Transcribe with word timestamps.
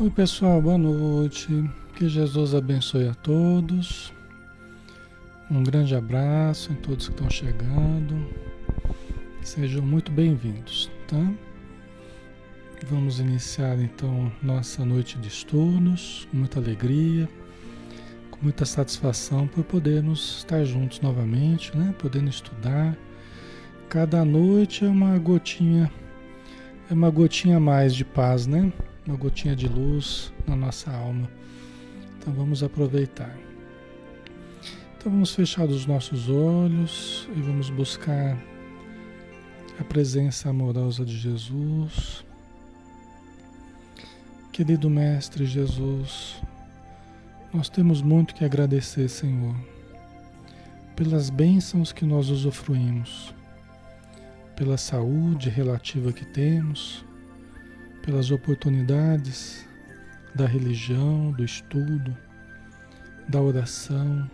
Oi, 0.00 0.10
pessoal, 0.10 0.62
boa 0.62 0.78
noite. 0.78 1.48
Que 1.96 2.08
Jesus 2.08 2.54
abençoe 2.54 3.08
a 3.08 3.14
todos. 3.14 4.12
Um 5.50 5.64
grande 5.64 5.92
abraço 5.96 6.70
em 6.70 6.76
todos 6.76 7.08
que 7.08 7.14
estão 7.14 7.28
chegando. 7.28 8.28
Sejam 9.42 9.84
muito 9.84 10.12
bem-vindos, 10.12 10.88
tá? 11.08 11.32
Vamos 12.88 13.18
iniciar 13.18 13.76
então 13.80 14.30
nossa 14.40 14.84
noite 14.84 15.18
de 15.18 15.26
estudos 15.26 16.28
com 16.30 16.36
muita 16.36 16.60
alegria, 16.60 17.28
com 18.30 18.38
muita 18.40 18.64
satisfação 18.64 19.48
por 19.48 19.64
podermos 19.64 20.38
estar 20.38 20.62
juntos 20.62 21.00
novamente, 21.00 21.76
né? 21.76 21.92
Podendo 21.98 22.30
estudar. 22.30 22.96
Cada 23.88 24.24
noite 24.24 24.84
é 24.84 24.88
uma 24.88 25.18
gotinha, 25.18 25.90
é 26.88 26.94
uma 26.94 27.10
gotinha 27.10 27.56
a 27.56 27.60
mais 27.60 27.96
de 27.96 28.04
paz, 28.04 28.46
né? 28.46 28.72
Uma 29.08 29.16
gotinha 29.16 29.56
de 29.56 29.66
luz 29.66 30.30
na 30.46 30.54
nossa 30.54 30.90
alma. 30.90 31.30
Então 32.18 32.30
vamos 32.34 32.62
aproveitar. 32.62 33.34
Então 34.98 35.10
vamos 35.10 35.34
fechar 35.34 35.66
os 35.66 35.86
nossos 35.86 36.28
olhos 36.28 37.26
e 37.34 37.40
vamos 37.40 37.70
buscar 37.70 38.36
a 39.80 39.84
presença 39.84 40.50
amorosa 40.50 41.06
de 41.06 41.16
Jesus. 41.16 42.22
Querido 44.52 44.90
Mestre 44.90 45.46
Jesus, 45.46 46.36
nós 47.50 47.70
temos 47.70 48.02
muito 48.02 48.34
que 48.34 48.44
agradecer, 48.44 49.08
Senhor, 49.08 49.56
pelas 50.94 51.30
bênçãos 51.30 51.92
que 51.92 52.04
nós 52.04 52.28
usufruímos, 52.28 53.34
pela 54.54 54.76
saúde 54.76 55.48
relativa 55.48 56.12
que 56.12 56.26
temos, 56.26 57.07
pelas 58.02 58.30
oportunidades 58.30 59.66
da 60.34 60.46
religião, 60.46 61.32
do 61.32 61.44
estudo, 61.44 62.16
da 63.28 63.40
oração, 63.40 64.30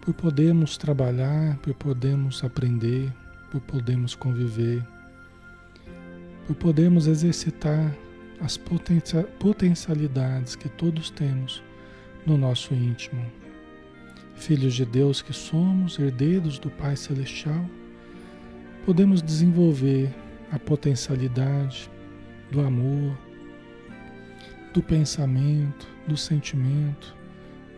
por 0.00 0.14
podermos 0.14 0.76
trabalhar, 0.76 1.56
por 1.58 1.74
podermos 1.74 2.42
aprender, 2.44 3.12
por 3.50 3.60
podermos 3.60 4.14
conviver, 4.14 4.82
por 6.46 6.56
podermos 6.56 7.06
exercitar 7.06 7.94
as 8.40 8.58
potencialidades 9.38 10.56
que 10.56 10.68
todos 10.68 11.10
temos 11.10 11.62
no 12.26 12.36
nosso 12.36 12.74
íntimo. 12.74 13.24
Filhos 14.34 14.74
de 14.74 14.84
Deus 14.84 15.22
que 15.22 15.32
somos, 15.32 15.98
herdeiros 15.98 16.58
do 16.58 16.68
Pai 16.68 16.96
Celestial, 16.96 17.64
podemos 18.84 19.22
desenvolver 19.22 20.12
a 20.50 20.58
potencialidade 20.58 21.88
do 22.52 22.60
amor, 22.60 23.18
do 24.74 24.82
pensamento, 24.82 25.88
do 26.06 26.18
sentimento, 26.18 27.16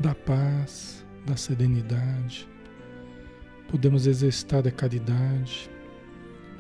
da 0.01 0.17
paz, 0.17 1.07
da 1.25 1.37
serenidade. 1.37 2.49
Podemos 3.69 4.09
exercitar 4.09 4.67
a 4.67 4.73
caridade. 4.73 5.71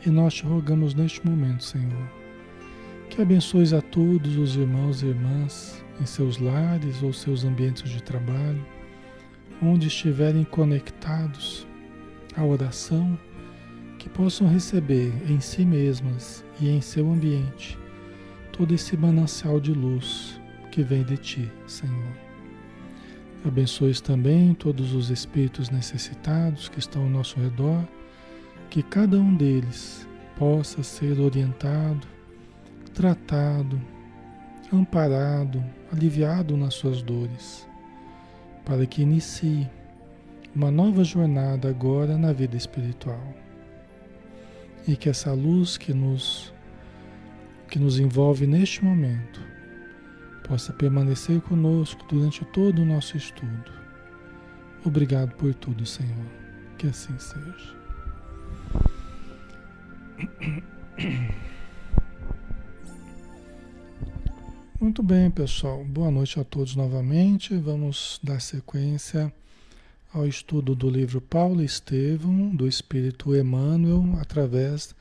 E 0.06 0.10
nós 0.10 0.34
te 0.34 0.44
rogamos 0.44 0.94
neste 0.94 1.26
momento, 1.26 1.64
Senhor, 1.64 2.08
que 3.10 3.20
abençoes 3.20 3.72
a 3.72 3.82
todos 3.82 4.36
os 4.36 4.54
irmãos 4.54 5.02
e 5.02 5.06
irmãs 5.06 5.84
em 6.00 6.06
seus 6.06 6.38
lares 6.38 7.02
ou 7.02 7.12
seus 7.12 7.44
ambientes 7.44 7.90
de 7.90 8.00
trabalho, 8.00 8.64
onde 9.60 9.88
estiverem 9.88 10.44
conectados 10.44 11.66
à 12.36 12.44
oração, 12.44 13.18
que 13.98 14.08
possam 14.08 14.46
receber 14.46 15.12
em 15.28 15.40
si 15.40 15.64
mesmas 15.64 16.44
e 16.60 16.68
em 16.68 16.80
seu 16.80 17.10
ambiente 17.10 17.78
todo 18.56 18.72
esse 18.72 18.96
manancial 18.96 19.58
de 19.58 19.72
luz 19.72 20.40
que 20.70 20.80
vem 20.80 21.02
de 21.02 21.16
ti, 21.16 21.52
Senhor. 21.66 22.12
Abençoes 23.44 24.00
também 24.00 24.54
todos 24.54 24.94
os 24.94 25.10
espíritos 25.10 25.70
necessitados 25.70 26.68
que 26.68 26.78
estão 26.78 27.02
ao 27.02 27.08
nosso 27.08 27.38
redor, 27.40 27.84
que 28.70 28.80
cada 28.80 29.18
um 29.18 29.34
deles 29.34 30.06
possa 30.38 30.84
ser 30.84 31.18
orientado, 31.18 32.06
tratado, 32.94 33.80
amparado, 34.72 35.62
aliviado 35.92 36.56
nas 36.56 36.74
suas 36.74 37.02
dores, 37.02 37.68
para 38.64 38.86
que 38.86 39.02
inicie 39.02 39.68
uma 40.54 40.70
nova 40.70 41.02
jornada 41.02 41.68
agora 41.68 42.16
na 42.16 42.32
vida 42.32 42.56
espiritual. 42.56 43.34
E 44.86 44.94
que 44.94 45.08
essa 45.08 45.32
luz 45.32 45.76
que 45.76 45.92
nos 45.92 46.53
que 47.68 47.78
nos 47.78 47.98
envolve 47.98 48.46
neste 48.46 48.84
momento 48.84 49.40
possa 50.46 50.72
permanecer 50.72 51.40
conosco 51.40 52.04
durante 52.08 52.44
todo 52.46 52.82
o 52.82 52.84
nosso 52.84 53.16
estudo. 53.16 53.72
Obrigado 54.84 55.34
por 55.36 55.54
tudo, 55.54 55.86
Senhor. 55.86 56.26
Que 56.76 56.88
assim 56.88 57.18
seja. 57.18 57.74
Muito 64.78 65.02
bem, 65.02 65.30
pessoal. 65.30 65.82
Boa 65.84 66.10
noite 66.10 66.38
a 66.38 66.44
todos 66.44 66.76
novamente. 66.76 67.56
Vamos 67.56 68.20
dar 68.22 68.40
sequência 68.40 69.32
ao 70.12 70.26
estudo 70.26 70.74
do 70.74 70.90
livro 70.90 71.22
Paulo 71.22 71.62
Estevão, 71.62 72.54
do 72.54 72.68
Espírito 72.68 73.34
Emmanuel, 73.34 74.04
através 74.20 74.94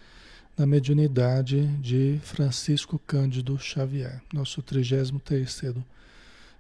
na 0.58 0.66
mediunidade 0.66 1.66
de 1.80 2.20
Francisco 2.24 3.00
Cândido 3.00 3.58
Xavier, 3.58 4.22
nosso 4.32 4.62
33º 4.62 5.84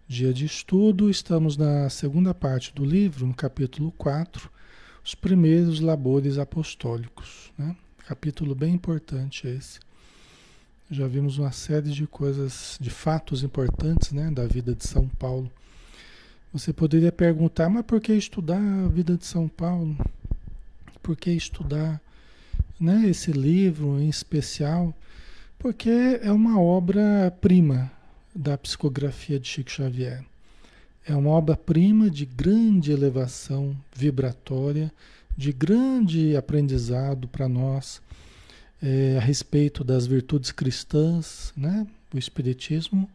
dia 0.07 0.33
de 0.33 0.45
estudo. 0.45 1.09
Estamos 1.09 1.55
na 1.57 1.89
segunda 1.89 2.33
parte 2.33 2.73
do 2.73 2.83
livro, 2.83 3.27
no 3.27 3.33
capítulo 3.33 3.91
4, 3.91 4.49
os 5.05 5.13
primeiros 5.13 5.79
labores 5.79 6.37
apostólicos. 6.39 7.53
Né? 7.57 7.75
Capítulo 8.07 8.55
bem 8.55 8.73
importante 8.73 9.47
esse. 9.47 9.79
Já 10.89 11.07
vimos 11.07 11.37
uma 11.37 11.51
série 11.51 11.91
de 11.91 12.07
coisas, 12.07 12.77
de 12.81 12.89
fatos 12.89 13.43
importantes 13.43 14.11
né, 14.11 14.29
da 14.31 14.45
vida 14.45 14.73
de 14.75 14.87
São 14.87 15.07
Paulo. 15.07 15.51
Você 16.51 16.73
poderia 16.73 17.11
perguntar, 17.11 17.69
mas 17.69 17.85
por 17.85 18.01
que 18.01 18.13
estudar 18.13 18.59
a 18.59 18.87
vida 18.87 19.15
de 19.17 19.25
São 19.25 19.47
Paulo? 19.47 19.95
Por 21.01 21.15
que 21.15 21.31
estudar 21.31 22.01
né, 22.83 23.07
esse 23.07 23.31
livro 23.31 23.97
em 23.97 24.09
especial, 24.09 24.93
porque 25.57 26.19
é 26.21 26.31
uma 26.31 26.59
obra-prima 26.59 27.89
da 28.35 28.57
psicografia 28.57 29.39
de 29.39 29.47
Chico 29.47 29.71
Xavier. 29.71 30.21
É 31.05 31.15
uma 31.15 31.29
obra-prima 31.29 32.09
de 32.09 32.25
grande 32.25 32.91
elevação 32.91 33.73
vibratória, 33.95 34.91
de 35.35 35.53
grande 35.53 36.35
aprendizado 36.35 37.27
para 37.29 37.47
nós 37.47 38.01
é, 38.81 39.15
a 39.17 39.21
respeito 39.21 39.81
das 39.81 40.05
virtudes 40.05 40.51
cristãs, 40.51 41.53
né? 41.55 41.87
O 42.13 42.17
Espiritismo 42.17 43.09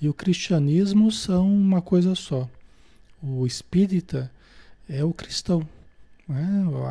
e 0.00 0.08
o 0.08 0.14
cristianismo 0.14 1.12
são 1.12 1.46
uma 1.46 1.82
coisa 1.82 2.14
só. 2.14 2.48
O 3.22 3.46
espírita 3.46 4.30
é 4.88 5.04
o 5.04 5.12
cristão? 5.12 5.68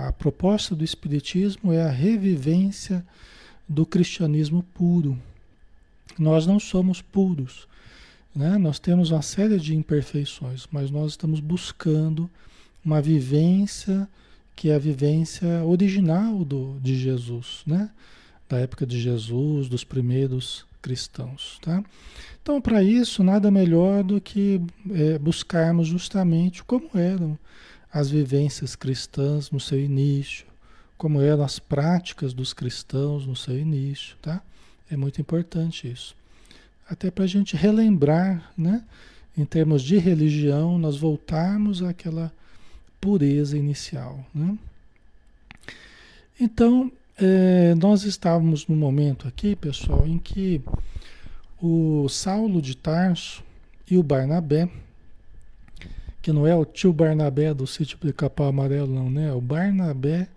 A 0.07 0.11
proposta 0.11 0.75
do 0.75 0.83
Espiritismo 0.83 1.71
é 1.71 1.81
a 1.81 1.89
revivência 1.89 3.05
do 3.67 3.85
cristianismo 3.85 4.63
puro. 4.73 5.17
Nós 6.17 6.45
não 6.45 6.59
somos 6.59 7.01
puros, 7.01 7.67
né? 8.35 8.57
nós 8.57 8.79
temos 8.79 9.11
uma 9.11 9.21
série 9.21 9.57
de 9.57 9.75
imperfeições, 9.75 10.67
mas 10.71 10.91
nós 10.91 11.11
estamos 11.11 11.39
buscando 11.39 12.29
uma 12.83 13.01
vivência 13.01 14.07
que 14.55 14.69
é 14.69 14.75
a 14.75 14.79
vivência 14.79 15.63
original 15.63 16.43
do, 16.43 16.77
de 16.81 16.97
Jesus, 16.97 17.61
né? 17.65 17.89
da 18.49 18.57
época 18.57 18.85
de 18.85 18.99
Jesus, 18.99 19.69
dos 19.69 19.85
primeiros 19.85 20.65
cristãos. 20.81 21.59
Tá? 21.61 21.81
Então, 22.41 22.59
para 22.59 22.83
isso, 22.83 23.23
nada 23.23 23.49
melhor 23.49 24.03
do 24.03 24.19
que 24.19 24.59
é, 24.91 25.17
buscarmos 25.17 25.87
justamente 25.87 26.63
como 26.63 26.89
eram 26.93 27.37
as 27.91 28.09
vivências 28.09 28.75
cristãs 28.75 29.49
no 29.51 29.59
seu 29.59 29.79
início, 29.79 30.45
como 30.97 31.21
eram 31.21 31.43
as 31.43 31.59
práticas 31.59 32.33
dos 32.33 32.53
cristãos 32.53 33.25
no 33.25 33.35
seu 33.35 33.57
início, 33.57 34.15
tá? 34.21 34.41
É 34.91 34.97
muito 34.97 35.21
importante 35.21 35.89
isso. 35.89 36.15
Até 36.87 37.09
para 37.09 37.23
a 37.23 37.27
gente 37.27 37.55
relembrar, 37.55 38.51
né? 38.57 38.83
Em 39.37 39.45
termos 39.45 39.81
de 39.81 39.97
religião, 39.97 40.77
nós 40.77 40.97
voltarmos 40.97 41.81
àquela 41.81 42.31
pureza 42.99 43.57
inicial, 43.57 44.25
né? 44.33 44.57
Então, 46.39 46.91
é, 47.17 47.75
nós 47.75 48.03
estávamos 48.03 48.65
no 48.67 48.75
momento 48.75 49.27
aqui, 49.27 49.55
pessoal, 49.55 50.07
em 50.07 50.17
que 50.17 50.61
o 51.61 52.07
Saulo 52.07 52.61
de 52.61 52.75
Tarso 52.75 53.43
e 53.89 53.97
o 53.97 54.03
Barnabé, 54.03 54.69
que 56.29 56.33
não 56.33 56.45
é 56.45 56.55
o 56.55 56.63
tio 56.63 56.93
Barnabé 56.93 57.55
do 57.55 57.65
sítio 57.65 57.97
de 58.03 58.13
Capão 58.13 58.45
Amarelo, 58.45 58.93
não, 58.93 59.09
né? 59.09 59.29
É 59.29 59.33
o 59.33 59.41
Barnabé 59.41 60.27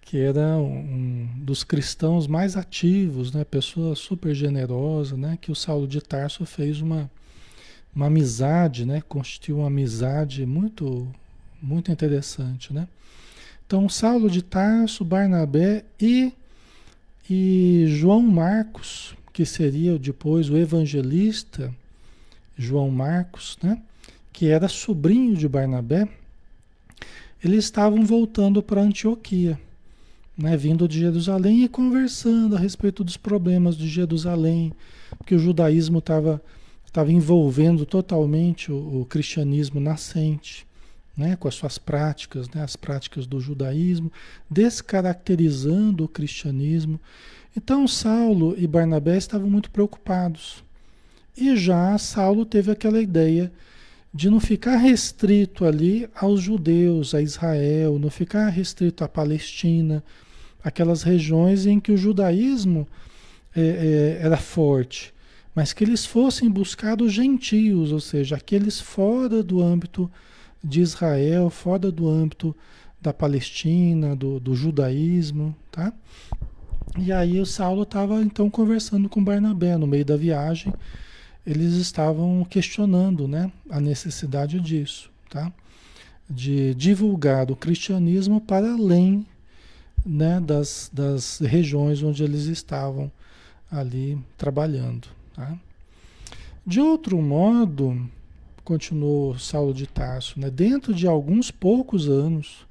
que 0.00 0.18
era 0.18 0.58
um, 0.58 1.28
dos 1.36 1.62
cristãos 1.62 2.26
mais 2.26 2.56
ativos, 2.56 3.32
né? 3.32 3.44
Pessoa 3.44 3.94
super 3.94 4.34
generosa, 4.34 5.16
né? 5.16 5.38
Que 5.40 5.52
o 5.52 5.54
Saulo 5.54 5.86
de 5.86 6.00
Tarso 6.00 6.44
fez 6.44 6.80
uma, 6.80 7.08
uma 7.94 8.06
amizade, 8.06 8.84
né? 8.84 9.00
Constituiu 9.08 9.58
uma 9.58 9.68
amizade 9.68 10.44
muito, 10.44 11.06
muito 11.62 11.92
interessante, 11.92 12.74
né? 12.74 12.88
Então, 13.64 13.88
Saulo 13.88 14.28
de 14.28 14.42
Tarso, 14.42 15.04
Barnabé 15.04 15.84
e, 16.00 16.32
e 17.30 17.84
João 17.86 18.22
Marcos, 18.22 19.14
que 19.32 19.46
seria 19.46 19.96
depois 20.00 20.50
o 20.50 20.56
evangelista 20.56 21.72
João 22.58 22.90
Marcos, 22.90 23.56
né? 23.62 23.80
Que 24.32 24.48
era 24.48 24.68
sobrinho 24.68 25.36
de 25.36 25.48
Barnabé, 25.48 26.08
eles 27.42 27.64
estavam 27.64 28.04
voltando 28.04 28.62
para 28.62 28.80
Antioquia 28.80 29.58
né, 30.36 30.56
vindo 30.56 30.88
de 30.88 30.98
Jerusalém 30.98 31.64
e 31.64 31.68
conversando 31.68 32.56
a 32.56 32.58
respeito 32.58 33.04
dos 33.04 33.16
problemas 33.16 33.76
de 33.76 33.88
Jerusalém, 33.88 34.72
porque 35.16 35.34
o 35.34 35.38
judaísmo 35.38 35.98
estava 35.98 36.42
estava 36.84 37.10
envolvendo 37.10 37.86
totalmente 37.86 38.70
o, 38.70 39.00
o, 39.00 39.06
cristianismo 39.06 39.80
nascente, 39.80 40.66
né, 41.16 41.36
com 41.36 41.48
as 41.48 41.54
suas 41.54 41.78
práticas, 41.78 42.50
né, 42.50 42.62
as 42.62 42.76
práticas 42.76 43.26
do 43.26 43.40
judaísmo, 43.40 44.12
descaracterizando 44.50 46.04
o 46.04 46.08
cristianismo. 46.08 47.00
Então 47.56 47.88
Saulo 47.88 48.54
e 48.58 48.66
Barnabé 48.66 49.16
estavam 49.16 49.48
muito 49.48 49.70
preocupados. 49.70 50.62
E 51.34 51.56
já 51.56 51.96
Saulo 51.96 52.44
teve 52.44 52.70
aquela 52.70 53.00
ideia 53.00 53.50
de 54.12 54.28
não 54.28 54.38
ficar 54.38 54.76
restrito 54.76 55.64
ali 55.64 56.08
aos 56.14 56.40
judeus, 56.40 57.14
a 57.14 57.22
Israel, 57.22 57.98
não 57.98 58.10
ficar 58.10 58.48
restrito 58.48 59.02
à 59.02 59.08
Palestina, 59.08 60.04
aquelas 60.62 61.02
regiões 61.02 61.66
em 61.66 61.80
que 61.80 61.90
o 61.90 61.96
judaísmo 61.96 62.86
é, 63.54 63.60
é, 63.60 64.18
era 64.24 64.36
forte, 64.36 65.14
mas 65.54 65.72
que 65.72 65.82
eles 65.82 66.04
fossem 66.04 66.50
buscar 66.50 67.00
os 67.00 67.12
gentios, 67.12 67.90
ou 67.90 68.00
seja, 68.00 68.36
aqueles 68.36 68.80
fora 68.80 69.42
do 69.42 69.62
âmbito 69.62 70.10
de 70.62 70.80
Israel, 70.80 71.50
fora 71.50 71.90
do 71.90 72.08
âmbito 72.08 72.54
da 73.00 73.12
Palestina, 73.12 74.14
do, 74.14 74.38
do 74.38 74.54
judaísmo, 74.54 75.56
tá? 75.70 75.92
E 76.98 77.10
aí 77.10 77.40
o 77.40 77.46
Saulo 77.46 77.82
estava 77.82 78.22
então 78.22 78.48
conversando 78.50 79.08
com 79.08 79.24
Barnabé 79.24 79.76
no 79.76 79.86
meio 79.86 80.04
da 80.04 80.16
viagem, 80.16 80.72
eles 81.46 81.74
estavam 81.74 82.44
questionando, 82.48 83.26
né, 83.26 83.50
a 83.68 83.80
necessidade 83.80 84.60
disso, 84.60 85.10
tá? 85.28 85.52
De 86.28 86.74
divulgar 86.74 87.50
o 87.50 87.56
cristianismo 87.56 88.40
para 88.40 88.72
além 88.72 89.26
né, 90.04 90.40
das, 90.40 90.90
das 90.92 91.38
regiões 91.40 92.02
onde 92.02 92.22
eles 92.22 92.44
estavam 92.44 93.10
ali 93.70 94.18
trabalhando. 94.36 95.08
Tá? 95.34 95.56
De 96.66 96.80
outro 96.80 97.20
modo, 97.20 98.08
continuou 98.64 99.38
Saulo 99.38 99.74
de 99.74 99.86
Tarso, 99.86 100.38
né, 100.38 100.50
dentro 100.50 100.94
de 100.94 101.06
alguns 101.06 101.50
poucos 101.50 102.08
anos, 102.08 102.66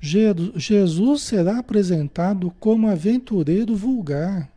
Jesus 0.00 1.22
será 1.22 1.58
apresentado 1.58 2.52
como 2.60 2.88
aventureiro 2.88 3.74
vulgar. 3.74 4.48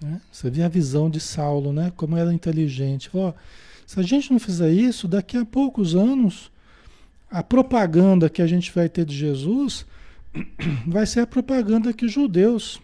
Né? 0.00 0.20
Você 0.30 0.50
vê 0.50 0.62
a 0.62 0.68
visão 0.68 1.08
de 1.08 1.20
Saulo, 1.20 1.72
né? 1.72 1.92
como 1.96 2.16
era 2.16 2.32
inteligente. 2.32 3.08
Falou, 3.08 3.34
se 3.86 3.98
a 4.00 4.02
gente 4.02 4.32
não 4.32 4.38
fizer 4.38 4.70
isso, 4.70 5.06
daqui 5.06 5.36
a 5.36 5.44
poucos 5.44 5.94
anos 5.94 6.50
a 7.30 7.42
propaganda 7.42 8.30
que 8.30 8.40
a 8.40 8.46
gente 8.46 8.72
vai 8.72 8.88
ter 8.88 9.04
de 9.04 9.16
Jesus 9.16 9.84
vai 10.86 11.06
ser 11.06 11.20
a 11.20 11.26
propaganda 11.26 11.92
que 11.92 12.04
os 12.04 12.12
judeus 12.12 12.80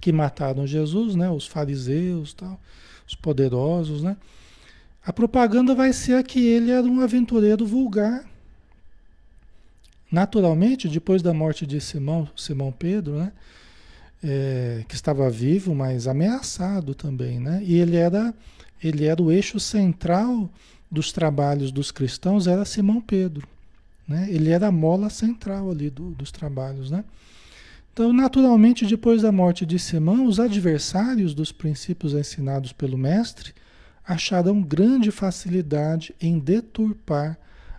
que 0.00 0.12
mataram 0.12 0.66
Jesus, 0.66 1.14
né, 1.14 1.30
os 1.30 1.46
fariseus, 1.46 2.34
tal, 2.34 2.60
os 3.06 3.14
poderosos, 3.14 4.02
né, 4.02 4.16
a 5.04 5.12
propaganda 5.12 5.74
vai 5.74 5.92
ser 5.92 6.14
a 6.14 6.22
que 6.22 6.46
ele 6.46 6.70
era 6.70 6.86
um 6.86 7.00
aventureiro 7.00 7.66
vulgar. 7.66 8.24
Naturalmente, 10.10 10.88
depois 10.88 11.22
da 11.22 11.34
morte 11.34 11.66
de 11.66 11.80
Simão, 11.80 12.28
Simão 12.36 12.72
Pedro, 12.72 13.18
né, 13.18 13.32
é, 14.24 14.84
que 14.88 14.94
estava 14.94 15.28
vivo, 15.28 15.74
mas 15.74 16.08
ameaçado 16.08 16.94
também, 16.94 17.38
né, 17.38 17.62
e 17.62 17.74
ele 17.78 17.96
era, 17.96 18.34
ele 18.82 19.04
era 19.04 19.22
o 19.22 19.30
eixo 19.30 19.60
central 19.60 20.50
dos 20.90 21.12
trabalhos 21.12 21.70
dos 21.70 21.90
cristãos, 21.90 22.46
era 22.46 22.64
Simão 22.64 23.00
Pedro. 23.00 23.46
Né? 24.06 24.28
Ele 24.30 24.50
era 24.50 24.68
a 24.68 24.72
mola 24.72 25.10
central 25.10 25.70
ali 25.70 25.90
do, 25.90 26.10
dos 26.10 26.30
trabalhos. 26.30 26.90
Né? 26.90 27.04
Então, 27.92 28.12
naturalmente, 28.12 28.86
depois 28.86 29.22
da 29.22 29.32
morte 29.32 29.66
de 29.66 29.78
Simão, 29.78 30.26
os 30.26 30.38
adversários 30.38 31.34
dos 31.34 31.50
princípios 31.52 32.12
ensinados 32.12 32.72
pelo 32.72 32.98
Mestre 32.98 33.52
acharam 34.06 34.62
grande 34.62 35.10
facilidade 35.10 36.14
em 36.20 36.38
deturpar 36.38 37.38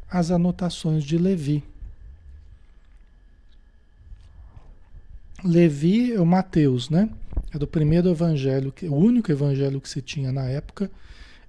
as 0.10 0.32
anotações 0.32 1.04
de 1.04 1.18
Levi. 1.18 1.64
Levi 5.44 6.14
é 6.14 6.20
o 6.20 6.26
Mateus, 6.26 6.90
né? 6.90 7.10
É 7.54 7.58
do 7.58 7.68
primeiro 7.68 8.10
evangelho, 8.10 8.74
o 8.84 8.96
único 8.96 9.32
evangelho 9.32 9.80
que 9.80 9.90
se 9.90 10.02
tinha 10.02 10.32
na 10.32 10.46
época, 10.46 10.90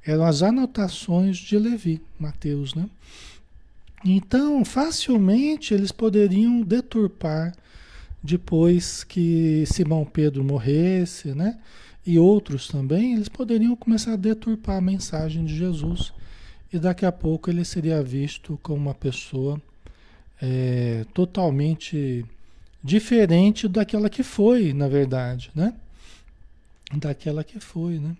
eram 0.04 0.24
as 0.24 0.42
anotações 0.42 1.36
de 1.36 1.58
Levi, 1.58 2.00
Mateus, 2.18 2.74
né? 2.74 2.88
Então, 4.04 4.64
facilmente 4.64 5.74
eles 5.74 5.90
poderiam 5.90 6.62
deturpar 6.62 7.54
depois 8.22 9.02
que 9.02 9.64
Simão 9.66 10.04
Pedro 10.04 10.44
morresse, 10.44 11.34
né? 11.34 11.58
E 12.04 12.18
outros 12.18 12.68
também, 12.68 13.14
eles 13.14 13.28
poderiam 13.28 13.74
começar 13.74 14.12
a 14.12 14.16
deturpar 14.16 14.76
a 14.76 14.80
mensagem 14.80 15.44
de 15.44 15.56
Jesus. 15.56 16.12
E 16.72 16.78
daqui 16.78 17.04
a 17.04 17.10
pouco 17.10 17.50
ele 17.50 17.64
seria 17.64 18.02
visto 18.02 18.58
como 18.62 18.80
uma 18.80 18.94
pessoa 18.94 19.60
é, 20.40 21.04
totalmente 21.12 22.24
diferente 22.82 23.68
daquela 23.68 24.08
que 24.08 24.22
foi, 24.22 24.72
na 24.72 24.88
verdade, 24.88 25.50
né? 25.54 25.74
Daquela 26.94 27.42
que 27.42 27.58
foi, 27.58 27.98
né? 27.98 28.16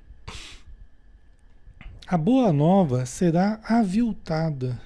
A 2.06 2.16
boa 2.16 2.52
nova 2.52 3.04
será 3.04 3.60
aviltada 3.64 4.80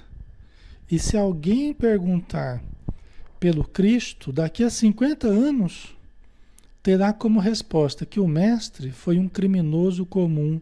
e 0.91 0.99
se 0.99 1.15
alguém 1.15 1.73
perguntar 1.73 2.61
pelo 3.39 3.63
Cristo, 3.63 4.31
daqui 4.31 4.61
a 4.61 4.69
50 4.69 5.25
anos, 5.25 5.95
terá 6.83 7.13
como 7.13 7.39
resposta 7.39 8.05
que 8.05 8.19
o 8.19 8.27
Mestre 8.27 8.91
foi 8.91 9.17
um 9.17 9.29
criminoso 9.29 10.05
comum 10.05 10.59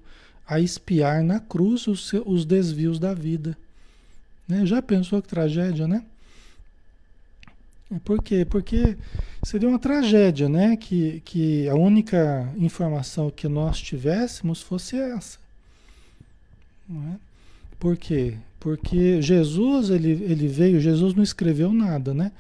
a 0.48 0.60
espiar 0.60 1.24
na 1.24 1.40
cruz 1.40 1.88
os, 1.88 2.14
os 2.26 2.46
desvios 2.46 3.00
da 3.00 3.14
vida. 3.14 3.58
Né? 4.48 4.66
Já 4.66 4.82
pensou 4.82 5.22
que 5.22 5.28
tragédia, 5.28 5.88
né? 5.88 6.06
Por 8.04 8.22
quê? 8.22 8.46
Porque 8.46 8.96
seria 9.44 9.68
uma 9.68 9.80
tragédia, 9.80 10.48
né? 10.48 10.78
Que, 10.78 11.22
que 11.26 11.68
a 11.68 11.76
única 11.76 12.54
informação 12.58 13.32
que 13.32 13.48
nós 13.48 13.82
tivéssemos 13.82 14.62
fosse 14.62 14.96
essa. 14.98 15.40
Não 16.88 17.14
é? 17.14 17.16
Por 17.80 17.98
quê? 17.98 18.36
Porque 18.60 19.22
Jesus, 19.22 19.90
ele, 19.90 20.12
ele 20.12 20.48
veio, 20.48 20.80
Jesus 20.80 21.14
não 21.16 21.24
escreveu 21.24 21.74
nada, 21.74 22.14
né? 22.14 22.32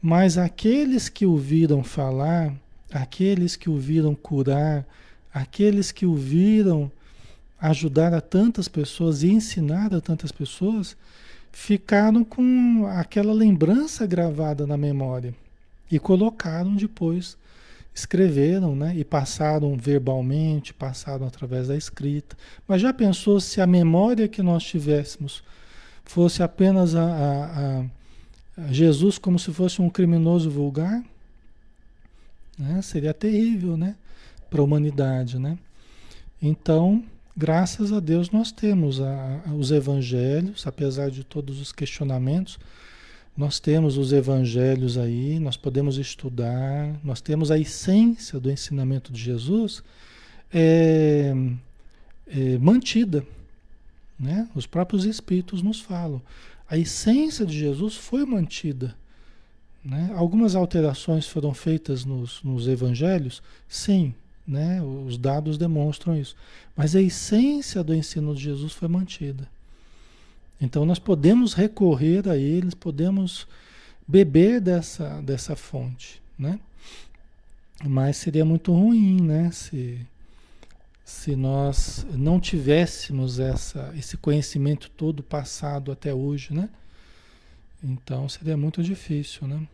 Mas 0.00 0.38
aqueles 0.38 1.08
que 1.08 1.26
o 1.26 1.36
viram 1.36 1.82
falar, 1.82 2.54
aqueles 2.92 3.56
que 3.56 3.68
o 3.68 3.76
viram 3.76 4.14
curar, 4.14 4.86
aqueles 5.34 5.90
que 5.90 6.06
o 6.06 6.14
viram 6.14 6.90
ajudar 7.60 8.14
a 8.14 8.20
tantas 8.20 8.68
pessoas 8.68 9.22
e 9.22 9.28
ensinar 9.28 9.92
a 9.92 10.00
tantas 10.00 10.30
pessoas, 10.30 10.96
ficaram 11.52 12.24
com 12.24 12.86
aquela 12.86 13.32
lembrança 13.32 14.06
gravada 14.06 14.66
na 14.66 14.76
memória 14.76 15.34
e 15.90 15.98
colocaram 15.98 16.74
depois 16.74 17.36
escreveram, 17.98 18.76
né? 18.76 18.94
E 18.96 19.04
passaram 19.04 19.76
verbalmente, 19.76 20.72
passaram 20.72 21.26
através 21.26 21.68
da 21.68 21.76
escrita. 21.76 22.36
Mas 22.66 22.80
já 22.80 22.92
pensou 22.92 23.40
se 23.40 23.60
a 23.60 23.66
memória 23.66 24.28
que 24.28 24.40
nós 24.40 24.62
tivéssemos 24.62 25.42
fosse 26.04 26.42
apenas 26.42 26.94
a, 26.94 27.02
a, 28.56 28.62
a 28.62 28.72
Jesus 28.72 29.18
como 29.18 29.38
se 29.38 29.52
fosse 29.52 29.82
um 29.82 29.90
criminoso 29.90 30.48
vulgar? 30.48 31.02
Né? 32.56 32.80
Seria 32.82 33.12
terrível, 33.12 33.76
né? 33.76 33.96
Para 34.48 34.60
a 34.60 34.64
humanidade, 34.64 35.38
né? 35.38 35.58
Então, 36.40 37.02
graças 37.38 37.92
a 37.92 38.00
Deus 38.00 38.30
nós 38.32 38.50
temos 38.50 39.00
a, 39.00 39.42
os 39.56 39.70
evangelhos, 39.70 40.66
apesar 40.66 41.08
de 41.08 41.22
todos 41.22 41.60
os 41.60 41.70
questionamentos, 41.70 42.58
nós 43.36 43.60
temos 43.60 43.96
os 43.96 44.12
evangelhos 44.12 44.98
aí, 44.98 45.38
nós 45.38 45.56
podemos 45.56 45.96
estudar, 45.98 46.98
nós 47.04 47.20
temos 47.20 47.52
a 47.52 47.58
essência 47.58 48.40
do 48.40 48.50
ensinamento 48.50 49.12
de 49.12 49.22
Jesus 49.22 49.84
é, 50.52 51.32
é, 52.26 52.58
mantida. 52.58 53.24
Né? 54.18 54.48
Os 54.56 54.66
próprios 54.66 55.04
Espíritos 55.04 55.62
nos 55.62 55.80
falam. 55.80 56.20
A 56.68 56.76
essência 56.76 57.46
de 57.46 57.56
Jesus 57.56 57.94
foi 57.94 58.26
mantida. 58.26 58.96
Né? 59.84 60.10
Algumas 60.16 60.56
alterações 60.56 61.28
foram 61.28 61.54
feitas 61.54 62.04
nos, 62.04 62.42
nos 62.42 62.66
evangelhos, 62.66 63.40
sim, 63.68 64.12
né? 64.48 64.82
os 64.82 65.18
dados 65.18 65.58
demonstram 65.58 66.18
isso. 66.18 66.34
Mas 66.74 66.96
a 66.96 67.02
essência 67.02 67.84
do 67.84 67.94
ensino 67.94 68.34
de 68.34 68.42
Jesus 68.42 68.72
foi 68.72 68.88
mantida. 68.88 69.46
Então 70.60 70.86
nós 70.86 70.98
podemos 70.98 71.52
recorrer 71.52 72.26
a 72.28 72.36
eles, 72.36 72.74
podemos 72.74 73.46
beber 74.06 74.60
dessa, 74.60 75.20
dessa 75.20 75.54
fonte, 75.54 76.20
né? 76.38 76.58
Mas 77.84 78.16
seria 78.16 78.44
muito 78.44 78.72
ruim, 78.72 79.20
né? 79.20 79.52
Se, 79.52 80.00
se 81.04 81.36
nós 81.36 82.04
não 82.12 82.40
tivéssemos 82.40 83.38
essa, 83.38 83.92
esse 83.96 84.16
conhecimento 84.16 84.90
todo 84.90 85.22
passado 85.22 85.92
até 85.92 86.12
hoje, 86.12 86.52
né? 86.52 86.68
Então 87.84 88.28
seria 88.28 88.56
muito 88.56 88.82
difícil, 88.82 89.46
né? 89.46 89.64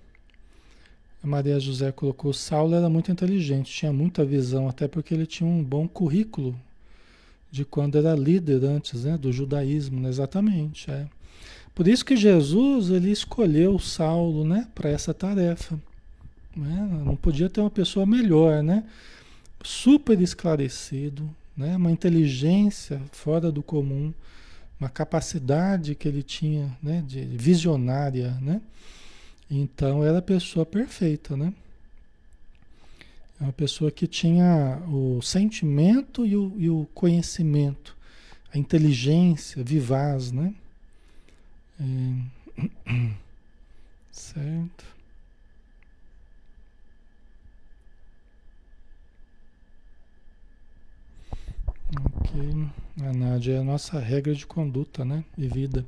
A 1.24 1.26
Maria 1.26 1.58
José 1.58 1.90
colocou, 1.90 2.34
Saulo 2.34 2.74
era 2.74 2.90
muito 2.90 3.10
inteligente, 3.10 3.72
tinha 3.72 3.90
muita 3.90 4.22
visão, 4.26 4.68
até 4.68 4.86
porque 4.86 5.14
ele 5.14 5.24
tinha 5.24 5.48
um 5.48 5.64
bom 5.64 5.88
currículo 5.88 6.54
de 7.50 7.64
quando 7.64 7.96
era 7.96 8.14
líder 8.14 8.62
antes, 8.62 9.04
né, 9.04 9.16
do 9.16 9.32
judaísmo, 9.32 9.98
né? 10.00 10.10
exatamente, 10.10 10.90
é. 10.90 11.06
Por 11.74 11.88
isso 11.88 12.04
que 12.04 12.14
Jesus 12.14 12.90
ele 12.90 13.10
escolheu 13.10 13.78
Saulo, 13.78 14.44
né, 14.44 14.68
para 14.74 14.90
essa 14.90 15.14
tarefa. 15.14 15.80
Né? 16.54 17.02
Não 17.06 17.16
podia 17.16 17.48
ter 17.48 17.62
uma 17.62 17.70
pessoa 17.70 18.04
melhor, 18.04 18.62
né? 18.62 18.84
Super 19.64 20.20
esclarecido, 20.20 21.28
né? 21.56 21.76
Uma 21.76 21.90
inteligência 21.90 23.00
fora 23.10 23.50
do 23.50 23.60
comum, 23.62 24.12
uma 24.78 24.88
capacidade 24.88 25.96
que 25.96 26.06
ele 26.06 26.22
tinha, 26.22 26.70
né, 26.80 27.02
de 27.04 27.24
visionária, 27.24 28.36
né? 28.40 28.60
Então 29.50 30.04
era 30.04 30.18
a 30.18 30.22
pessoa 30.22 30.64
perfeita, 30.64 31.36
né? 31.36 31.52
É 33.40 33.44
uma 33.44 33.52
pessoa 33.52 33.90
que 33.90 34.06
tinha 34.06 34.82
o 34.88 35.20
sentimento 35.20 36.24
e 36.24 36.36
o, 36.36 36.54
e 36.56 36.70
o 36.70 36.86
conhecimento, 36.94 37.96
a 38.52 38.58
inteligência 38.58 39.62
vivaz, 39.62 40.32
né? 40.32 40.54
É... 41.80 43.14
Certo. 44.12 44.84
Ok. 51.96 52.68
A 53.02 53.12
Nádia 53.12 53.54
é 53.54 53.58
a 53.58 53.64
nossa 53.64 53.98
regra 53.98 54.34
de 54.34 54.46
conduta, 54.46 55.04
né? 55.04 55.24
E 55.36 55.48
vida. 55.48 55.84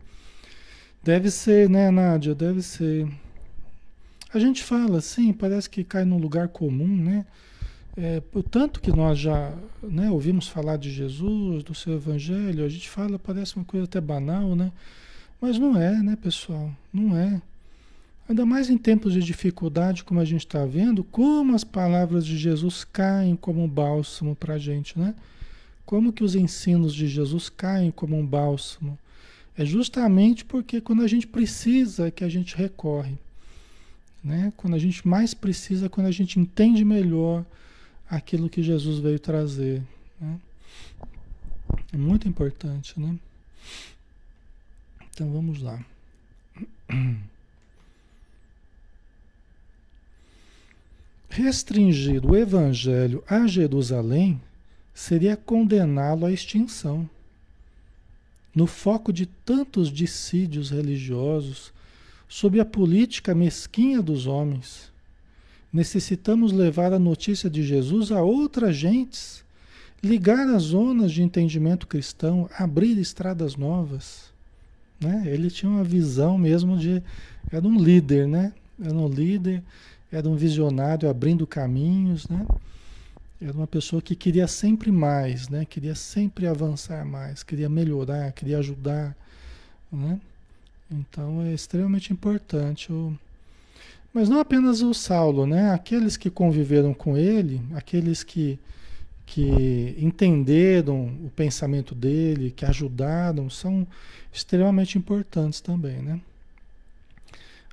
Deve 1.02 1.30
ser, 1.30 1.70
né, 1.70 1.90
Nádia? 1.90 2.34
Deve 2.34 2.62
ser. 2.62 3.08
A 4.32 4.38
gente 4.38 4.62
fala 4.62 4.98
assim, 4.98 5.32
parece 5.32 5.70
que 5.70 5.84
cai 5.84 6.04
num 6.04 6.18
lugar 6.18 6.48
comum, 6.48 6.86
né? 6.86 7.24
É, 7.96 8.22
o 8.34 8.42
tanto 8.42 8.80
que 8.80 8.90
nós 8.90 9.18
já 9.18 9.54
né, 9.82 10.10
ouvimos 10.10 10.48
falar 10.48 10.76
de 10.76 10.90
Jesus, 10.90 11.64
do 11.64 11.74
seu 11.74 11.94
evangelho, 11.94 12.64
a 12.64 12.68
gente 12.68 12.90
fala, 12.90 13.18
parece 13.18 13.56
uma 13.56 13.64
coisa 13.64 13.84
até 13.84 14.00
banal, 14.00 14.54
né? 14.54 14.70
Mas 15.40 15.58
não 15.58 15.80
é, 15.80 16.02
né, 16.02 16.16
pessoal? 16.16 16.70
Não 16.92 17.16
é. 17.16 17.40
Ainda 18.28 18.44
mais 18.44 18.68
em 18.68 18.76
tempos 18.76 19.12
de 19.12 19.20
dificuldade, 19.20 20.02
como 20.02 20.20
a 20.20 20.24
gente 20.24 20.44
está 20.44 20.64
vendo, 20.66 21.04
como 21.04 21.54
as 21.54 21.62
palavras 21.62 22.26
de 22.26 22.36
Jesus 22.36 22.84
caem 22.84 23.36
como 23.36 23.62
um 23.62 23.68
bálsamo 23.68 24.34
para 24.34 24.54
a 24.54 24.58
gente, 24.58 24.98
né? 24.98 25.14
Como 25.86 26.12
que 26.12 26.24
os 26.24 26.34
ensinos 26.34 26.92
de 26.92 27.06
Jesus 27.06 27.48
caem 27.48 27.92
como 27.92 28.18
um 28.18 28.26
bálsamo? 28.26 28.98
É 29.56 29.64
justamente 29.64 30.44
porque 30.44 30.80
quando 30.80 31.02
a 31.02 31.06
gente 31.06 31.26
precisa 31.26 32.08
é 32.08 32.10
que 32.10 32.24
a 32.24 32.28
gente 32.28 32.56
recorre. 32.56 33.16
Né? 34.26 34.52
Quando 34.56 34.74
a 34.74 34.78
gente 34.78 35.06
mais 35.06 35.32
precisa, 35.34 35.88
quando 35.88 36.08
a 36.08 36.10
gente 36.10 36.40
entende 36.40 36.84
melhor 36.84 37.46
aquilo 38.10 38.50
que 38.50 38.60
Jesus 38.60 38.98
veio 38.98 39.20
trazer. 39.20 39.80
Né? 40.20 40.40
É 41.92 41.96
muito 41.96 42.26
importante, 42.26 42.98
né? 42.98 43.16
Então 45.14 45.32
vamos 45.32 45.62
lá. 45.62 45.80
Restringir 51.30 52.26
o 52.26 52.34
evangelho 52.34 53.22
a 53.28 53.46
Jerusalém 53.46 54.40
seria 54.92 55.36
condená-lo 55.36 56.26
à 56.26 56.32
extinção. 56.32 57.08
No 58.52 58.66
foco 58.66 59.12
de 59.12 59.26
tantos 59.26 59.88
dissídios 59.88 60.70
religiosos, 60.70 61.72
sob 62.28 62.58
a 62.60 62.64
política 62.64 63.34
mesquinha 63.34 64.02
dos 64.02 64.26
homens, 64.26 64.90
necessitamos 65.72 66.52
levar 66.52 66.92
a 66.92 66.98
notícia 66.98 67.48
de 67.50 67.62
Jesus 67.62 68.10
a 68.10 68.22
outras 68.22 68.76
gentes, 68.76 69.44
ligar 70.02 70.48
as 70.48 70.64
zonas 70.64 71.12
de 71.12 71.22
entendimento 71.22 71.86
cristão, 71.86 72.48
abrir 72.58 72.98
estradas 72.98 73.56
novas. 73.56 74.30
Né? 75.00 75.24
Ele 75.26 75.50
tinha 75.50 75.70
uma 75.70 75.84
visão 75.84 76.38
mesmo 76.38 76.78
de. 76.78 77.02
Era 77.50 77.66
um 77.66 77.78
líder, 77.78 78.26
né? 78.26 78.52
Era 78.82 78.94
um 78.94 79.08
líder, 79.08 79.62
era 80.10 80.28
um 80.28 80.36
visionário 80.36 81.08
abrindo 81.08 81.46
caminhos, 81.46 82.28
né? 82.28 82.46
Era 83.40 83.52
uma 83.52 83.66
pessoa 83.66 84.00
que 84.00 84.16
queria 84.16 84.48
sempre 84.48 84.90
mais, 84.90 85.48
né? 85.48 85.64
Queria 85.64 85.94
sempre 85.94 86.46
avançar 86.46 87.04
mais, 87.04 87.42
queria 87.42 87.68
melhorar, 87.68 88.32
queria 88.32 88.58
ajudar, 88.58 89.14
né? 89.92 90.18
Então 90.90 91.42
é 91.42 91.52
extremamente 91.52 92.12
importante 92.12 92.92
o, 92.92 93.16
mas 94.16 94.30
não 94.30 94.40
apenas 94.40 94.80
o 94.80 94.94
Saulo, 94.94 95.46
né? 95.46 95.72
Aqueles 95.72 96.16
que 96.16 96.30
conviveram 96.30 96.94
com 96.94 97.18
ele, 97.18 97.60
aqueles 97.74 98.22
que, 98.22 98.58
que 99.26 99.94
entenderam 99.98 101.08
o 101.22 101.30
pensamento 101.36 101.94
dele, 101.94 102.50
que 102.50 102.64
ajudaram, 102.64 103.50
são 103.50 103.86
extremamente 104.32 104.96
importantes 104.96 105.60
também, 105.60 106.00
né? 106.00 106.18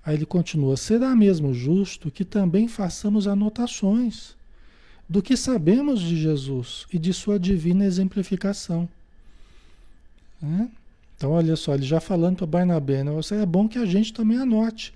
Aí 0.06 0.16
ele 0.16 0.26
continua: 0.26 0.76
será 0.76 1.16
mesmo 1.16 1.54
justo 1.54 2.12
que 2.12 2.26
também 2.26 2.68
façamos 2.68 3.26
anotações 3.26 4.36
do 5.08 5.22
que 5.22 5.38
sabemos 5.38 6.02
de 6.02 6.18
Jesus 6.18 6.86
e 6.92 7.00
de 7.00 7.14
sua 7.14 7.40
divina 7.40 7.86
exemplificação? 7.86 8.90
Né? 10.42 10.70
Então, 11.24 11.32
olha 11.32 11.56
só, 11.56 11.74
ele 11.74 11.86
já 11.86 12.00
falando 12.00 12.38
para 12.38 12.46
Barnabé, 12.48 13.04
né? 13.04 13.12
é 13.32 13.46
bom 13.46 13.68
que 13.68 13.78
a 13.78 13.86
gente 13.86 14.12
também 14.12 14.38
anote 14.38 14.94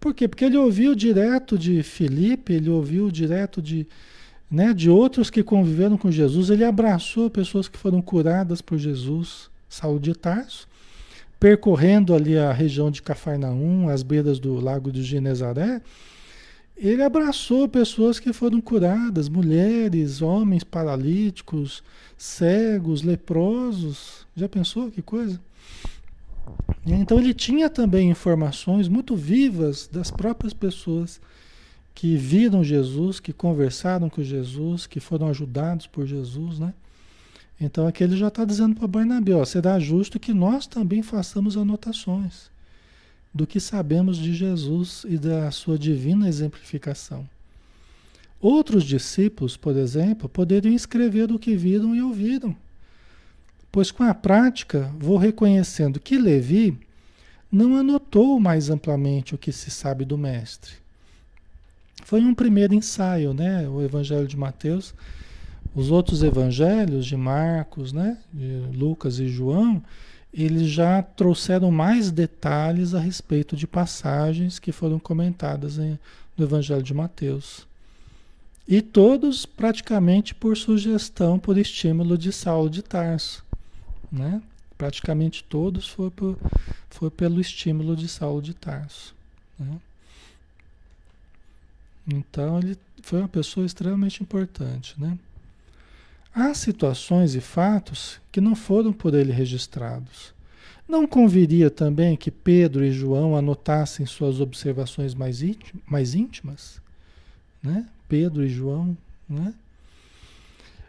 por 0.00 0.14
quê? 0.14 0.28
Porque 0.28 0.44
ele 0.44 0.56
ouviu 0.56 0.94
direto 0.94 1.58
de 1.58 1.82
Filipe, 1.82 2.52
ele 2.52 2.70
ouviu 2.70 3.10
direto 3.10 3.60
de, 3.60 3.86
né, 4.50 4.72
de 4.72 4.88
outros 4.88 5.28
que 5.28 5.42
conviveram 5.42 5.96
com 5.96 6.10
Jesus, 6.10 6.50
ele 6.50 6.64
abraçou 6.64 7.28
pessoas 7.28 7.68
que 7.68 7.76
foram 7.76 8.00
curadas 8.00 8.60
por 8.60 8.78
Jesus, 8.78 9.50
Saulo 9.68 9.98
de 9.98 10.14
Tarso, 10.14 10.68
percorrendo 11.40 12.14
ali 12.14 12.38
a 12.38 12.52
região 12.52 12.90
de 12.90 13.02
Cafarnaum, 13.02 13.88
as 13.88 14.02
beiras 14.02 14.38
do 14.38 14.54
lago 14.54 14.92
de 14.92 15.02
Genezaré, 15.02 15.80
ele 16.78 17.02
abraçou 17.02 17.68
pessoas 17.68 18.20
que 18.20 18.32
foram 18.32 18.60
curadas, 18.60 19.28
mulheres, 19.28 20.22
homens 20.22 20.62
paralíticos, 20.62 21.82
cegos, 22.16 23.02
leprosos. 23.02 24.26
Já 24.36 24.48
pensou 24.48 24.90
que 24.90 25.02
coisa? 25.02 25.40
Então 26.86 27.18
ele 27.18 27.34
tinha 27.34 27.68
também 27.68 28.10
informações 28.10 28.88
muito 28.88 29.16
vivas 29.16 29.88
das 29.90 30.10
próprias 30.10 30.52
pessoas 30.52 31.20
que 31.94 32.16
viram 32.16 32.62
Jesus, 32.62 33.18
que 33.18 33.32
conversaram 33.32 34.08
com 34.08 34.22
Jesus, 34.22 34.86
que 34.86 35.00
foram 35.00 35.28
ajudados 35.28 35.86
por 35.86 36.06
Jesus, 36.06 36.58
né? 36.60 36.72
Então 37.60 37.88
aqui 37.88 38.04
ele 38.04 38.16
já 38.16 38.28
está 38.28 38.44
dizendo 38.44 38.76
para 38.76 38.86
Barnabé, 38.86 39.34
ó, 39.34 39.44
será 39.44 39.80
justo 39.80 40.20
que 40.20 40.32
nós 40.32 40.66
também 40.66 41.02
façamos 41.02 41.56
anotações 41.56 42.50
do 43.38 43.46
que 43.46 43.60
sabemos 43.60 44.18
de 44.18 44.34
Jesus 44.34 45.04
e 45.08 45.16
da 45.16 45.50
sua 45.50 45.78
divina 45.78 46.28
exemplificação. 46.28 47.28
Outros 48.40 48.84
discípulos, 48.84 49.56
por 49.56 49.76
exemplo, 49.76 50.28
poderiam 50.28 50.74
escrever 50.74 51.32
o 51.32 51.38
que 51.38 51.56
viram 51.56 51.94
e 51.94 52.02
ouviram 52.02 52.54
Pois 53.70 53.90
com 53.90 54.02
a 54.02 54.14
prática 54.14 54.90
vou 54.98 55.16
reconhecendo 55.18 56.00
que 56.00 56.18
Levi 56.18 56.76
não 57.50 57.76
anotou 57.76 58.40
mais 58.40 58.70
amplamente 58.70 59.34
o 59.34 59.38
que 59.38 59.52
se 59.52 59.70
sabe 59.70 60.04
do 60.04 60.16
Mestre. 60.16 60.72
Foi 62.04 62.20
um 62.20 62.34
primeiro 62.34 62.74
ensaio, 62.74 63.34
né? 63.34 63.68
O 63.68 63.82
Evangelho 63.82 64.26
de 64.26 64.36
Mateus. 64.36 64.94
Os 65.74 65.90
outros 65.90 66.22
evangelhos 66.22 67.04
de 67.06 67.16
Marcos, 67.16 67.92
né? 67.92 68.18
de 68.32 68.76
Lucas 68.76 69.20
e 69.20 69.28
João, 69.28 69.82
eles 70.32 70.68
já 70.68 71.02
trouxeram 71.02 71.70
mais 71.70 72.10
detalhes 72.10 72.94
a 72.94 73.00
respeito 73.00 73.56
de 73.56 73.66
passagens 73.66 74.58
que 74.58 74.72
foram 74.72 74.98
comentadas 74.98 75.78
em, 75.78 75.98
no 76.36 76.44
Evangelho 76.44 76.82
de 76.82 76.94
Mateus. 76.94 77.66
E 78.66 78.82
todos 78.82 79.46
praticamente 79.46 80.34
por 80.34 80.56
sugestão, 80.56 81.38
por 81.38 81.56
estímulo 81.56 82.18
de 82.18 82.32
Saulo 82.32 82.68
de 82.68 82.82
Tarso 82.82 83.42
né? 84.10 84.42
Praticamente 84.76 85.44
todos 85.44 85.88
foi, 85.88 86.10
por, 86.10 86.38
foi 86.88 87.10
pelo 87.10 87.40
estímulo 87.40 87.96
de 87.96 88.08
Saulo 88.08 88.40
de 88.40 88.54
Tarso. 88.54 89.14
Né? 89.58 89.80
Então 92.06 92.58
ele 92.58 92.78
foi 93.02 93.20
uma 93.20 93.28
pessoa 93.28 93.66
extremamente 93.66 94.22
importante, 94.22 94.94
né? 94.98 95.18
Há 96.34 96.54
situações 96.54 97.34
e 97.34 97.40
fatos 97.40 98.20
que 98.30 98.40
não 98.40 98.54
foram 98.54 98.92
por 98.92 99.14
ele 99.14 99.32
registrados. 99.32 100.32
Não 100.88 101.06
conviria 101.06 101.70
também 101.70 102.16
que 102.16 102.30
Pedro 102.30 102.84
e 102.84 102.90
João 102.90 103.36
anotassem 103.36 104.06
suas 104.06 104.40
observações 104.40 105.14
mais, 105.14 105.42
mais 105.86 106.14
íntimas? 106.14 106.80
Né? 107.62 107.86
Pedro 108.08 108.44
e 108.44 108.48
João, 108.48 108.96
né? 109.28 109.52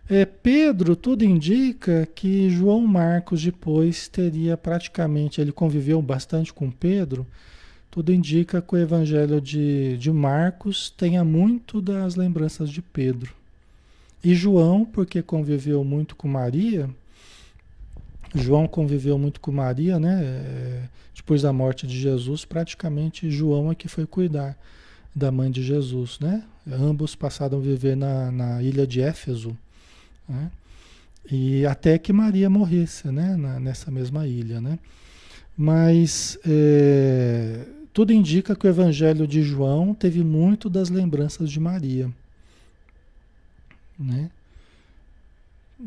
É, 0.10 0.25
Pedro, 0.25 0.95
tudo 0.95 1.23
indica 1.23 2.08
que 2.15 2.49
João 2.49 2.82
Marcos 2.88 3.43
depois 3.43 4.08
teria 4.08 4.58
praticamente, 4.58 5.39
ele 5.39 5.52
conviveu 5.52 6.02
bastante 6.02 6.52
com 6.52 6.71
Pedro, 6.71 7.28
tudo 7.91 8.12
indica 8.12 8.60
que 8.60 8.73
o 8.73 8.78
evangelho 8.78 9.39
de, 9.39 9.97
de 9.97 10.12
Marcos 10.12 10.89
tenha 10.89 11.23
muito 11.23 11.80
das 11.80 12.15
lembranças 12.15 12.71
de 12.71 12.82
Pedro. 12.82 13.36
E 14.23 14.36
João, 14.36 14.84
porque 14.86 15.21
conviveu 15.21 15.84
muito 15.84 16.15
com 16.15 16.27
Maria, 16.27 16.89
João 18.36 18.67
conviveu 18.67 19.17
muito 19.17 19.39
com 19.39 19.51
Maria, 19.51 19.99
né? 19.99 20.21
É, 20.23 20.82
depois 21.15 21.41
da 21.41 21.51
morte 21.51 21.88
de 21.88 21.99
Jesus, 21.99 22.45
praticamente 22.45 23.29
João 23.29 23.71
é 23.71 23.75
que 23.75 23.88
foi 23.88 24.05
cuidar 24.05 24.58
da 25.15 25.32
mãe 25.32 25.49
de 25.49 25.63
Jesus, 25.63 26.19
né? 26.19 26.43
Ambos 26.71 27.15
passaram 27.15 27.58
a 27.58 27.62
viver 27.62 27.95
na, 27.95 28.32
na 28.32 28.62
ilha 28.62 28.86
de 28.86 29.01
Éfeso, 29.01 29.58
né? 30.27 30.51
E 31.32 31.65
até 31.65 31.97
que 31.97 32.13
Maria 32.13 32.49
morresse, 32.49 33.08
né? 33.08 33.36
Na, 33.36 33.60
nessa 33.60 33.89
mesma 33.89 34.27
ilha, 34.27 34.62
né? 34.62 34.79
Mas 35.58 36.38
é, 36.47 37.65
tudo 37.93 38.13
indica 38.13 38.55
que 38.55 38.65
o 38.65 38.69
Evangelho 38.69 39.27
de 39.27 39.41
João 39.41 39.93
teve 39.93 40.23
muito 40.23 40.69
das 40.69 40.89
lembranças 40.89 41.49
de 41.49 41.60
Maria, 41.60 42.10
né? 43.99 44.31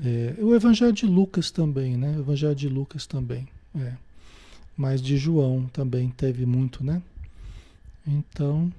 É, 0.05 0.42
o 0.42 0.55
Evangelho 0.55 0.92
de 0.92 1.07
Lucas 1.07 1.51
também, 1.51 1.96
né? 1.96 2.16
O 2.16 2.20
Evangelho 2.20 2.55
de 2.55 2.68
Lucas 2.68 3.07
também, 3.07 3.48
é. 3.75 3.94
Mas 4.77 5.03
de 5.03 5.16
João 5.16 5.66
também 5.66 6.11
teve 6.11 6.46
muito, 6.46 6.85
né? 6.85 7.03
Então, 8.07 8.72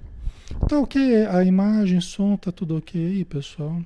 tá 0.68 0.78
ok, 0.78 1.26
a 1.26 1.44
imagem, 1.44 2.00
som, 2.00 2.36
tá 2.36 2.52
tudo 2.52 2.76
ok 2.76 3.06
aí, 3.06 3.24
pessoal? 3.24 3.80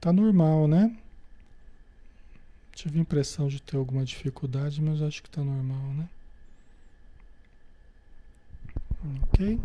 Tá 0.00 0.12
normal, 0.12 0.68
né? 0.68 0.96
Tive 2.72 2.98
a 2.98 3.02
impressão 3.02 3.48
de 3.48 3.60
ter 3.60 3.76
alguma 3.76 4.04
dificuldade, 4.04 4.80
mas 4.80 5.02
acho 5.02 5.22
que 5.22 5.30
tá 5.30 5.42
normal, 5.42 5.94
né? 5.94 6.08
Ok? 9.22 9.58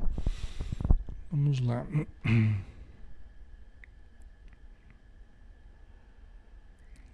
Vamos 1.33 1.59
lá. 1.61 1.83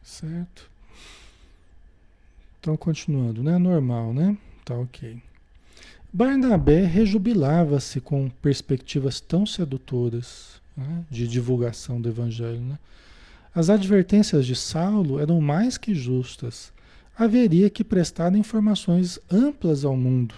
Certo? 0.03 0.69
Então, 2.59 2.75
continuando, 2.75 3.41
né? 3.41 3.57
Normal, 3.57 4.13
né? 4.13 4.37
Tá 4.65 4.75
ok. 4.75 5.21
Barnabé 6.11 6.83
rejubilava-se 6.83 8.01
com 8.01 8.29
perspectivas 8.41 9.21
tão 9.21 9.45
sedutoras 9.45 10.61
né? 10.75 11.05
de 11.09 11.25
divulgação 11.25 12.01
do 12.01 12.09
evangelho, 12.09 12.59
né? 12.59 12.77
As 13.55 13.69
advertências 13.69 14.45
de 14.45 14.55
Saulo 14.55 15.17
eram 15.17 15.39
mais 15.39 15.77
que 15.77 15.95
justas. 15.95 16.73
Haveria 17.17 17.69
que 17.69 17.85
prestar 17.85 18.35
informações 18.35 19.17
amplas 19.31 19.85
ao 19.85 19.95
mundo. 19.95 20.35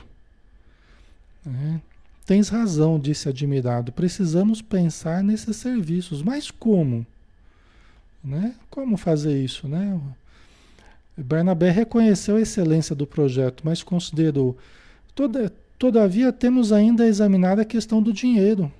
Né? 1.43 1.81
Tens 2.25 2.49
razão, 2.49 2.99
disse 2.99 3.27
admirado. 3.27 3.91
Precisamos 3.91 4.61
pensar 4.61 5.23
nesses 5.23 5.57
serviços. 5.57 6.21
Mas 6.21 6.51
como? 6.51 7.05
Né? 8.23 8.55
Como 8.69 8.97
fazer 8.97 9.43
isso? 9.43 9.67
Né? 9.67 9.99
Barnabé 11.17 11.71
reconheceu 11.71 12.35
a 12.35 12.41
excelência 12.41 12.95
do 12.95 13.07
projeto, 13.07 13.63
mas 13.65 13.83
considerou. 13.83 14.57
Toda, 15.13 15.51
todavia, 15.77 16.31
temos 16.31 16.71
ainda 16.71 17.03
a 17.03 17.07
examinar 17.07 17.59
a 17.59 17.65
questão 17.65 18.01
do 18.01 18.13
dinheiro. 18.13 18.71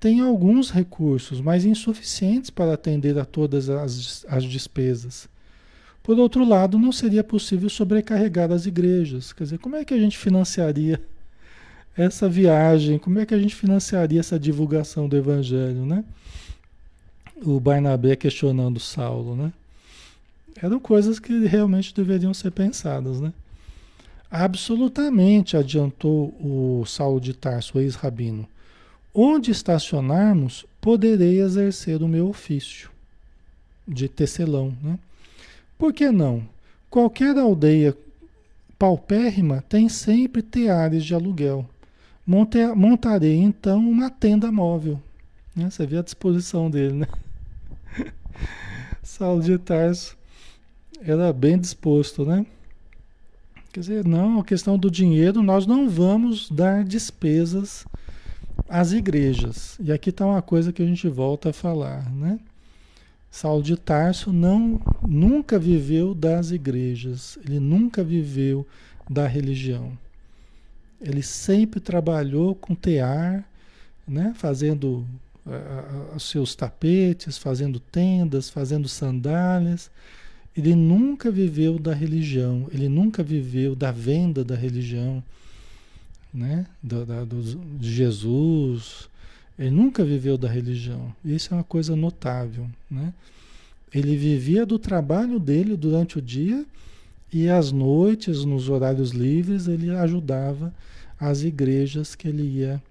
Tem 0.00 0.20
alguns 0.20 0.70
recursos, 0.70 1.40
mas 1.40 1.64
insuficientes 1.64 2.50
para 2.50 2.74
atender 2.74 3.18
a 3.18 3.24
todas 3.24 3.68
as, 3.68 4.24
as 4.28 4.44
despesas. 4.44 5.28
Por 6.02 6.18
outro 6.18 6.44
lado, 6.44 6.78
não 6.78 6.92
seria 6.92 7.24
possível 7.24 7.68
sobrecarregar 7.68 8.52
as 8.52 8.64
igrejas. 8.64 9.32
Quer 9.32 9.44
dizer, 9.44 9.58
como 9.58 9.76
é 9.76 9.84
que 9.84 9.92
a 9.92 9.98
gente 9.98 10.16
financiaria 10.16 11.02
essa 12.04 12.28
viagem? 12.28 12.98
Como 12.98 13.18
é 13.18 13.26
que 13.26 13.34
a 13.34 13.38
gente 13.38 13.54
financiaria 13.54 14.20
essa 14.20 14.38
divulgação 14.38 15.08
do 15.08 15.16
evangelho, 15.16 15.84
né? 15.84 16.04
O 17.42 17.58
Barnabé 17.58 18.16
questionando 18.16 18.80
Saulo, 18.80 19.34
né? 19.34 19.52
Eram 20.60 20.78
coisas 20.78 21.18
que 21.18 21.46
realmente 21.46 21.94
deveriam 21.94 22.32
ser 22.32 22.50
pensadas, 22.50 23.20
né? 23.20 23.32
Absolutamente, 24.30 25.56
adiantou 25.56 26.34
o 26.40 26.84
Saulo 26.86 27.20
de 27.20 27.32
Tarso, 27.32 27.78
ex-rabino. 27.78 28.46
Onde 29.14 29.50
estacionarmos, 29.50 30.66
poderei 30.80 31.40
exercer 31.40 32.02
o 32.02 32.08
meu 32.08 32.28
ofício 32.28 32.90
de 33.86 34.08
tecelão. 34.08 34.76
Né? 34.82 34.98
Por 35.78 35.92
que 35.92 36.10
não? 36.10 36.46
Qualquer 36.90 37.36
aldeia 37.38 37.96
paupérrima 38.78 39.64
tem 39.68 39.88
sempre 39.88 40.42
teares 40.42 41.04
de 41.04 41.14
aluguel. 41.14 41.68
Monte, 42.28 42.58
montarei 42.74 43.38
então 43.38 43.78
uma 43.78 44.10
tenda 44.10 44.52
móvel. 44.52 45.00
Né? 45.56 45.70
Você 45.70 45.86
vê 45.86 45.96
a 45.96 46.02
disposição 46.02 46.70
dele, 46.70 46.92
né? 46.92 47.06
Saulo 49.02 49.42
de 49.42 49.56
Tarso 49.56 50.14
era 51.00 51.32
bem 51.32 51.58
disposto, 51.58 52.26
né? 52.26 52.44
Quer 53.72 53.80
dizer, 53.80 54.04
não, 54.04 54.40
a 54.40 54.44
questão 54.44 54.76
do 54.76 54.90
dinheiro, 54.90 55.42
nós 55.42 55.66
não 55.66 55.88
vamos 55.88 56.50
dar 56.50 56.84
despesas 56.84 57.86
as 58.68 58.92
igrejas. 58.92 59.78
E 59.80 59.90
aqui 59.90 60.10
está 60.10 60.26
uma 60.26 60.42
coisa 60.42 60.70
que 60.70 60.82
a 60.82 60.86
gente 60.86 61.08
volta 61.08 61.48
a 61.48 61.54
falar, 61.54 62.12
né? 62.12 62.38
Saulo 63.30 63.62
de 63.62 63.74
Tarso 63.74 64.34
não 64.34 64.78
nunca 65.00 65.58
viveu 65.58 66.14
das 66.14 66.50
igrejas, 66.50 67.38
ele 67.42 67.58
nunca 67.58 68.04
viveu 68.04 68.66
da 69.08 69.26
religião. 69.26 69.96
Ele 71.00 71.22
sempre 71.22 71.80
trabalhou 71.80 72.54
com 72.54 72.74
tear, 72.74 73.48
né? 74.06 74.34
fazendo 74.36 75.06
uh, 75.46 76.16
os 76.16 76.24
seus 76.24 76.54
tapetes, 76.54 77.38
fazendo 77.38 77.78
tendas, 77.78 78.50
fazendo 78.50 78.88
sandálias. 78.88 79.90
Ele 80.56 80.74
nunca 80.74 81.30
viveu 81.30 81.78
da 81.78 81.94
religião, 81.94 82.66
ele 82.72 82.88
nunca 82.88 83.22
viveu 83.22 83.76
da 83.76 83.92
venda 83.92 84.44
da 84.44 84.56
religião 84.56 85.22
né? 86.32 86.66
Do, 86.82 87.04
da, 87.04 87.24
do, 87.24 87.42
de 87.42 87.92
Jesus. 87.92 89.08
Ele 89.58 89.70
nunca 89.70 90.04
viveu 90.04 90.38
da 90.38 90.48
religião. 90.48 91.14
Isso 91.24 91.52
é 91.52 91.56
uma 91.56 91.64
coisa 91.64 91.96
notável, 91.96 92.68
né? 92.90 93.12
Ele 93.92 94.16
vivia 94.16 94.66
do 94.66 94.78
trabalho 94.78 95.38
dele 95.38 95.76
durante 95.76 96.18
o 96.18 96.22
dia 96.22 96.64
e 97.32 97.48
às 97.48 97.72
noites, 97.72 98.44
nos 98.44 98.68
horários 98.68 99.10
livres, 99.10 99.68
ele 99.68 99.90
ajudava 99.90 100.72
as 101.20 101.42
igrejas 101.42 102.14
que 102.14 102.28
ele 102.28 102.42
ia 102.42 102.82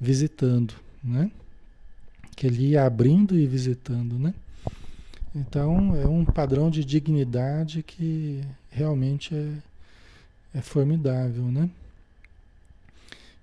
visitando, 0.00 0.74
né? 1.02 1.30
Que 2.36 2.46
ele 2.46 2.68
ia 2.68 2.84
abrindo 2.84 3.36
e 3.36 3.46
visitando, 3.46 4.18
né? 4.18 4.34
Então 5.34 5.96
é 5.96 6.06
um 6.06 6.24
padrão 6.24 6.70
de 6.70 6.84
dignidade 6.84 7.82
que 7.82 8.42
realmente 8.70 9.34
é, 9.34 10.58
é 10.58 10.60
formidável, 10.60 11.44
né? 11.44 11.68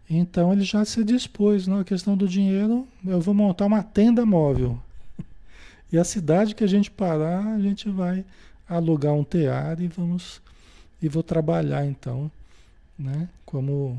Então 0.09 0.53
ele 0.53 0.63
já 0.63 0.85
se 0.85 1.03
dispôs, 1.03 1.67
na 1.67 1.83
questão 1.83 2.15
do 2.15 2.27
dinheiro, 2.27 2.87
eu 3.05 3.19
vou 3.19 3.33
montar 3.33 3.65
uma 3.65 3.83
tenda 3.83 4.25
móvel. 4.25 4.79
E 5.91 5.97
a 5.97 6.03
cidade 6.03 6.53
que 6.53 6.63
a 6.63 6.67
gente 6.67 6.91
parar, 6.91 7.43
a 7.55 7.59
gente 7.59 7.89
vai 7.89 8.23
alugar 8.69 9.13
um 9.13 9.23
tear 9.23 9.81
e 9.81 9.87
vamos 9.87 10.41
e 11.01 11.09
vou 11.09 11.23
trabalhar 11.23 11.85
então, 11.85 12.29
né, 12.97 13.27
como 13.45 13.97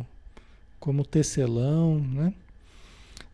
como 0.78 1.04
tecelão, 1.04 1.98
né? 1.98 2.33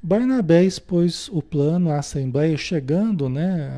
Barnabé 0.02 0.64
expôs 0.64 1.28
o 1.32 1.40
plano 1.40 1.90
à 1.90 1.98
Assembleia, 1.98 2.56
chegando 2.56 3.28
né, 3.28 3.68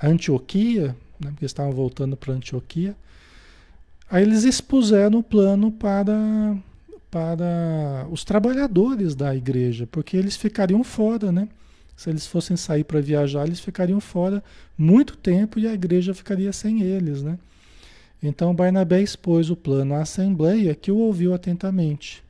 a 0.00 0.06
Antioquia, 0.06 0.96
né, 1.20 1.30
porque 1.30 1.44
estavam 1.44 1.72
voltando 1.72 2.16
para 2.16 2.34
Antioquia. 2.34 2.94
Aí 4.08 4.22
eles 4.22 4.44
expuseram 4.44 5.18
o 5.18 5.22
plano 5.22 5.72
para 5.72 6.56
para 7.10 8.06
os 8.10 8.24
trabalhadores 8.24 9.14
da 9.14 9.34
igreja, 9.34 9.88
porque 9.90 10.16
eles 10.16 10.36
ficariam 10.36 10.84
fora, 10.84 11.32
né? 11.32 11.48
Se 11.96 12.10
eles 12.10 12.26
fossem 12.26 12.56
sair 12.56 12.84
para 12.84 13.00
viajar, 13.00 13.46
eles 13.46 13.60
ficariam 13.60 14.00
fora 14.00 14.44
muito 14.76 15.16
tempo 15.16 15.58
e 15.58 15.66
a 15.66 15.72
igreja 15.72 16.12
ficaria 16.12 16.52
sem 16.52 16.82
eles, 16.82 17.22
né? 17.22 17.38
Então 18.22 18.54
Barnabé 18.54 19.00
expôs 19.00 19.50
o 19.50 19.56
plano 19.56 19.94
à 19.94 20.02
Assembleia, 20.02 20.74
que 20.74 20.90
o 20.90 20.98
ouviu 20.98 21.32
atentamente. 21.32 22.22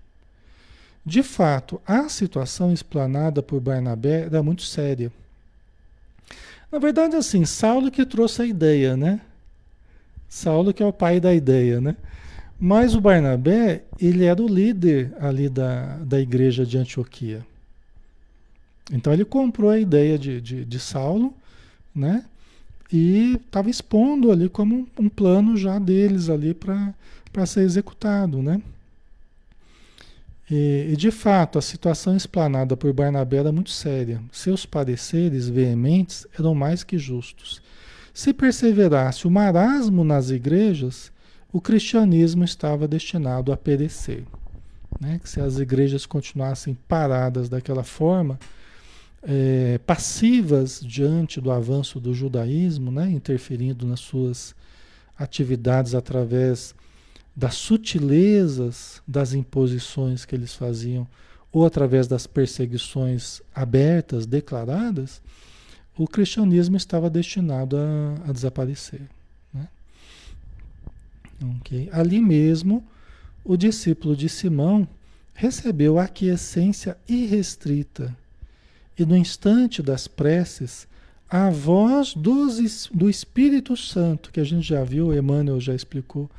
De 1.05 1.23
fato, 1.23 1.81
a 1.87 2.09
situação 2.09 2.73
explanada 2.73 3.43
por 3.43 3.61
Barnabé 3.61 4.23
era 4.23 4.43
muito 4.43 4.63
séria. 4.63 5.13
Na 6.71 6.79
verdade, 6.79 7.15
assim, 7.17 7.45
Saulo 7.45 7.91
que 7.91 8.05
trouxe 8.05 8.43
a 8.43 8.47
ideia, 8.47 8.97
né? 8.97 9.21
Saulo 10.29 10.75
que 10.75 10.83
é 10.83 10.87
o 10.87 10.93
pai 10.93 11.21
da 11.21 11.33
ideia, 11.33 11.81
né? 11.81 11.97
Mas 12.59 12.95
o 12.95 13.01
Barnabé, 13.01 13.83
ele 14.01 14.25
era 14.25 14.43
o 14.43 14.49
líder 14.49 15.13
ali 15.21 15.49
da, 15.49 15.99
da 15.99 16.21
igreja 16.21 16.67
de 16.67 16.77
Antioquia. 16.77 17.47
Então 18.93 19.13
ele 19.13 19.25
comprou 19.25 19.71
a 19.71 19.79
ideia 19.79 20.19
de, 20.19 20.41
de, 20.41 20.65
de 20.65 20.81
Saulo, 20.81 21.35
né? 21.95 22.25
E 22.93 23.41
estava 23.45 23.69
expondo 23.69 24.31
ali 24.31 24.49
como 24.49 24.87
um, 24.99 25.09
plano 25.09 25.57
já 25.57 25.79
deles 25.79 26.29
ali 26.29 26.55
para 26.55 27.47
ser 27.47 27.63
executado, 27.63 28.41
né? 28.41 28.63
E, 30.49 30.91
e, 30.93 30.97
de 30.97 31.11
fato, 31.11 31.59
a 31.59 31.63
situação 31.63 32.17
explanada 32.17 32.77
por 32.77 32.93
Barnabé 32.93 33.39
era 33.39 33.51
muito 33.51 33.71
séria. 33.71 34.23
Seus 34.31 34.65
pareceres 34.65 35.49
veementes 35.49 36.25
eram 36.39 36.55
mais 36.55 36.85
que 36.85 36.97
justos. 36.97 37.61
Se 38.15 38.33
perseverasse 38.33 39.27
o 39.27 39.31
marasmo 39.31 40.05
nas 40.05 40.31
igrejas, 40.31 41.11
o 41.53 41.61
cristianismo 41.61 42.45
estava 42.45 42.87
destinado 42.87 43.53
a 43.53 43.57
perecer. 43.57 44.23
Né? 45.01 45.19
Que 45.21 45.29
se 45.29 45.41
as 45.41 45.59
igrejas 45.59 46.07
continuassem 46.07 46.79
paradas 46.87 47.49
daquela 47.49 47.83
forma, 47.83 48.39
é, 49.29 49.79
passivas 49.79 50.81
diante 50.81 51.41
do 51.41 51.51
avanço 51.51 51.99
do 51.99 52.15
judaísmo, 52.15 52.93
né? 52.93 53.11
interferindo 53.11 53.85
nas 53.85 53.99
suas 53.99 54.55
atividades 55.19 55.97
através 55.97 56.75
das 57.35 57.57
sutilezas 57.57 59.03
das 59.07 59.33
imposições 59.35 60.25
que 60.25 60.35
eles 60.35 60.55
faziam, 60.55 61.07
ou 61.53 61.67
através 61.67 62.07
das 62.07 62.27
perseguições 62.27 63.43
abertas, 63.53 64.27
declaradas, 64.27 65.21
o 65.99 66.07
cristianismo 66.07 66.77
estava 66.77 67.11
destinado 67.11 67.77
a, 67.77 68.29
a 68.29 68.33
desaparecer. 68.33 69.03
Né? 69.53 69.69
Okay. 71.59 71.89
Ali 71.91 72.21
mesmo, 72.21 72.87
o 73.45 73.57
discípulo 73.57 74.15
de 74.15 74.29
Simão 74.29 74.87
recebeu 75.35 75.99
a 75.99 76.05
aquiescência 76.05 76.97
irrestrita 77.09 78.17
e 78.99 79.05
no 79.05 79.17
instante 79.17 79.83
das 79.83 80.09
preces, 80.09 80.87
a 81.29 81.51
voz 81.51 82.15
dos, 82.15 82.89
do 82.93 83.11
Espírito 83.11 83.77
Santo, 83.77 84.31
que 84.31 84.41
a 84.41 84.45
gente 84.45 84.67
já 84.67 84.85
viu, 84.85 85.15
Emmanuel 85.15 85.61
já 85.61 85.75
explicou, 85.75 86.31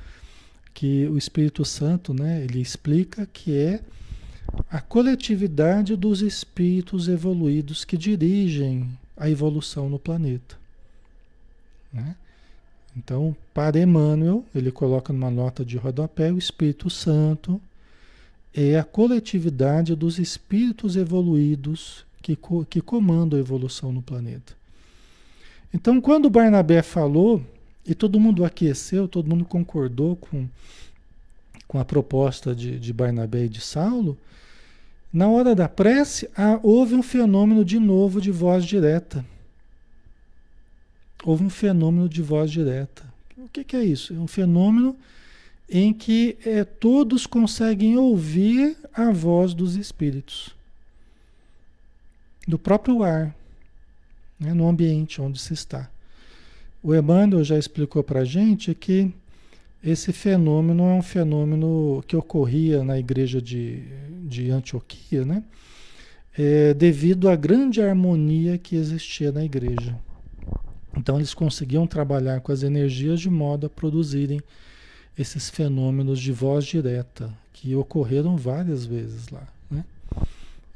que 0.74 1.08
o 1.08 1.18
Espírito 1.18 1.66
Santo, 1.66 2.14
né, 2.14 2.44
ele 2.44 2.62
explica 2.62 3.26
que 3.26 3.56
é 3.56 3.82
a 4.72 4.80
coletividade 4.80 5.96
dos 5.96 6.22
espíritos 6.22 7.08
evoluídos 7.08 7.84
que 7.84 7.98
dirigem 7.98 8.90
a 9.16 9.30
evolução 9.30 9.90
no 9.90 10.00
planeta. 10.00 10.56
Né? 11.92 12.16
Então, 12.96 13.36
para 13.54 13.80
Emmanuel, 13.80 14.46
ele 14.56 14.72
coloca 14.72 15.12
numa 15.12 15.30
nota 15.30 15.66
de 15.66 15.78
rodapé, 15.78 16.32
o 16.32 16.38
Espírito 16.38 16.90
Santo 16.90 17.62
é 18.54 18.80
a 18.80 18.84
coletividade 18.84 19.96
dos 19.96 20.18
espíritos 20.18 20.96
evoluídos 20.96 22.07
que, 22.36 22.66
que 22.70 22.82
comandam 22.82 23.38
a 23.38 23.42
evolução 23.42 23.92
no 23.92 24.02
planeta. 24.02 24.54
Então, 25.74 26.02
quando 26.02 26.30
Barnabé 26.30 26.82
falou, 26.82 27.42
e 27.86 27.94
todo 27.94 28.20
mundo 28.20 28.44
aqueceu, 28.44 29.08
todo 29.08 29.30
mundo 29.30 29.46
concordou 29.46 30.16
com, 30.16 30.48
com 31.68 31.80
a 31.80 31.86
proposta 31.86 32.56
de, 32.56 32.80
de 32.80 32.92
Barnabé 32.92 33.46
e 33.46 33.50
de 33.50 33.62
Saulo, 33.62 34.18
na 35.12 35.30
hora 35.30 35.56
da 35.56 35.70
prece, 35.70 36.30
ah, 36.36 36.60
houve 36.62 36.96
um 36.96 37.04
fenômeno 37.04 37.64
de 37.64 37.80
novo 37.80 38.20
de 38.20 38.32
voz 38.32 38.66
direta. 38.66 39.26
Houve 41.24 41.46
um 41.46 41.50
fenômeno 41.50 42.10
de 42.10 42.22
voz 42.22 42.52
direta. 42.52 43.06
O 43.38 43.48
que, 43.48 43.64
que 43.64 43.76
é 43.76 43.84
isso? 43.84 44.14
É 44.14 44.18
um 44.18 44.28
fenômeno 44.28 44.96
em 45.70 45.94
que 45.94 46.38
é, 46.46 46.64
todos 46.64 47.26
conseguem 47.26 47.98
ouvir 47.98 48.78
a 48.94 49.12
voz 49.12 49.54
dos 49.54 49.76
espíritos, 49.76 50.56
do 52.48 52.58
próprio 52.58 53.04
ar, 53.04 53.36
né, 54.40 54.54
no 54.54 54.68
ambiente 54.68 55.22
onde 55.22 55.40
se 55.40 55.54
está. 55.54 55.90
O 56.82 56.96
Emmanuel 56.96 57.44
já 57.44 57.58
explicou 57.58 58.04
para 58.04 58.22
a 58.22 58.26
gente 58.26 58.74
que 58.74 59.12
esse 59.84 60.14
fenômeno 60.14 60.84
é 60.84 60.94
um 60.94 61.02
fenômeno 61.02 62.04
que 62.08 62.16
ocorria 62.16 62.84
na 62.84 62.98
igreja 62.98 63.42
de, 63.42 63.84
de 64.24 64.50
Antioquia, 64.50 65.26
né? 65.26 65.44
É, 66.38 66.74
devido 66.74 67.28
à 67.30 67.36
grande 67.36 67.82
harmonia 67.82 68.58
que 68.58 68.76
existia 68.76 69.32
na 69.32 69.44
igreja. 69.44 69.98
Então 70.96 71.18
eles 71.18 71.34
conseguiam 71.34 71.88
trabalhar 71.88 72.42
com 72.42 72.52
as 72.52 72.64
energias 72.64 73.20
de 73.20 73.30
modo 73.30 73.66
a 73.66 73.70
produzirem 73.70 74.40
esses 75.18 75.50
fenômenos 75.50 76.20
de 76.20 76.32
voz 76.32 76.66
direta, 76.66 77.34
que 77.52 77.76
ocorreram 77.76 78.38
várias 78.38 78.86
vezes 78.86 79.30
lá. 79.30 79.48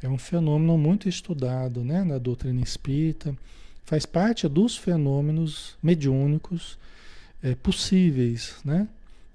Né? 0.02 0.10
É 0.10 0.10
um 0.10 0.18
fenômeno 0.18 0.78
muito 0.78 1.08
estudado 1.08 1.84
né, 1.84 2.04
na 2.04 2.18
doutrina 2.18 2.62
espírita, 2.62 3.36
faz 3.86 4.06
parte 4.06 4.48
dos 4.48 4.78
fenômenos 4.78 5.76
mediúnicos 5.82 6.78
é, 7.44 7.56
possíveis, 7.56 8.56
né? 8.64 8.88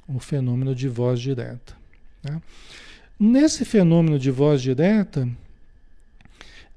O 0.09 0.21
fenômeno 0.21 0.75
de 0.75 0.89
voz 0.89 1.21
direta. 1.21 1.75
Tá? 2.23 2.41
Nesse 3.19 3.65
fenômeno 3.65 4.19
de 4.19 4.31
voz 4.31 4.63
direta, 4.63 5.29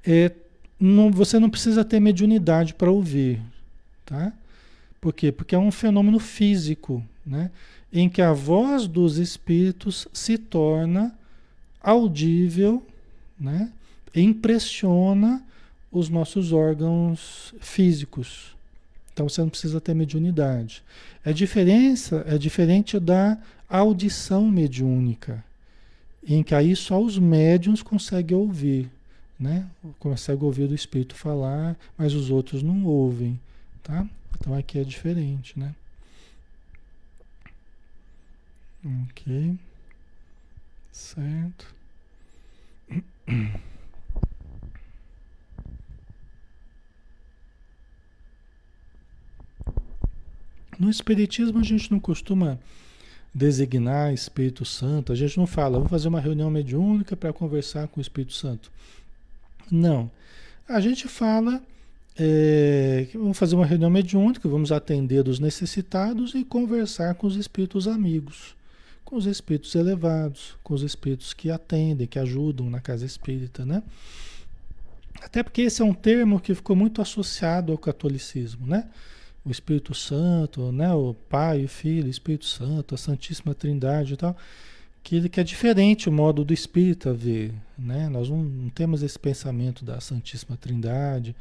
é, 0.04 0.32
não, 0.78 1.10
você 1.10 1.38
não 1.38 1.48
precisa 1.48 1.84
ter 1.84 2.00
mediunidade 2.00 2.74
para 2.74 2.90
ouvir, 2.90 3.40
tá? 4.04 4.32
Por 5.00 5.12
quê? 5.12 5.30
Porque 5.30 5.54
é 5.54 5.58
um 5.58 5.70
fenômeno 5.70 6.18
físico, 6.18 7.04
né? 7.24 7.50
Em 7.92 8.08
que 8.08 8.20
a 8.20 8.32
voz 8.32 8.86
dos 8.86 9.16
espíritos 9.16 10.08
se 10.12 10.36
torna 10.36 11.14
audível, 11.80 12.84
né? 13.38 13.70
Impressiona 14.14 15.44
os 15.90 16.08
nossos 16.08 16.52
órgãos 16.52 17.54
físicos, 17.60 18.56
então 19.12 19.28
você 19.28 19.40
não 19.40 19.48
precisa 19.48 19.80
ter 19.80 19.94
mediunidade. 19.94 20.82
É 21.24 21.32
diferença, 21.32 22.24
é 22.26 22.38
diferente 22.38 22.98
da 22.98 23.38
audição 23.68 24.48
mediúnica, 24.48 25.44
em 26.26 26.42
que 26.42 26.54
aí 26.54 26.74
só 26.74 27.00
os 27.00 27.18
médiums 27.18 27.82
conseguem 27.82 28.36
ouvir, 28.36 28.90
né? 29.38 29.66
Consegue 29.98 30.44
ouvir 30.44 30.68
do 30.68 30.74
espírito 30.74 31.14
falar, 31.14 31.76
mas 31.96 32.14
os 32.14 32.30
outros 32.30 32.62
não 32.62 32.84
ouvem, 32.84 33.38
tá? 33.82 34.06
Então 34.38 34.54
aqui 34.54 34.78
é 34.78 34.84
diferente, 34.84 35.58
né? 35.58 35.74
Ok. 38.84 39.58
Certo. 40.92 41.74
No 50.80 50.88
Espiritismo 50.88 51.58
a 51.58 51.62
gente 51.62 51.92
não 51.92 52.00
costuma 52.00 52.58
designar 53.34 54.14
Espírito 54.14 54.64
Santo, 54.64 55.12
a 55.12 55.14
gente 55.14 55.36
não 55.36 55.46
fala, 55.46 55.76
vamos 55.76 55.90
fazer 55.90 56.08
uma 56.08 56.20
reunião 56.20 56.50
mediúnica 56.50 57.14
para 57.14 57.34
conversar 57.34 57.86
com 57.88 58.00
o 58.00 58.02
Espírito 58.02 58.32
Santo. 58.32 58.72
Não. 59.70 60.10
A 60.66 60.80
gente 60.80 61.06
fala, 61.06 61.62
é, 62.18 63.08
vamos 63.12 63.36
fazer 63.36 63.56
uma 63.56 63.66
reunião 63.66 63.90
mediúnica, 63.90 64.48
vamos 64.48 64.72
atender 64.72 65.28
os 65.28 65.38
necessitados 65.38 66.34
e 66.34 66.42
conversar 66.44 67.14
com 67.14 67.26
os 67.26 67.36
espíritos 67.36 67.86
amigos, 67.86 68.56
com 69.04 69.16
os 69.16 69.26
espíritos 69.26 69.74
elevados, 69.74 70.56
com 70.64 70.72
os 70.72 70.82
espíritos 70.82 71.34
que 71.34 71.50
atendem, 71.50 72.06
que 72.06 72.18
ajudam 72.18 72.70
na 72.70 72.80
casa 72.80 73.04
espírita, 73.04 73.66
né? 73.66 73.82
Até 75.20 75.42
porque 75.42 75.60
esse 75.60 75.82
é 75.82 75.84
um 75.84 75.92
termo 75.92 76.40
que 76.40 76.54
ficou 76.54 76.74
muito 76.74 77.02
associado 77.02 77.70
ao 77.70 77.76
catolicismo, 77.76 78.66
né? 78.66 78.88
O 79.44 79.50
Espírito 79.50 79.94
Santo, 79.94 80.70
né? 80.72 80.92
o 80.92 81.14
Pai, 81.14 81.64
o 81.64 81.68
Filho, 81.68 82.06
o 82.06 82.10
Espírito 82.10 82.44
Santo, 82.44 82.94
a 82.94 82.98
Santíssima 82.98 83.54
Trindade 83.54 84.14
e 84.14 84.16
tal, 84.16 84.36
que, 85.02 85.28
que 85.28 85.40
é 85.40 85.44
diferente 85.44 86.08
o 86.08 86.12
modo 86.12 86.44
do 86.44 86.52
Espírito 86.52 87.12
ver. 87.14 87.52
Né? 87.78 88.08
Nós 88.08 88.28
não, 88.28 88.38
não 88.38 88.68
temos 88.68 89.02
esse 89.02 89.18
pensamento 89.18 89.84
da 89.84 90.00
Santíssima 90.00 90.56
Trindade, 90.56 91.34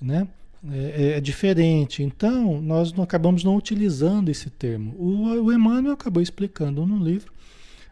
né? 0.00 0.26
É, 0.70 0.76
é, 0.76 1.16
é, 1.16 1.20
diferente. 1.20 2.04
Então, 2.04 2.60
nós 2.60 2.92
não 2.92 3.02
acabamos 3.02 3.42
não 3.42 3.56
utilizando 3.56 4.28
esse 4.28 4.48
termo. 4.48 4.94
O, 4.96 5.46
o 5.46 5.52
Emmanuel 5.52 5.94
acabou 5.94 6.22
explicando 6.22 6.86
no 6.86 7.02
livro, 7.02 7.32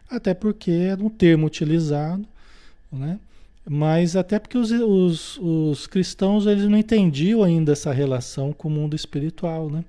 até 0.09 0.33
porque 0.33 0.71
era 0.71 1.03
um 1.03 1.09
termo 1.09 1.45
utilizado, 1.45 2.25
né? 2.89 3.19
Mas 3.69 4.15
até 4.15 4.39
porque 4.39 4.57
os, 4.57 4.71
os, 4.71 5.37
os, 5.37 5.87
cristãos 5.87 6.47
eles 6.47 6.65
não 6.65 6.77
entendiam 6.77 7.43
ainda 7.43 7.71
essa 7.71 7.93
relação 7.93 8.51
com 8.51 8.67
o 8.67 8.71
mundo 8.71 8.95
espiritual, 8.95 9.69
né? 9.69 9.85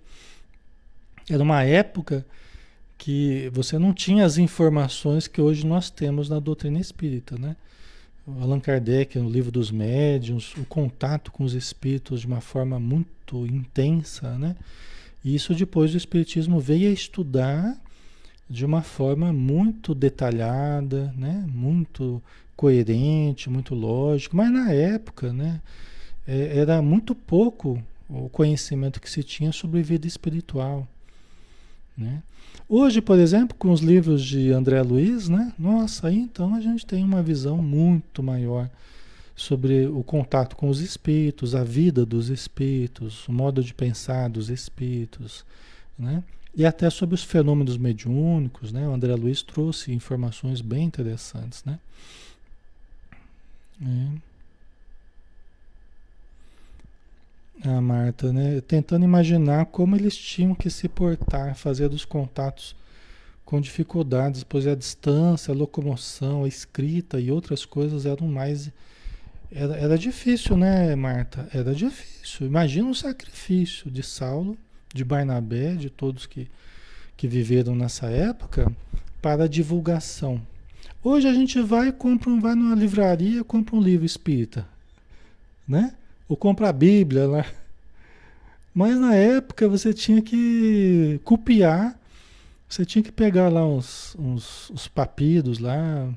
Era 1.28 1.42
uma 1.42 1.62
época 1.62 2.24
que 2.98 3.50
você 3.52 3.78
não 3.78 3.92
tinha 3.92 4.24
as 4.24 4.36
informações 4.36 5.26
que 5.26 5.40
hoje 5.40 5.66
nós 5.66 5.88
temos 5.90 6.28
na 6.28 6.38
doutrina 6.38 6.78
espírita, 6.78 7.36
né? 7.38 7.56
Allan 8.40 8.60
Kardec, 8.60 9.18
no 9.18 9.28
livro 9.28 9.50
dos 9.50 9.70
médiuns, 9.70 10.54
o 10.56 10.64
contato 10.64 11.32
com 11.32 11.42
os 11.42 11.54
espíritos 11.54 12.20
de 12.20 12.26
uma 12.26 12.40
forma 12.40 12.78
muito 12.78 13.46
intensa, 13.46 14.38
né? 14.38 14.54
E 15.24 15.34
isso 15.34 15.54
depois 15.54 15.94
o 15.94 15.96
espiritismo 15.96 16.60
veio 16.60 16.90
a 16.90 16.92
estudar 16.92 17.76
de 18.48 18.64
uma 18.64 18.82
forma 18.82 19.32
muito 19.32 19.94
detalhada, 19.94 21.12
né? 21.16 21.44
Muito 21.48 22.22
coerente, 22.62 23.50
muito 23.50 23.74
lógico, 23.74 24.36
mas 24.36 24.48
na 24.52 24.70
época, 24.72 25.32
né? 25.32 25.60
É, 26.24 26.58
era 26.58 26.80
muito 26.80 27.12
pouco 27.12 27.82
o 28.08 28.28
conhecimento 28.28 29.00
que 29.00 29.10
se 29.10 29.24
tinha 29.24 29.50
sobre 29.50 29.82
vida 29.82 30.06
espiritual, 30.06 30.86
né? 31.98 32.22
Hoje, 32.68 33.02
por 33.02 33.18
exemplo, 33.18 33.56
com 33.58 33.72
os 33.72 33.80
livros 33.80 34.24
de 34.24 34.52
André 34.52 34.80
Luiz, 34.80 35.28
né? 35.28 35.52
Nossa, 35.58 36.06
aí 36.06 36.16
então 36.16 36.54
a 36.54 36.60
gente 36.60 36.86
tem 36.86 37.02
uma 37.02 37.20
visão 37.20 37.56
muito 37.56 38.22
maior 38.22 38.70
sobre 39.34 39.88
o 39.88 40.04
contato 40.04 40.54
com 40.54 40.68
os 40.68 40.80
espíritos, 40.80 41.56
a 41.56 41.64
vida 41.64 42.06
dos 42.06 42.28
espíritos, 42.28 43.26
o 43.26 43.32
modo 43.32 43.60
de 43.64 43.74
pensar 43.74 44.30
dos 44.30 44.50
espíritos, 44.50 45.44
né? 45.98 46.22
E 46.54 46.64
até 46.64 46.88
sobre 46.90 47.16
os 47.16 47.24
fenômenos 47.24 47.76
mediúnicos, 47.76 48.72
né? 48.72 48.86
O 48.86 48.92
André 48.92 49.16
Luiz 49.16 49.42
trouxe 49.42 49.90
informações 49.92 50.60
bem 50.60 50.84
interessantes, 50.84 51.64
né? 51.64 51.80
É. 53.82 54.32
a 57.64 57.80
Marta, 57.80 58.32
né? 58.32 58.60
Tentando 58.60 59.04
imaginar 59.04 59.66
como 59.66 59.94
eles 59.96 60.16
tinham 60.16 60.54
que 60.54 60.68
se 60.68 60.88
portar, 60.88 61.54
fazer 61.54 61.88
dos 61.88 62.04
contatos 62.04 62.74
com 63.44 63.60
dificuldades, 63.60 64.42
pois 64.44 64.66
a 64.66 64.74
distância, 64.74 65.52
a 65.52 65.56
locomoção, 65.56 66.44
a 66.44 66.48
escrita 66.48 67.20
e 67.20 67.30
outras 67.30 67.64
coisas 67.64 68.06
eram 68.06 68.26
mais. 68.26 68.70
Era, 69.50 69.76
era 69.76 69.98
difícil, 69.98 70.56
né, 70.56 70.94
Marta? 70.96 71.48
Era 71.52 71.74
difícil. 71.74 72.46
Imagina 72.46 72.88
o 72.88 72.94
sacrifício 72.94 73.90
de 73.90 74.02
Saulo, 74.02 74.56
de 74.92 75.04
Barnabé, 75.04 75.74
de 75.74 75.90
todos 75.90 76.26
que, 76.26 76.48
que 77.16 77.28
viveram 77.28 77.74
nessa 77.74 78.06
época, 78.06 78.72
para 79.20 79.44
a 79.44 79.48
divulgação. 79.48 80.40
Hoje 81.04 81.28
a 81.28 81.34
gente 81.34 81.60
vai 81.60 81.90
compra 81.92 82.30
um, 82.30 82.40
vai 82.40 82.54
numa 82.54 82.74
livraria, 82.74 83.42
compra 83.42 83.74
um 83.76 83.80
livro 83.80 84.06
espírita, 84.06 84.66
né? 85.66 85.94
ou 86.32 86.36
compra 86.36 86.70
a 86.70 86.72
Bíblia 86.72 87.26
lá. 87.26 87.44
Mas 88.74 88.98
na 88.98 89.14
época 89.14 89.68
você 89.68 89.92
tinha 89.92 90.22
que 90.22 91.20
copiar, 91.24 91.98
você 92.66 92.86
tinha 92.86 93.02
que 93.02 93.12
pegar 93.12 93.50
lá 93.50 93.66
uns, 93.66 94.16
uns 94.18 94.70
os 94.70 94.88
papiros 94.88 95.58
lá, 95.58 96.08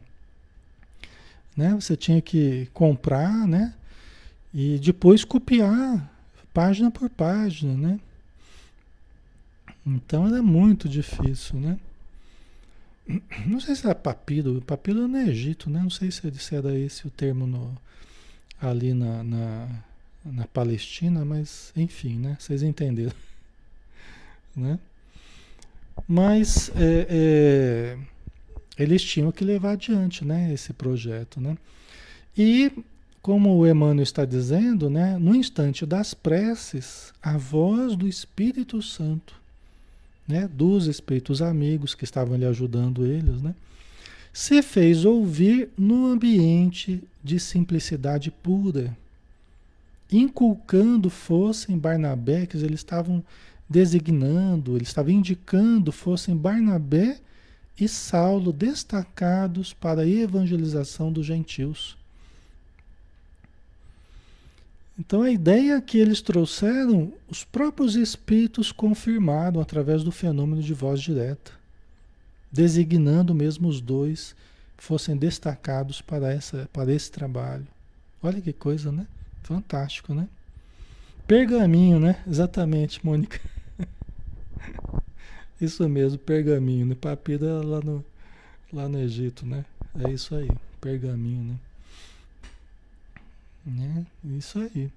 né? 1.56 1.74
Você 1.76 1.98
tinha 1.98 2.22
que 2.22 2.70
comprar, 2.74 3.46
né? 3.46 3.74
E 4.54 4.80
depois 4.80 5.26
copiar 5.26 6.10
página 6.54 6.90
por 6.90 7.10
página, 7.10 7.74
né? 7.74 8.00
Então 9.86 10.28
era 10.28 10.42
muito 10.42 10.88
difícil, 10.88 11.60
né? 11.60 11.78
Não 13.46 13.60
sei 13.60 13.76
se 13.76 13.86
era 13.86 13.96
papiro, 13.96 14.62
papiro 14.62 15.04
é 15.04 15.08
no 15.08 15.18
Egito, 15.18 15.70
né? 15.70 15.80
Não 15.82 15.90
sei 15.90 16.10
se 16.12 16.56
era 16.56 16.78
esse 16.78 17.06
o 17.06 17.10
termo 17.12 17.46
no, 17.46 17.78
ali 18.60 18.94
na, 18.94 19.24
na 19.24 19.84
na 20.26 20.48
Palestina, 20.48 21.24
mas 21.24 21.72
enfim, 21.76 22.18
né? 22.18 22.36
Vocês 22.40 22.64
entenderam, 22.64 23.14
né? 24.56 24.80
Mas 26.08 26.72
é, 26.76 27.08
é, 27.10 27.98
eles 28.78 29.04
tinham 29.04 29.32
que 29.32 29.46
levar 29.46 29.74
adiante, 29.74 30.26
né? 30.26 30.52
Esse 30.52 30.74
projeto, 30.74 31.40
né? 31.40 31.56
E 32.38 32.72
como 33.22 33.56
o 33.56 33.68
Emmanuel 33.68 34.04
está 34.04 34.26
dizendo, 34.26 34.90
né? 34.90 35.18
No 35.18 35.36
instante 35.36 35.86
das 35.86 36.14
preces, 36.14 37.14
a 37.22 37.38
voz 37.38 37.96
do 37.96 38.08
Espírito 38.08 38.82
Santo, 38.82 39.40
né? 40.28 40.50
Dos 40.52 40.88
espíritos 40.88 41.42
amigos 41.42 41.96
que 41.96 42.04
estavam 42.04 42.38
lhe 42.38 42.46
ajudando 42.46 43.06
eles, 43.06 43.42
né? 43.42 43.54
Se 44.34 44.62
fez 44.62 45.06
ouvir 45.06 45.70
no 45.78 46.08
ambiente 46.08 47.02
de 47.24 47.40
simplicidade 47.40 48.30
pura 48.30 48.96
inculcando 50.12 51.10
fossem 51.10 51.78
Barnabé, 51.78 52.46
que 52.46 52.58
eles 52.58 52.80
estavam 52.80 53.24
designando, 53.70 54.76
eles 54.76 54.90
estavam 54.90 55.12
indicando 55.12 55.92
fossem 55.92 56.36
Barnabé 56.36 57.18
e 57.80 57.88
Saulo 57.88 58.54
destacados 58.54 59.74
para 59.74 60.02
a 60.02 60.08
evangelização 60.08 61.12
dos 61.12 61.26
gentios. 61.26 61.98
Então 64.98 65.22
a 65.22 65.30
ideia 65.30 65.82
que 65.82 65.98
eles 65.98 66.22
trouxeram, 66.22 67.12
os 67.30 67.44
próprios 67.44 67.96
espíritos 67.96 68.72
confirmaram 68.72 69.60
através 69.60 70.04
do 70.04 70.12
fenômeno 70.12 70.62
de 70.62 70.74
voz 70.74 71.02
direta, 71.02 71.52
designando 72.52 73.36
mesmo 73.36 73.68
os 73.68 73.82
dois 73.82 74.36
fossem 74.78 75.18
destacados 75.18 76.02
para, 76.02 76.32
essa, 76.32 76.70
para 76.72 76.94
esse 76.94 77.12
trabalho. 77.12 77.68
Olha 78.22 78.42
que 78.42 78.54
coisa, 78.54 78.92
né? 78.92 79.06
Fantástico, 79.44 80.14
né? 80.14 80.28
Pergaminho, 81.28 82.00
né? 82.00 82.24
Exatamente, 82.28 83.06
Mônica. 83.06 83.40
isso 85.60 85.88
mesmo, 85.90 86.18
pergaminho, 86.18 86.86
né? 86.86 86.96
Papira 86.96 87.62
lá 87.64 87.82
no, 87.82 88.04
lá 88.72 88.88
no 88.88 89.00
Egito, 89.00 89.46
né? 89.46 89.66
É 90.00 90.10
isso 90.10 90.36
aí, 90.36 90.50
pergaminho, 90.80 91.44
né? 91.44 91.56
Né? 93.66 94.06
Isso 94.38 94.60
aí. 94.60 94.92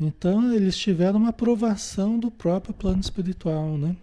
Então 0.00 0.52
eles 0.54 0.76
tiveram 0.76 1.18
uma 1.18 1.28
aprovação 1.28 2.18
do 2.18 2.30
próprio 2.30 2.72
plano 2.72 3.00
espiritual, 3.00 3.76
né? 3.76 3.94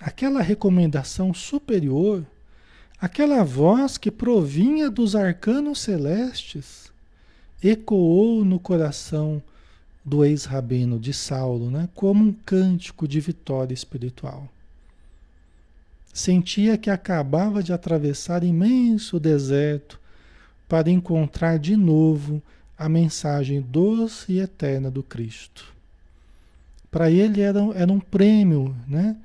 Aquela 0.00 0.42
recomendação 0.42 1.32
superior, 1.32 2.24
aquela 3.00 3.42
voz 3.42 3.96
que 3.96 4.10
provinha 4.10 4.90
dos 4.90 5.16
arcanos 5.16 5.80
celestes, 5.80 6.92
ecoou 7.62 8.44
no 8.44 8.60
coração 8.60 9.42
do 10.04 10.24
ex-rabino 10.24 10.98
de 10.98 11.12
Saulo, 11.12 11.70
né, 11.70 11.88
como 11.94 12.24
um 12.24 12.32
cântico 12.32 13.08
de 13.08 13.20
vitória 13.20 13.74
espiritual. 13.74 14.48
Sentia 16.14 16.78
que 16.78 16.90
acabava 16.90 17.62
de 17.62 17.72
atravessar 17.72 18.42
imenso 18.42 19.18
deserto 19.20 20.00
para 20.68 20.90
encontrar 20.90 21.58
de 21.58 21.76
novo 21.76 22.42
a 22.76 22.88
mensagem 22.88 23.60
doce 23.60 24.32
e 24.32 24.40
eterna 24.40 24.90
do 24.90 25.02
Cristo. 25.02 25.72
Para 26.90 27.10
ele 27.10 27.40
era, 27.40 27.60
era 27.74 27.92
um 27.92 28.00
prêmio, 28.00 28.74
né? 28.86 29.16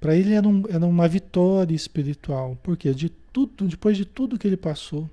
Para 0.00 0.14
ele 0.16 0.34
era, 0.34 0.46
um, 0.46 0.62
era 0.68 0.86
uma 0.86 1.08
vitória 1.08 1.74
espiritual, 1.74 2.56
porque 2.62 2.92
de 2.94 3.08
tudo, 3.08 3.66
depois 3.66 3.96
de 3.96 4.04
tudo 4.04 4.38
que 4.38 4.46
ele 4.46 4.56
passou, 4.56 5.08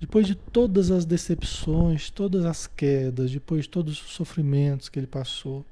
depois 0.00 0.26
de 0.26 0.34
todas 0.34 0.90
as 0.90 1.04
decepções, 1.04 2.10
todas 2.10 2.44
as 2.44 2.66
quedas, 2.66 3.30
depois 3.30 3.62
de 3.62 3.70
todos 3.70 4.02
os 4.02 4.10
sofrimentos 4.12 4.88
que 4.88 4.98
ele 4.98 5.06
passou, 5.06 5.64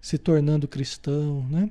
se 0.00 0.16
tornando 0.16 0.66
cristão, 0.66 1.46
né? 1.50 1.70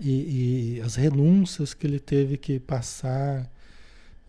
E, 0.00 0.76
e, 0.76 0.80
as 0.80 0.94
renúncias 0.94 1.74
que 1.74 1.86
ele 1.86 1.98
teve 1.98 2.36
que 2.36 2.58
passar, 2.58 3.50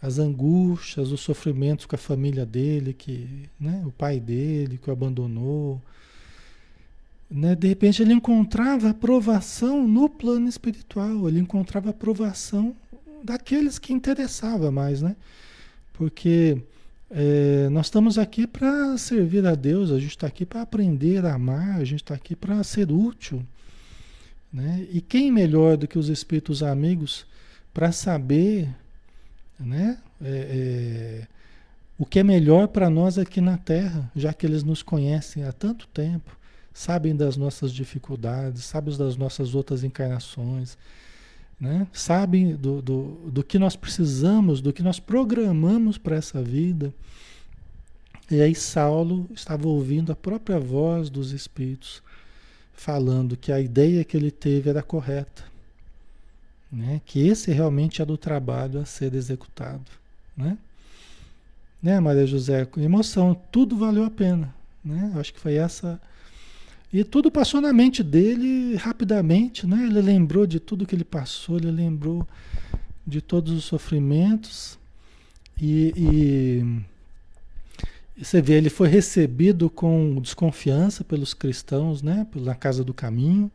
as 0.03 0.19
angústias, 0.19 1.13
os 1.13 1.21
sofrimentos 1.21 1.85
com 1.85 1.95
a 1.95 1.97
família 1.97 2.45
dele, 2.45 2.91
que, 2.91 3.47
né? 3.57 3.81
o 3.85 3.91
pai 3.91 4.19
dele 4.19 4.77
que 4.77 4.89
o 4.89 4.91
abandonou. 4.91 5.81
Né? 7.31 7.55
De 7.55 7.69
repente 7.69 8.01
ele 8.01 8.11
encontrava 8.11 8.89
aprovação 8.89 9.87
no 9.87 10.09
plano 10.09 10.49
espiritual, 10.49 11.29
ele 11.29 11.39
encontrava 11.39 11.91
aprovação 11.91 12.75
daqueles 13.23 13.79
que 13.79 13.93
interessava 13.93 14.69
mais, 14.69 15.01
né? 15.01 15.15
Porque 15.93 16.61
é, 17.09 17.69
nós 17.69 17.85
estamos 17.85 18.17
aqui 18.17 18.45
para 18.45 18.97
servir 18.97 19.45
a 19.45 19.55
Deus, 19.55 19.89
a 19.89 19.99
gente 19.99 20.09
está 20.09 20.27
aqui 20.27 20.45
para 20.45 20.63
aprender 20.63 21.25
a 21.25 21.35
amar, 21.35 21.79
a 21.79 21.85
gente 21.85 22.03
está 22.03 22.13
aqui 22.13 22.35
para 22.35 22.61
ser 22.63 22.91
útil. 22.91 23.41
Né? 24.51 24.85
E 24.91 24.99
quem 24.99 25.31
melhor 25.31 25.77
do 25.77 25.87
que 25.87 25.97
os 25.97 26.09
espíritos 26.09 26.61
amigos 26.61 27.25
para 27.73 27.93
saber 27.93 28.67
né, 29.59 29.97
é, 30.21 30.27
é, 30.27 31.27
o 31.97 32.05
que 32.05 32.19
é 32.19 32.23
melhor 32.23 32.67
para 32.67 32.89
nós 32.89 33.17
aqui 33.17 33.39
na 33.39 33.57
Terra, 33.57 34.11
já 34.15 34.33
que 34.33 34.45
eles 34.45 34.63
nos 34.63 34.81
conhecem 34.81 35.43
há 35.43 35.51
tanto 35.51 35.87
tempo, 35.87 36.37
sabem 36.73 37.15
das 37.15 37.37
nossas 37.37 37.71
dificuldades, 37.71 38.63
sabem 38.65 38.97
das 38.97 39.15
nossas 39.15 39.53
outras 39.55 39.83
encarnações 39.83 40.77
né? 41.63 41.87
sabem 41.93 42.57
do, 42.57 42.81
do, 42.81 43.31
do 43.31 43.41
que 43.41 43.57
nós 43.57 43.73
precisamos, 43.73 44.59
do 44.59 44.73
que 44.73 44.83
nós 44.83 44.99
programamos 44.99 45.97
para 45.97 46.17
essa 46.17 46.41
vida. 46.41 46.93
E 48.29 48.41
aí 48.41 48.53
Saulo 48.53 49.29
estava 49.33 49.65
ouvindo 49.65 50.11
a 50.11 50.15
própria 50.15 50.59
voz 50.59 51.09
dos 51.09 51.31
Espíritos, 51.31 52.03
falando 52.73 53.37
que 53.37 53.49
a 53.49 53.61
ideia 53.61 54.03
que 54.03 54.17
ele 54.17 54.29
teve 54.29 54.69
era 54.69 54.83
correta, 54.83 55.45
né? 56.73 56.99
Que 57.05 57.27
esse 57.27 57.51
realmente 57.51 58.01
era 58.01 58.11
o 58.11 58.17
trabalho 58.17 58.79
a 58.79 58.85
ser 58.85 59.13
executado, 59.13 59.85
né? 60.35 60.57
Né, 61.81 61.99
Maria 61.99 62.25
José? 62.25 62.67
Emoção, 62.77 63.35
tudo 63.51 63.77
valeu 63.77 64.05
a 64.05 64.09
pena, 64.09 64.53
né? 64.83 65.13
Acho 65.15 65.33
que 65.33 65.39
foi 65.39 65.55
essa 65.55 66.01
e 66.93 67.03
tudo 67.03 67.31
passou 67.31 67.59
na 67.59 67.73
mente 67.73 68.03
dele 68.03 68.75
rapidamente, 68.75 69.65
né? 69.65 69.85
Ele 69.85 69.99
lembrou 69.99 70.45
de 70.45 70.59
tudo 70.59 70.85
que 70.85 70.93
ele 70.93 71.03
passou, 71.03 71.57
ele 71.57 71.71
lembrou 71.71 72.27
de 73.05 73.19
todos 73.19 73.51
os 73.51 73.63
sofrimentos 73.63 74.77
e, 75.59 75.91
e, 75.97 76.85
e 78.15 78.23
você 78.23 78.43
vê, 78.43 78.53
ele 78.53 78.69
foi 78.69 78.87
recebido 78.87 79.71
com 79.71 80.19
desconfiança 80.21 81.03
pelos 81.03 81.33
cristãos, 81.33 82.03
né? 82.03 82.27
Na 82.35 82.53
casa 82.53 82.83
do 82.83 82.93
caminho. 82.93 83.51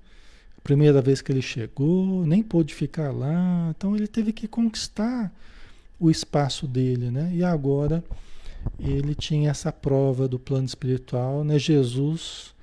Primeira 0.68 1.00
vez 1.00 1.22
que 1.22 1.32
ele 1.32 1.40
chegou, 1.40 2.26
nem 2.26 2.42
pôde 2.42 2.74
ficar 2.74 3.10
lá, 3.10 3.70
então 3.70 3.96
ele 3.96 4.06
teve 4.06 4.34
que 4.34 4.46
conquistar 4.46 5.32
o 5.98 6.10
espaço 6.10 6.66
dele, 6.66 7.10
né? 7.10 7.30
E 7.32 7.42
agora 7.42 8.04
ele 8.78 9.14
tinha 9.14 9.48
essa 9.48 9.72
prova 9.72 10.28
do 10.28 10.38
plano 10.38 10.66
espiritual, 10.66 11.42
né? 11.42 11.58
Jesus 11.58 12.54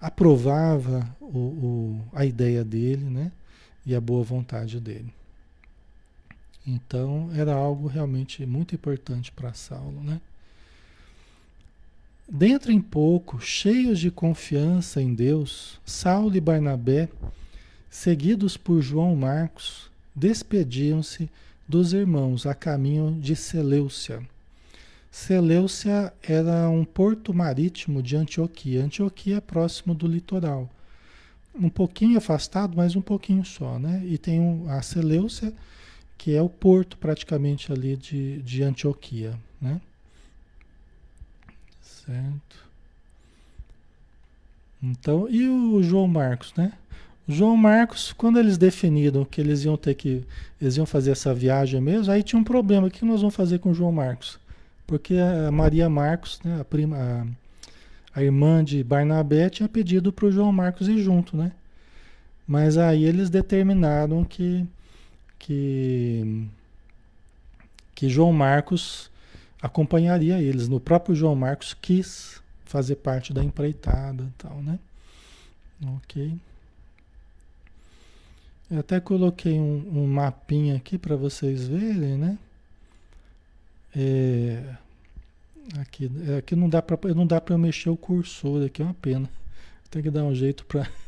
aprovava 0.00 1.04
o, 1.20 1.36
o, 1.36 2.00
a 2.12 2.24
ideia 2.24 2.62
dele, 2.62 3.02
né? 3.02 3.32
E 3.84 3.92
a 3.92 4.00
boa 4.00 4.22
vontade 4.22 4.78
dele. 4.78 5.12
Então 6.64 7.28
era 7.34 7.54
algo 7.54 7.88
realmente 7.88 8.46
muito 8.46 8.76
importante 8.76 9.32
para 9.32 9.52
Saulo, 9.52 10.00
né? 10.00 10.20
Dentro 12.30 12.70
em 12.70 12.80
pouco, 12.80 13.40
cheios 13.40 13.98
de 13.98 14.12
confiança 14.12 15.02
em 15.02 15.12
Deus, 15.12 15.80
Saulo 15.84 16.36
e 16.36 16.40
Barnabé, 16.40 17.08
seguidos 17.90 18.56
por 18.56 18.80
João 18.80 19.14
Marcos, 19.16 19.90
despediam-se 20.14 21.30
dos 21.68 21.92
irmãos 21.92 22.46
a 22.46 22.54
caminho 22.54 23.18
de 23.20 23.36
Seleucia. 23.36 24.22
Seleucia 25.10 26.12
era 26.22 26.68
um 26.68 26.84
porto 26.84 27.34
marítimo 27.34 28.02
de 28.02 28.16
Antioquia. 28.16 28.84
Antioquia 28.84 29.36
é 29.36 29.40
próximo 29.40 29.94
do 29.94 30.06
litoral. 30.06 30.70
Um 31.54 31.68
pouquinho 31.68 32.18
afastado, 32.18 32.76
mas 32.76 32.94
um 32.94 33.00
pouquinho 33.00 33.44
só, 33.44 33.78
né? 33.78 34.02
E 34.04 34.16
tem 34.16 34.64
a 34.68 34.80
Seleucia, 34.80 35.52
que 36.16 36.34
é 36.34 36.42
o 36.42 36.48
porto 36.48 36.96
praticamente 36.96 37.72
ali 37.72 37.96
de, 37.96 38.40
de 38.42 38.62
Antioquia, 38.62 39.38
né? 39.60 39.80
Certo. 41.82 42.68
Então, 44.82 45.28
e 45.28 45.48
o 45.48 45.82
João 45.82 46.06
Marcos, 46.06 46.54
né? 46.56 46.72
João 47.28 47.56
Marcos, 47.56 48.12
quando 48.12 48.38
eles 48.38 48.56
definiram 48.56 49.24
que 49.24 49.40
eles 49.40 49.64
iam 49.64 49.76
ter 49.76 49.94
que, 49.94 50.24
eles 50.60 50.76
iam 50.76 50.86
fazer 50.86 51.10
essa 51.10 51.34
viagem 51.34 51.80
mesmo, 51.80 52.10
aí 52.10 52.22
tinha 52.22 52.40
um 52.40 52.44
problema. 52.44 52.86
O 52.86 52.90
que 52.90 53.04
nós 53.04 53.20
vamos 53.20 53.36
fazer 53.36 53.58
com 53.58 53.74
João 53.74 53.92
Marcos? 53.92 54.38
Porque 54.86 55.14
a 55.16 55.50
Maria 55.50 55.90
Marcos, 55.90 56.40
né, 56.42 56.58
a 56.60 56.64
prima, 56.64 56.96
a, 56.96 58.20
a 58.20 58.22
irmã 58.22 58.64
de 58.64 58.82
Barnabé, 58.82 59.50
tinha 59.50 59.68
pedido 59.68 60.10
para 60.10 60.26
o 60.26 60.32
João 60.32 60.50
Marcos 60.50 60.88
ir 60.88 60.98
junto, 61.02 61.36
né? 61.36 61.52
Mas 62.46 62.78
aí 62.78 63.04
eles 63.04 63.28
determinaram 63.28 64.24
que 64.24 64.66
que, 65.38 66.46
que 67.94 68.08
João 68.08 68.32
Marcos 68.32 69.10
acompanharia 69.62 70.40
eles. 70.40 70.68
No 70.68 70.80
próprio 70.80 71.14
João 71.14 71.34
Marcos 71.34 71.74
quis 71.74 72.42
fazer 72.64 72.96
parte 72.96 73.32
da 73.32 73.42
empreitada 73.42 74.26
tal, 74.36 74.60
né? 74.62 74.78
Ok. 75.96 76.36
Eu 78.70 78.80
até 78.80 79.00
coloquei 79.00 79.58
um, 79.58 80.02
um 80.02 80.06
mapinha 80.06 80.76
aqui 80.76 80.98
para 80.98 81.16
vocês 81.16 81.66
verem, 81.66 82.18
né? 82.18 82.38
É, 83.96 84.76
aqui, 85.78 86.10
aqui 86.36 86.54
não 86.54 86.68
dá 86.68 86.82
para 86.82 87.14
não 87.14 87.26
dá 87.26 87.40
para 87.40 87.56
mexer 87.56 87.88
o 87.88 87.96
cursor 87.96 88.66
aqui 88.66 88.82
é 88.82 88.84
uma 88.84 88.94
pena. 88.94 89.30
Tem 89.90 90.02
que 90.02 90.10
dar 90.10 90.24
um 90.24 90.34
jeito 90.34 90.66
para 90.66 90.86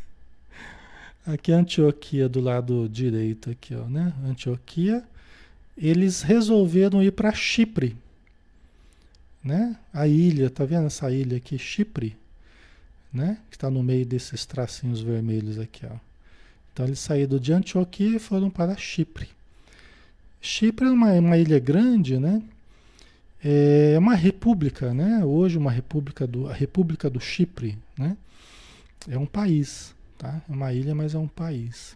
Aqui 1.26 1.52
é 1.52 1.54
Antioquia 1.54 2.28
do 2.28 2.40
lado 2.40 2.88
direito 2.88 3.50
aqui, 3.50 3.74
ó, 3.74 3.84
né? 3.84 4.14
Antioquia. 4.24 5.04
Eles 5.76 6.22
resolveram 6.22 7.02
ir 7.02 7.12
para 7.12 7.32
Chipre, 7.32 7.96
né? 9.44 9.76
A 9.92 10.06
ilha, 10.08 10.48
tá 10.48 10.64
vendo 10.64 10.86
essa 10.86 11.10
ilha 11.10 11.36
aqui, 11.36 11.58
Chipre, 11.58 12.16
né? 13.12 13.38
Que 13.50 13.56
está 13.56 13.70
no 13.70 13.82
meio 13.82 14.06
desses 14.06 14.46
tracinhos 14.46 15.00
vermelhos 15.02 15.58
aqui, 15.58 15.84
ó. 15.86 16.09
Então 16.80 16.88
eles 16.88 17.00
saíram 17.00 17.38
de 17.38 17.52
Antioquia 17.52 18.16
e 18.16 18.18
foram 18.18 18.48
para 18.48 18.74
Chipre. 18.74 19.28
Chipre 20.40 20.86
é 20.86 20.90
uma, 20.90 21.12
uma 21.12 21.36
ilha 21.36 21.58
grande, 21.58 22.18
né? 22.18 22.42
É 23.44 23.96
uma 23.98 24.14
república, 24.14 24.94
né? 24.94 25.22
Hoje 25.22 25.58
uma 25.58 25.70
república 25.70 26.26
do 26.26 26.48
a 26.48 26.54
República 26.54 27.10
do 27.10 27.20
Chipre, 27.20 27.76
né? 27.98 28.16
É 29.06 29.18
um 29.18 29.26
país. 29.26 29.94
Tá? 30.16 30.40
É 30.48 30.50
uma 30.50 30.72
ilha, 30.72 30.94
mas 30.94 31.14
é 31.14 31.18
um 31.18 31.28
país. 31.28 31.94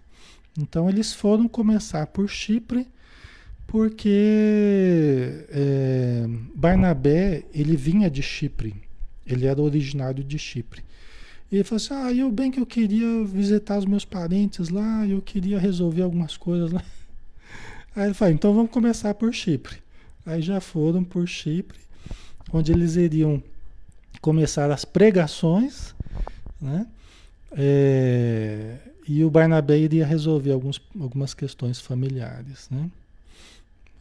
Então 0.59 0.87
eles 0.87 1.15
foram 1.15 1.49
começar 1.49 2.07
por 2.09 2.29
Chipre, 2.29 2.87
porque 3.67 5.47
é, 5.49 6.27
Barnabé 6.55 7.45
ele 7.55 7.75
vinha 7.75 8.11
de 8.11 8.21
Chipre, 8.21 8.75
ele 9.27 9.47
era 9.47 9.63
originário 9.63 10.23
de 10.23 10.39
Chipre. 10.39 10.85
E 11.51 11.57
ele 11.57 11.65
falou 11.65 11.77
assim: 11.77 11.95
Ah, 11.95 12.13
eu 12.13 12.31
bem 12.31 12.51
que 12.51 12.61
eu 12.61 12.67
queria 12.67 13.25
visitar 13.25 13.79
os 13.79 13.87
meus 13.87 14.05
parentes 14.05 14.69
lá, 14.69 15.07
eu 15.07 15.21
queria 15.23 15.59
resolver 15.59 16.03
algumas 16.03 16.37
coisas 16.37 16.73
lá. 16.73 16.83
Aí 17.95 18.07
ele 18.07 18.15
falou: 18.15 18.35
Então 18.35 18.55
vamos 18.55 18.71
começar 18.71 19.15
por 19.15 19.33
Chipre. 19.33 19.83
Aí 20.27 20.41
já 20.41 20.61
foram 20.61 21.05
por 21.05 21.29
Chipre, 21.29 21.79
onde 22.53 22.73
eles 22.73 22.97
iriam 22.97 23.43
começar 24.21 24.71
as 24.71 24.85
pregações, 24.85 25.95
né? 26.61 26.87
É, 27.53 28.79
e 29.07 29.23
o 29.23 29.31
Barnabé 29.31 29.79
iria 29.79 30.07
resolver 30.07 30.51
alguns, 30.51 30.81
algumas 30.99 31.35
questões 31.35 31.79
familiares. 31.81 32.69
Né? 32.71 32.91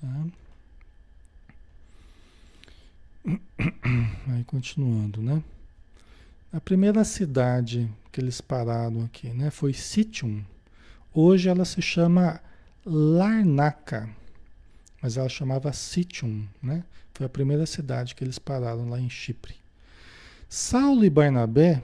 Tá? 0.01 0.25
Aí 4.33 4.43
continuando, 4.45 5.21
né? 5.21 5.43
A 6.53 6.61
primeira 6.61 7.03
cidade 7.03 7.89
que 8.11 8.21
eles 8.21 8.39
pararam 8.39 9.03
aqui, 9.05 9.29
né, 9.29 9.49
foi 9.49 9.73
Sitium. 9.73 10.43
Hoje 11.11 11.49
ela 11.49 11.65
se 11.65 11.81
chama 11.81 12.39
Larnaca, 12.85 14.07
mas 15.01 15.17
ela 15.17 15.27
chamava 15.27 15.73
Sitium, 15.73 16.47
né? 16.61 16.83
Foi 17.11 17.25
a 17.25 17.29
primeira 17.29 17.65
cidade 17.65 18.13
que 18.13 18.23
eles 18.23 18.37
pararam 18.37 18.87
lá 18.87 18.99
em 18.99 19.09
Chipre. 19.09 19.55
Saulo 20.47 21.03
e 21.03 21.09
Barnabé 21.09 21.81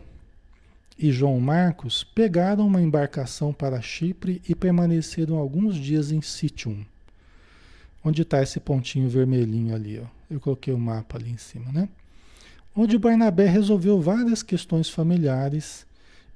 e 0.99 1.11
João 1.11 1.39
Marcos 1.39 2.03
pegaram 2.03 2.67
uma 2.67 2.79
embarcação 2.79 3.51
para 3.51 3.81
Chipre 3.81 4.39
e 4.47 4.53
permaneceram 4.53 5.37
alguns 5.37 5.77
dias 5.77 6.11
em 6.11 6.21
Sitium. 6.21 6.85
Onde 8.03 8.21
está 8.21 8.43
esse 8.43 8.59
pontinho 8.59 9.09
vermelhinho 9.09 9.73
ali? 9.73 9.99
Ó. 9.99 10.05
Eu 10.29 10.39
coloquei 10.39 10.71
o 10.71 10.77
mapa 10.77 11.17
ali 11.17 11.31
em 11.31 11.37
cima, 11.37 11.71
né? 11.71 11.89
Onde 12.75 12.97
Barnabé 12.97 13.47
resolveu 13.47 13.99
várias 13.99 14.43
questões 14.43 14.89
familiares 14.89 15.85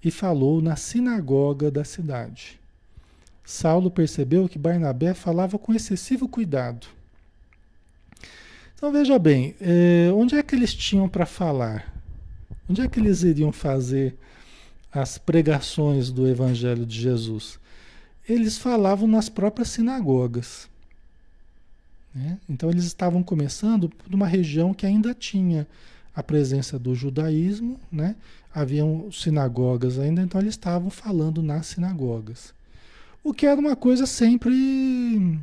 e 0.04 0.12
falou 0.12 0.62
na 0.62 0.76
sinagoga 0.76 1.72
da 1.72 1.84
cidade. 1.84 2.60
Saulo 3.46 3.92
percebeu 3.92 4.48
que 4.48 4.58
Barnabé 4.58 5.14
falava 5.14 5.58
com 5.58 5.74
excessivo 5.74 6.28
cuidado. 6.28 6.88
Então 8.76 8.92
veja 8.92 9.18
bem, 9.18 9.56
eh, 9.62 10.12
onde 10.14 10.36
é 10.36 10.44
que 10.44 10.56
eles 10.56 10.74
tinham 10.74 11.08
para 11.08 11.26
falar? 11.26 11.94
Onde 12.70 12.82
é 12.82 12.88
que 12.88 13.00
eles 13.00 13.24
iriam 13.24 13.52
fazer 13.52 14.18
as 14.92 15.18
pregações 15.18 16.12
do 16.12 16.28
Evangelho 16.28 16.86
de 16.86 17.00
Jesus? 17.00 17.60
Eles 18.28 18.58
falavam 18.58 19.08
nas 19.08 19.30
próprias 19.30 19.70
sinagogas. 19.70 20.70
Né? 22.14 22.38
Então 22.50 22.70
eles 22.70 22.86
estavam 22.86 23.24
começando 23.24 23.92
numa 24.10 24.28
região 24.28 24.74
que 24.74 24.86
ainda 24.86 25.14
tinha 25.14 25.68
a 26.16 26.22
presença 26.22 26.78
do 26.78 26.94
judaísmo, 26.94 27.80
né? 27.92 28.16
haviam 28.54 29.12
sinagogas 29.12 29.98
ainda, 29.98 30.22
então 30.22 30.40
eles 30.40 30.54
estavam 30.54 30.90
falando 30.90 31.42
nas 31.42 31.68
sinagogas. 31.68 32.54
O 33.24 33.34
que 33.34 33.48
era 33.48 33.60
uma 33.60 33.76
coisa 33.76 34.06
sempre, 34.06 35.40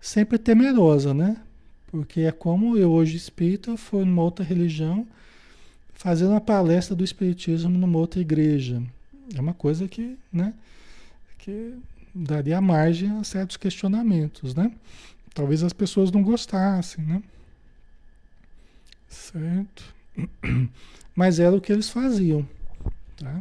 sempre 0.00 0.36
temerosa, 0.36 1.14
né? 1.14 1.36
Porque 1.90 2.22
é 2.22 2.32
como 2.32 2.76
eu 2.76 2.90
hoje 2.90 3.16
espírita, 3.16 3.76
for 3.76 4.04
numa 4.04 4.22
outra 4.22 4.44
religião, 4.44 5.06
fazendo 5.94 6.30
uma 6.30 6.40
palestra 6.40 6.96
do 6.96 7.04
Espiritismo 7.04 7.70
numa 7.70 7.98
outra 7.98 8.20
igreja. 8.20 8.82
É 9.34 9.40
uma 9.40 9.54
coisa 9.54 9.86
que, 9.86 10.18
né, 10.32 10.52
que 11.38 11.74
daria 12.14 12.60
margem 12.60 13.10
a 13.18 13.24
certos 13.24 13.56
questionamentos, 13.56 14.54
né? 14.54 14.72
Talvez 15.32 15.62
as 15.62 15.72
pessoas 15.72 16.10
não 16.10 16.22
gostassem, 16.22 17.04
né? 17.04 17.22
Certo? 19.08 19.91
Mas 21.14 21.38
era 21.38 21.54
o 21.54 21.60
que 21.60 21.72
eles 21.72 21.90
faziam, 21.90 22.46
tá? 23.16 23.40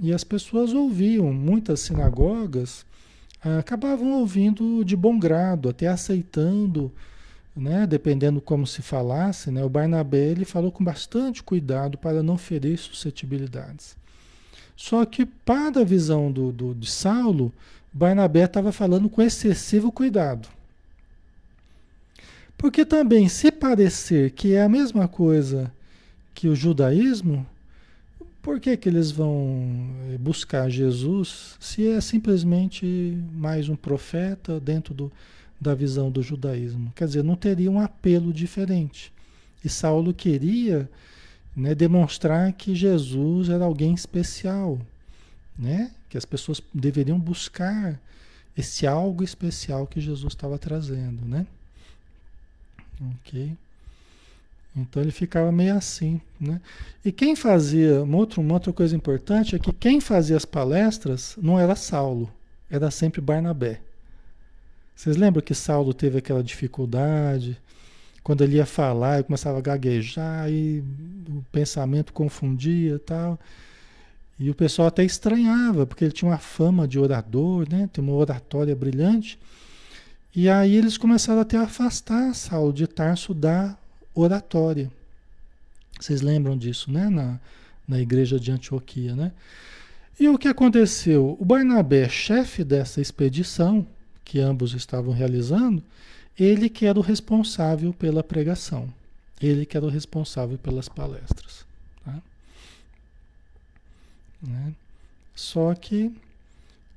E 0.00 0.12
as 0.12 0.24
pessoas 0.24 0.72
ouviam, 0.72 1.32
muitas 1.32 1.80
sinagogas 1.80 2.84
ah, 3.44 3.58
acabavam 3.58 4.12
ouvindo 4.12 4.84
de 4.84 4.96
bom 4.96 5.18
grado, 5.18 5.68
até 5.68 5.88
aceitando, 5.88 6.92
né, 7.54 7.86
dependendo 7.86 8.40
como 8.40 8.66
se 8.66 8.80
falasse, 8.80 9.50
né, 9.50 9.62
o 9.64 9.68
Barnabé 9.68 10.30
ele 10.30 10.44
falou 10.44 10.72
com 10.72 10.82
bastante 10.82 11.42
cuidado 11.42 11.98
para 11.98 12.22
não 12.22 12.38
ferir 12.38 12.78
suscetibilidades. 12.78 13.96
Só 14.74 15.04
que 15.04 15.26
para 15.26 15.80
a 15.80 15.84
visão 15.84 16.32
do, 16.32 16.50
do, 16.50 16.74
de 16.74 16.90
Saulo, 16.90 17.52
Barnabé 17.92 18.44
estava 18.44 18.72
falando 18.72 19.08
com 19.10 19.20
excessivo 19.20 19.92
cuidado. 19.92 20.48
Porque 22.62 22.84
também, 22.84 23.28
se 23.28 23.50
parecer 23.50 24.30
que 24.30 24.54
é 24.54 24.62
a 24.62 24.68
mesma 24.68 25.08
coisa 25.08 25.74
que 26.32 26.46
o 26.46 26.54
judaísmo, 26.54 27.44
por 28.40 28.60
que, 28.60 28.76
que 28.76 28.88
eles 28.88 29.10
vão 29.10 29.66
eh, 30.12 30.16
buscar 30.16 30.70
Jesus 30.70 31.56
se 31.58 31.88
é 31.88 32.00
simplesmente 32.00 33.20
mais 33.32 33.68
um 33.68 33.74
profeta 33.74 34.60
dentro 34.60 34.94
do, 34.94 35.10
da 35.60 35.74
visão 35.74 36.08
do 36.08 36.22
judaísmo? 36.22 36.92
Quer 36.94 37.08
dizer, 37.08 37.24
não 37.24 37.34
teria 37.34 37.68
um 37.68 37.80
apelo 37.80 38.32
diferente. 38.32 39.12
E 39.64 39.68
Saulo 39.68 40.14
queria 40.14 40.88
né, 41.56 41.74
demonstrar 41.74 42.52
que 42.52 42.76
Jesus 42.76 43.48
era 43.48 43.64
alguém 43.64 43.92
especial, 43.92 44.78
né? 45.58 45.90
que 46.08 46.16
as 46.16 46.24
pessoas 46.24 46.62
deveriam 46.72 47.18
buscar 47.18 48.00
esse 48.56 48.86
algo 48.86 49.24
especial 49.24 49.84
que 49.84 50.00
Jesus 50.00 50.32
estava 50.32 50.56
trazendo. 50.60 51.26
Né? 51.26 51.44
Ok? 53.02 53.56
Então 54.74 55.02
ele 55.02 55.10
ficava 55.10 55.52
meio 55.52 55.76
assim, 55.76 56.20
né? 56.40 56.60
E 57.04 57.12
quem 57.12 57.36
fazia, 57.36 58.02
uma 58.02 58.16
outra, 58.16 58.40
uma 58.40 58.54
outra 58.54 58.72
coisa 58.72 58.96
importante 58.96 59.54
é 59.54 59.58
que 59.58 59.72
quem 59.72 60.00
fazia 60.00 60.36
as 60.36 60.46
palestras 60.46 61.36
não 61.40 61.58
era 61.58 61.76
Saulo, 61.76 62.32
era 62.70 62.90
sempre 62.90 63.20
Barnabé. 63.20 63.80
Vocês 64.96 65.16
lembram 65.16 65.42
que 65.42 65.54
Saulo 65.54 65.92
teve 65.92 66.18
aquela 66.18 66.42
dificuldade, 66.42 67.58
quando 68.22 68.42
ele 68.42 68.56
ia 68.56 68.66
falar, 68.66 69.16
ele 69.16 69.24
começava 69.24 69.58
a 69.58 69.60
gaguejar 69.60 70.48
e 70.50 70.82
o 71.28 71.44
pensamento 71.50 72.12
confundia 72.12 72.94
e 72.94 72.98
tal. 72.98 73.38
E 74.38 74.48
o 74.48 74.54
pessoal 74.54 74.88
até 74.88 75.04
estranhava, 75.04 75.86
porque 75.86 76.04
ele 76.04 76.12
tinha 76.12 76.30
uma 76.30 76.38
fama 76.38 76.86
de 76.86 76.98
orador, 76.98 77.66
né? 77.68 77.88
Tem 77.92 78.02
uma 78.02 78.14
oratória 78.14 78.74
brilhante. 78.74 79.38
E 80.34 80.48
aí 80.48 80.74
eles 80.74 80.96
começaram 80.96 81.40
até 81.40 81.58
a 81.58 81.62
afastar 81.62 82.34
Saulo 82.34 82.72
de 82.72 82.86
Tarso 82.86 83.34
da 83.34 83.76
oratória. 84.14 84.90
Vocês 86.00 86.22
lembram 86.22 86.56
disso, 86.56 86.90
né? 86.90 87.10
Na, 87.10 87.38
na 87.86 88.00
igreja 88.00 88.40
de 88.40 88.50
Antioquia, 88.50 89.14
né? 89.14 89.32
E 90.18 90.28
o 90.28 90.38
que 90.38 90.48
aconteceu? 90.48 91.36
O 91.38 91.44
Barnabé, 91.44 92.08
chefe 92.08 92.64
dessa 92.64 93.00
expedição 93.00 93.86
que 94.24 94.40
ambos 94.40 94.72
estavam 94.72 95.12
realizando, 95.12 95.82
ele 96.38 96.68
que 96.68 96.86
era 96.86 96.98
o 96.98 97.02
responsável 97.02 97.92
pela 97.92 98.22
pregação, 98.22 98.88
ele 99.40 99.66
que 99.66 99.76
era 99.76 99.84
o 99.84 99.90
responsável 99.90 100.56
pelas 100.56 100.88
palestras. 100.88 101.66
Tá? 102.04 102.22
Né? 104.42 104.72
Só 105.34 105.74
que 105.74 106.10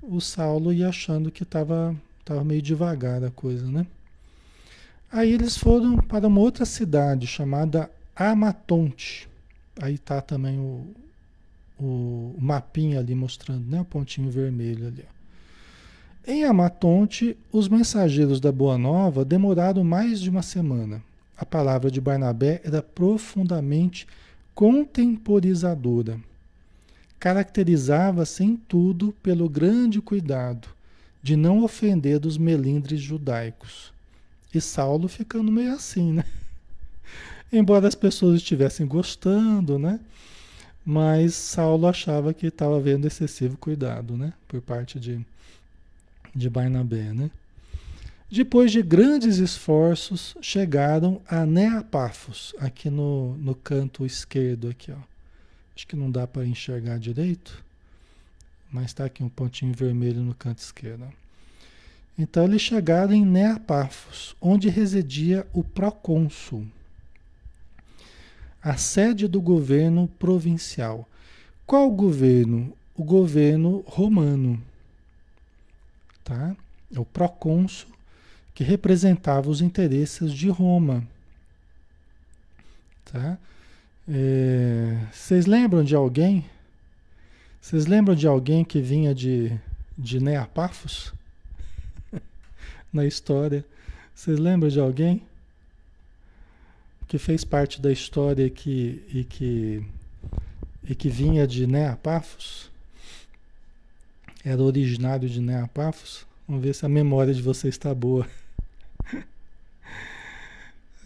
o 0.01 0.21
Saulo 0.21 0.71
ia 0.71 0.89
achando 0.89 1.31
que 1.31 1.43
estava 1.43 1.95
tava 2.26 2.43
meio 2.43 2.61
devagar 2.61 3.23
a 3.23 3.30
coisa, 3.30 3.67
né? 3.67 3.86
Aí 5.11 5.32
eles 5.32 5.55
foram 5.55 5.97
para 5.97 6.28
uma 6.28 6.41
outra 6.41 6.65
cidade 6.65 7.28
chamada 7.28 7.89
Amatonte. 8.15 9.30
Aí 9.80 9.97
tá 9.97 10.19
também 10.19 10.59
o, 10.59 10.88
o, 11.80 12.36
mapinha 12.39 12.99
ali 12.99 13.13
mostrando, 13.13 13.69
né? 13.69 13.80
O 13.80 13.86
pontinho 13.86 14.30
vermelho 14.32 14.88
ali. 14.88 15.05
Em 16.28 16.43
Amatonte, 16.43 17.38
os 17.51 17.69
mensageiros 17.69 18.39
da 18.39 18.51
Boa 18.51 18.78
Nova 18.78 19.23
demoraram 19.23 19.84
mais 19.84 20.19
de 20.19 20.30
uma 20.30 20.41
semana. 20.41 21.01
A 21.38 21.45
palavra 21.45 21.91
de 21.91 22.01
Barnabé 22.01 22.61
era 22.63 22.82
profundamente 22.82 24.07
contemporizadora. 24.55 26.19
Caracterizava-se 27.19 28.43
em 28.43 28.55
tudo 28.55 29.13
pelo 29.21 29.47
grande 29.47 30.01
cuidado 30.01 30.76
de 31.26 31.36
não 31.36 31.63
ofender 31.63 32.23
os 32.23 32.38
melindres 32.38 33.01
judaicos 33.01 33.91
e 34.53 34.61
Saulo 34.61 35.07
ficando 35.07 35.51
meio 35.51 35.73
assim, 35.73 36.13
né? 36.13 36.23
Embora 37.51 37.88
as 37.88 37.95
pessoas 37.95 38.36
estivessem 38.36 38.86
gostando, 38.86 39.80
né? 39.80 39.99
Mas 40.86 41.34
Saulo 41.34 41.88
achava 41.88 42.32
que 42.32 42.45
estava 42.45 42.78
havendo 42.78 43.07
excessivo 43.07 43.57
cuidado, 43.57 44.15
né? 44.15 44.34
Por 44.47 44.61
parte 44.61 44.99
de, 44.99 45.19
de 46.36 46.47
Barnabé, 46.47 47.11
né? 47.11 47.32
Depois 48.30 48.71
de 48.71 48.84
grandes 48.84 49.38
esforços, 49.38 50.38
chegaram 50.39 51.19
a 51.28 51.43
Neapafos, 51.43 52.53
aqui 52.59 52.88
no, 52.88 53.36
no 53.38 53.55
canto 53.55 54.05
esquerdo, 54.05 54.69
aqui, 54.69 54.91
ó. 54.91 55.01
Acho 55.76 55.88
que 55.88 55.95
não 55.95 56.11
dá 56.11 56.28
para 56.28 56.45
enxergar 56.45 56.99
direito, 56.99 57.64
mas 58.76 58.88
está 58.88 59.05
aqui 59.05 59.23
um 59.23 59.30
pontinho 59.30 59.73
vermelho 59.73 60.19
no 60.19 60.36
canto 60.36 60.57
esquerdo. 60.57 61.07
Então 62.19 62.43
eles 62.43 62.61
chegaram 62.61 63.13
em 63.13 63.26
Neapafos, 63.26 64.36
onde 64.41 64.67
residia 64.67 65.47
o 65.53 65.63
procônsul, 65.63 66.67
a 68.61 68.76
sede 68.76 69.30
do 69.30 69.39
governo 69.39 70.09
provincial. 70.19 71.07
Qual 71.65 71.89
governo? 71.89 72.76
O 72.97 73.03
governo 73.03 73.82
romano. 73.88 74.61
Tá? 76.21 76.53
É 76.93 76.99
o 76.99 77.05
procônsul 77.05 77.89
que 78.53 78.63
representava 78.63 79.49
os 79.49 79.61
interesses 79.61 80.34
de 80.34 80.49
Roma. 80.49 81.07
Tá? 83.05 83.38
É, 84.05 84.97
vocês 85.13 85.45
lembram 85.45 85.82
de 85.82 85.95
alguém? 85.95 86.45
Vocês 87.66 87.88
lembram 87.88 88.13
de 88.13 88.28
alguém 88.28 88.63
que 88.63 88.80
vinha 88.80 89.11
de, 89.16 89.51
de 89.97 90.20
Neapafos? 90.20 91.11
na 92.93 93.07
história. 93.07 93.66
Vocês 94.13 94.38
lembram 94.38 94.70
de 94.70 94.80
alguém 94.80 95.24
que 97.07 97.18
fez 97.18 97.43
parte 97.43 97.82
da 97.82 97.91
história 97.91 98.47
que, 98.51 99.03
e, 99.11 99.24
que, 99.24 99.84
e 100.84 100.93
que 100.93 101.09
vinha 101.09 101.47
de 101.47 101.66
Neapafos? 101.66 102.70
Era 104.43 104.61
originário 104.61 105.28
de 105.28 105.41
Neapafos? 105.41 106.24
Vamos 106.47 106.63
ver 106.63 106.76
se 106.76 106.86
a 106.86 106.89
memória 106.89 107.34
de 107.34 107.41
vocês 107.41 107.74
está 107.74 107.95
boa. 107.95 108.28
ai, 109.11 109.26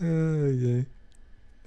ai. 0.01 0.85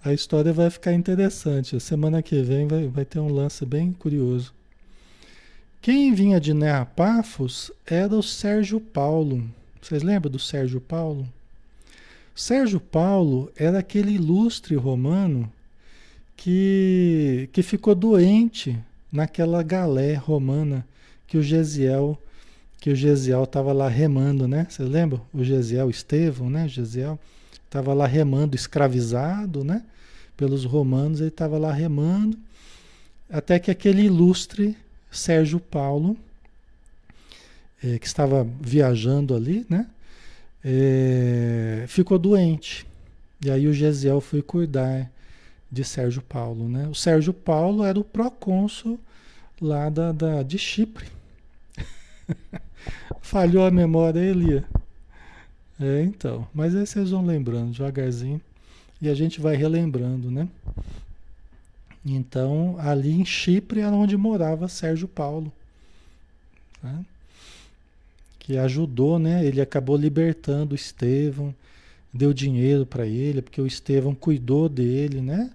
A 0.04 0.12
história 0.12 0.52
vai 0.52 0.68
ficar 0.68 0.92
interessante. 0.92 1.76
A 1.76 1.80
semana 1.80 2.22
que 2.22 2.42
vem 2.42 2.68
vai, 2.68 2.88
vai 2.88 3.06
ter 3.06 3.20
um 3.20 3.32
lance 3.32 3.64
bem 3.64 3.90
curioso. 3.94 4.52
Quem 5.82 6.14
vinha 6.14 6.38
de 6.38 6.54
Neapafos 6.54 7.72
era 7.84 8.14
o 8.14 8.22
Sérgio 8.22 8.80
Paulo. 8.80 9.42
Vocês 9.80 10.04
lembram 10.04 10.30
do 10.30 10.38
Sérgio 10.38 10.80
Paulo? 10.80 11.28
Sérgio 12.36 12.78
Paulo 12.78 13.50
era 13.56 13.80
aquele 13.80 14.12
ilustre 14.12 14.76
romano 14.76 15.52
que, 16.36 17.48
que 17.52 17.64
ficou 17.64 17.96
doente 17.96 18.78
naquela 19.10 19.60
galé 19.64 20.14
romana 20.14 20.86
que 21.26 21.36
o 21.36 21.42
Gesiel 21.42 22.16
que 22.78 22.90
o 22.90 22.96
Gesiel 22.96 23.42
estava 23.42 23.72
lá 23.72 23.88
remando, 23.88 24.46
né? 24.46 24.68
Vocês 24.70 24.88
lembram? 24.88 25.20
O 25.34 25.42
Gesiel 25.42 25.90
Estevão, 25.90 26.48
né? 26.48 26.68
Gesiel 26.68 27.18
estava 27.64 27.92
lá 27.92 28.06
remando, 28.06 28.54
escravizado, 28.54 29.64
né? 29.64 29.82
Pelos 30.36 30.64
romanos, 30.64 31.18
ele 31.20 31.28
estava 31.28 31.58
lá 31.58 31.72
remando, 31.72 32.38
até 33.28 33.58
que 33.58 33.70
aquele 33.70 34.02
ilustre 34.02 34.76
Sérgio 35.12 35.60
Paulo 35.60 36.16
é, 37.84 37.98
que 37.98 38.06
estava 38.06 38.46
viajando 38.60 39.34
ali, 39.34 39.66
né? 39.68 39.86
É, 40.64 41.84
ficou 41.88 42.18
doente. 42.18 42.86
E 43.44 43.50
aí 43.50 43.66
o 43.66 43.74
Gesiel 43.74 44.20
foi 44.20 44.40
cuidar 44.40 45.10
de 45.70 45.84
Sérgio 45.84 46.22
Paulo, 46.22 46.68
né? 46.68 46.86
O 46.86 46.94
Sérgio 46.94 47.32
Paulo 47.32 47.82
era 47.82 47.98
o 47.98 48.04
procônsul 48.04 49.00
lá 49.60 49.88
da, 49.88 50.12
da, 50.12 50.42
de 50.42 50.58
Chipre. 50.58 51.06
Falhou 53.20 53.66
a 53.66 53.70
memória, 53.70 54.20
Elia. 54.20 54.64
É, 55.80 56.02
então. 56.02 56.46
Mas 56.54 56.74
aí 56.76 56.86
vocês 56.86 57.10
vão 57.10 57.24
lembrando 57.24 57.72
devagarzinho. 57.72 58.40
E 59.00 59.08
a 59.08 59.14
gente 59.14 59.40
vai 59.40 59.56
relembrando, 59.56 60.30
né? 60.30 60.48
Então, 62.04 62.76
ali 62.78 63.12
em 63.12 63.24
Chipre 63.24 63.80
era 63.80 63.94
onde 63.94 64.16
morava 64.16 64.68
Sérgio 64.68 65.06
Paulo. 65.06 65.52
Tá? 66.80 67.00
que 68.42 68.58
ajudou, 68.58 69.20
né? 69.20 69.44
Ele 69.46 69.60
acabou 69.60 69.96
libertando 69.96 70.72
o 70.72 70.74
Estevão, 70.74 71.54
deu 72.12 72.32
dinheiro 72.32 72.84
para 72.84 73.06
ele, 73.06 73.40
porque 73.40 73.60
o 73.60 73.66
Estevão 73.66 74.16
cuidou 74.16 74.68
dele, 74.68 75.20
né? 75.20 75.48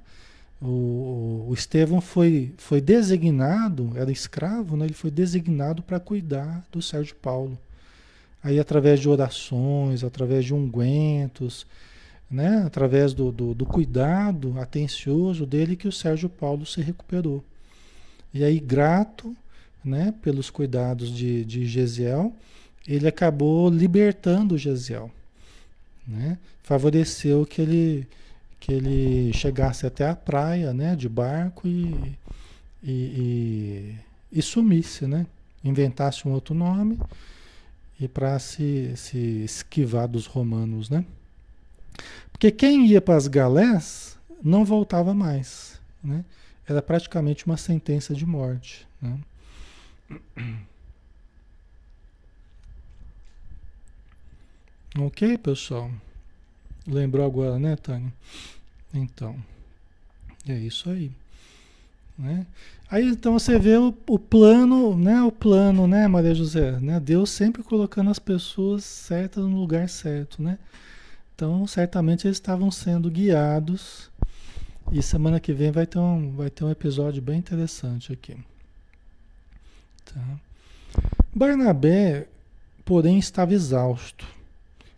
O, 0.61 1.47
o 1.49 1.53
Estevão 1.53 1.99
foi, 1.99 2.53
foi 2.57 2.79
designado, 2.79 3.91
era 3.95 4.09
escravo, 4.09 4.77
né? 4.77 4.85
ele 4.85 4.93
foi 4.93 5.11
designado 5.11 5.83
para 5.83 5.99
cuidar 5.99 6.65
do 6.71 6.81
Sérgio 6.81 7.15
Paulo. 7.15 7.57
Aí, 8.41 8.57
através 8.57 9.01
de 9.01 9.09
orações, 9.09 10.01
através 10.03 10.45
de 10.45 10.53
ungüentos, 10.53 11.67
né? 12.29 12.63
através 12.65 13.13
do, 13.13 13.31
do, 13.31 13.53
do 13.53 13.65
cuidado 13.65 14.59
atencioso 14.59 15.45
dele, 15.45 15.75
que 15.75 15.87
o 15.87 15.91
Sérgio 15.91 16.29
Paulo 16.29 16.65
se 16.65 16.81
recuperou. 16.81 17.43
E 18.33 18.43
aí, 18.43 18.59
grato 18.59 19.35
né, 19.83 20.13
pelos 20.21 20.49
cuidados 20.49 21.09
de, 21.11 21.45
de 21.45 21.65
Gesiel, 21.65 22.33
ele 22.87 23.07
acabou 23.07 23.69
libertando 23.69 24.57
Gesiel. 24.57 25.11
Né? 26.07 26.37
Favoreceu 26.63 27.45
que 27.45 27.61
ele, 27.61 28.07
que 28.59 28.71
ele 28.71 29.33
chegasse 29.33 29.85
até 29.85 30.07
a 30.07 30.15
praia 30.15 30.73
né, 30.73 30.95
de 30.95 31.07
barco 31.07 31.67
e, 31.67 32.17
e, 32.83 32.91
e, 32.91 33.95
e 34.31 34.41
sumisse, 34.41 35.07
né? 35.07 35.25
inventasse 35.63 36.27
um 36.27 36.31
outro 36.31 36.53
nome 36.53 36.99
e 37.99 38.07
para 38.07 38.37
se, 38.39 38.93
se 38.95 39.17
esquivar 39.17 40.07
dos 40.07 40.25
romanos. 40.25 40.89
Né? 40.89 41.03
Porque 42.31 42.51
quem 42.51 42.85
ia 42.85 43.01
para 43.01 43.15
as 43.15 43.27
galés 43.27 44.17
não 44.43 44.63
voltava 44.63 45.13
mais. 45.13 45.79
Né? 46.03 46.23
Era 46.67 46.81
praticamente 46.81 47.45
uma 47.45 47.57
sentença 47.57 48.13
de 48.13 48.25
morte. 48.25 48.87
Né? 49.01 49.19
Ok, 54.99 55.37
pessoal? 55.37 55.91
Lembrou 56.87 57.23
agora, 57.23 57.59
né, 57.59 57.75
Tânia? 57.75 58.11
Então, 58.91 59.35
é 60.47 60.55
isso 60.55 60.89
aí. 60.89 61.11
Né? 62.17 62.47
Aí 62.89 63.07
então 63.09 63.33
você 63.37 63.59
vê 63.59 63.77
o, 63.77 63.93
o, 64.07 64.17
plano, 64.17 64.97
né? 64.97 65.21
O 65.21 65.31
plano, 65.31 65.85
né, 65.85 66.07
Maria 66.07 66.33
José? 66.33 66.79
Né? 66.79 66.99
Deus 66.99 67.29
sempre 67.29 67.61
colocando 67.61 68.09
as 68.09 68.17
pessoas 68.17 68.85
certas 68.85 69.43
no 69.43 69.59
lugar 69.59 69.87
certo, 69.87 70.41
né? 70.41 70.57
Então, 71.37 71.67
certamente 71.67 72.25
eles 72.25 72.37
estavam 72.37 72.71
sendo 72.71 73.11
guiados. 73.11 74.09
E 74.91 75.03
semana 75.03 75.39
que 75.39 75.53
vem 75.53 75.69
vai 75.69 75.85
ter 75.85 75.99
um, 75.99 76.31
vai 76.31 76.49
ter 76.49 76.63
um 76.63 76.71
episódio 76.71 77.21
bem 77.21 77.37
interessante 77.37 78.11
aqui. 78.11 78.35
Tá? 80.03 80.39
Barnabé, 81.35 82.25
porém, 82.83 83.19
estava 83.19 83.53
exausto. 83.53 84.25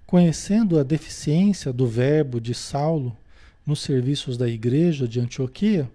Conhecendo 0.08 0.80
a 0.80 0.84
deficiência 0.84 1.74
do 1.74 1.86
verbo 1.86 2.40
de 2.40 2.56
Saulo 2.56 3.18
nos 3.66 3.82
serviços 3.82 4.38
da 4.38 4.48
igreja 4.48 5.10
de 5.10 5.20
Antioquia, 5.20 5.92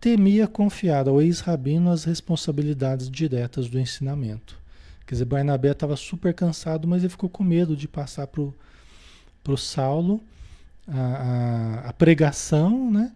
temia 0.00 0.48
confiar 0.48 1.06
ao 1.06 1.22
ex-rabino 1.22 1.88
as 1.92 2.02
responsabilidades 2.02 3.08
diretas 3.08 3.68
do 3.68 3.78
ensinamento. 3.78 4.58
Quer 5.06 5.14
dizer, 5.14 5.24
Barnabé 5.24 5.70
estava 5.70 5.94
super 5.94 6.34
cansado, 6.34 6.88
mas 6.88 7.04
ele 7.04 7.10
ficou 7.10 7.30
com 7.30 7.44
medo 7.44 7.76
de 7.76 7.86
passar 7.86 8.26
para 8.26 8.40
o 8.40 8.52
Saulo 9.58 10.22
a, 10.88 10.98
a, 10.98 11.88
a, 11.88 11.92
pregação, 11.92 12.90
né? 12.90 13.12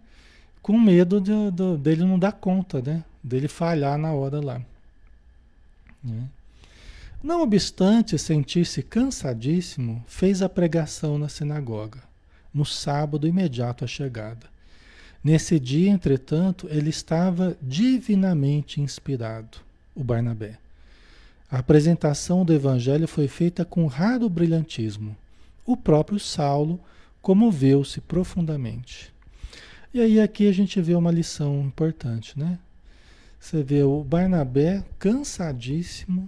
com 0.61 0.79
medo 0.79 1.19
de, 1.19 1.31
de, 1.51 1.77
dele 1.77 2.03
não 2.03 2.17
dar 2.19 2.31
conta, 2.33 2.81
né? 2.81 3.03
dele 3.23 3.47
falhar 3.47 3.97
na 3.97 4.11
hora 4.11 4.39
lá. 4.39 4.61
Né? 6.03 6.27
Não 7.21 7.41
obstante 7.41 8.17
sentir-se 8.17 8.81
cansadíssimo, 8.81 10.03
fez 10.07 10.41
a 10.41 10.47
pregação 10.47 11.17
na 11.17 11.27
sinagoga, 11.27 12.01
no 12.53 12.65
sábado 12.65 13.27
imediato 13.27 13.83
à 13.83 13.87
chegada. 13.87 14.47
Nesse 15.21 15.59
dia, 15.59 15.89
entretanto, 15.89 16.67
ele 16.71 16.89
estava 16.89 17.57
divinamente 17.61 18.79
inspirado, 18.79 19.57
o 19.93 20.01
Barnabé. 20.01 20.57
A 21.51 21.57
apresentação 21.59 22.45
do 22.45 22.53
evangelho 22.53 23.07
foi 23.07 23.27
feita 23.27 23.65
com 23.65 23.85
raro 23.85 24.29
brilhantismo. 24.29 25.15
O 25.69 25.77
próprio 25.77 26.19
Saulo 26.19 26.79
comoveu-se 27.21 28.01
profundamente. 28.01 29.13
E 29.93 30.01
aí 30.01 30.19
aqui 30.19 30.49
a 30.49 30.51
gente 30.51 30.81
vê 30.81 30.95
uma 30.95 31.11
lição 31.11 31.61
importante, 31.61 32.39
né? 32.39 32.57
Você 33.39 33.61
vê 33.61 33.83
o 33.83 34.03
Barnabé 34.03 34.83
cansadíssimo, 34.97 36.27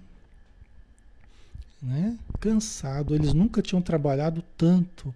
né? 1.81 2.19
cansado. 2.39 3.15
Eles 3.15 3.33
nunca 3.33 3.63
tinham 3.63 3.81
trabalhado 3.81 4.43
tanto 4.55 5.11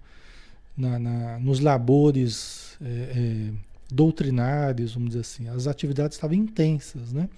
na, 0.75 0.97
na 0.97 1.37
nos 1.37 1.59
labores 1.59 2.79
é, 2.81 2.87
é, 2.87 3.53
doutrinários, 3.91 4.95
vamos 4.95 5.09
dizer 5.09 5.21
assim. 5.21 5.49
As 5.49 5.67
atividades 5.67 6.17
estavam 6.17 6.35
intensas, 6.35 7.13
né? 7.13 7.29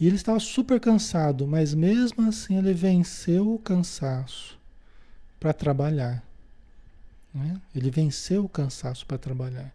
E 0.00 0.06
ele 0.08 0.16
estava 0.16 0.40
super 0.40 0.80
cansado, 0.80 1.46
mas 1.46 1.74
mesmo 1.74 2.28
assim 2.28 2.58
ele 2.58 2.74
venceu 2.74 3.54
o 3.54 3.58
cansaço 3.60 4.55
para 5.38 5.52
trabalhar. 5.52 6.22
Né? 7.34 7.60
Ele 7.74 7.90
venceu 7.90 8.44
o 8.44 8.48
cansaço 8.48 9.04
para 9.06 9.18
trabalhar. 9.18 9.72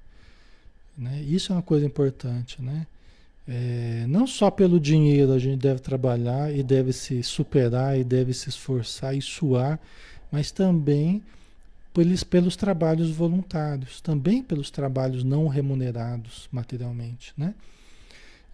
Né? 0.98 1.22
Isso 1.22 1.52
é 1.52 1.56
uma 1.56 1.62
coisa 1.62 1.86
importante, 1.86 2.62
né? 2.62 2.88
É, 3.48 4.06
não 4.08 4.28
só 4.28 4.52
pelo 4.52 4.80
dinheiro 4.80 5.34
a 5.34 5.40
gente 5.40 5.60
deve 5.60 5.80
trabalhar 5.80 6.56
e 6.56 6.62
deve 6.62 6.94
se 6.94 7.24
superar 7.24 8.00
e 8.00 8.04
deve 8.04 8.34
se 8.34 8.50
esforçar 8.50 9.16
e 9.16 9.22
suar, 9.22 9.80
mas 10.32 10.52
também 10.52 11.24
pelos, 11.94 12.24
pelos 12.24 12.56
trabalhos 12.56 13.10
voluntários, 13.10 14.00
também 14.00 14.44
pelos 14.44 14.70
trabalhos 14.70 15.24
não 15.24 15.48
remunerados 15.48 16.48
materialmente, 16.52 17.34
né? 17.36 17.56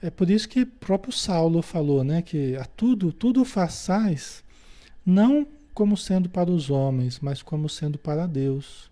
É 0.01 0.09
por 0.09 0.29
isso 0.29 0.47
que 0.47 0.63
próprio 0.63 1.11
Saulo 1.11 1.61
falou, 1.61 2.03
né, 2.03 2.21
que 2.21 2.55
a 2.55 2.65
tudo, 2.65 3.11
tudo 3.11 3.43
façais 3.43 4.43
não 5.03 5.47
como 5.77 5.95
sendo 5.95 6.27
para 6.27 6.49
os 6.49 6.71
homens, 6.71 7.19
mas 7.21 7.43
como 7.43 7.69
sendo 7.69 7.99
para 7.99 8.25
Deus, 8.25 8.89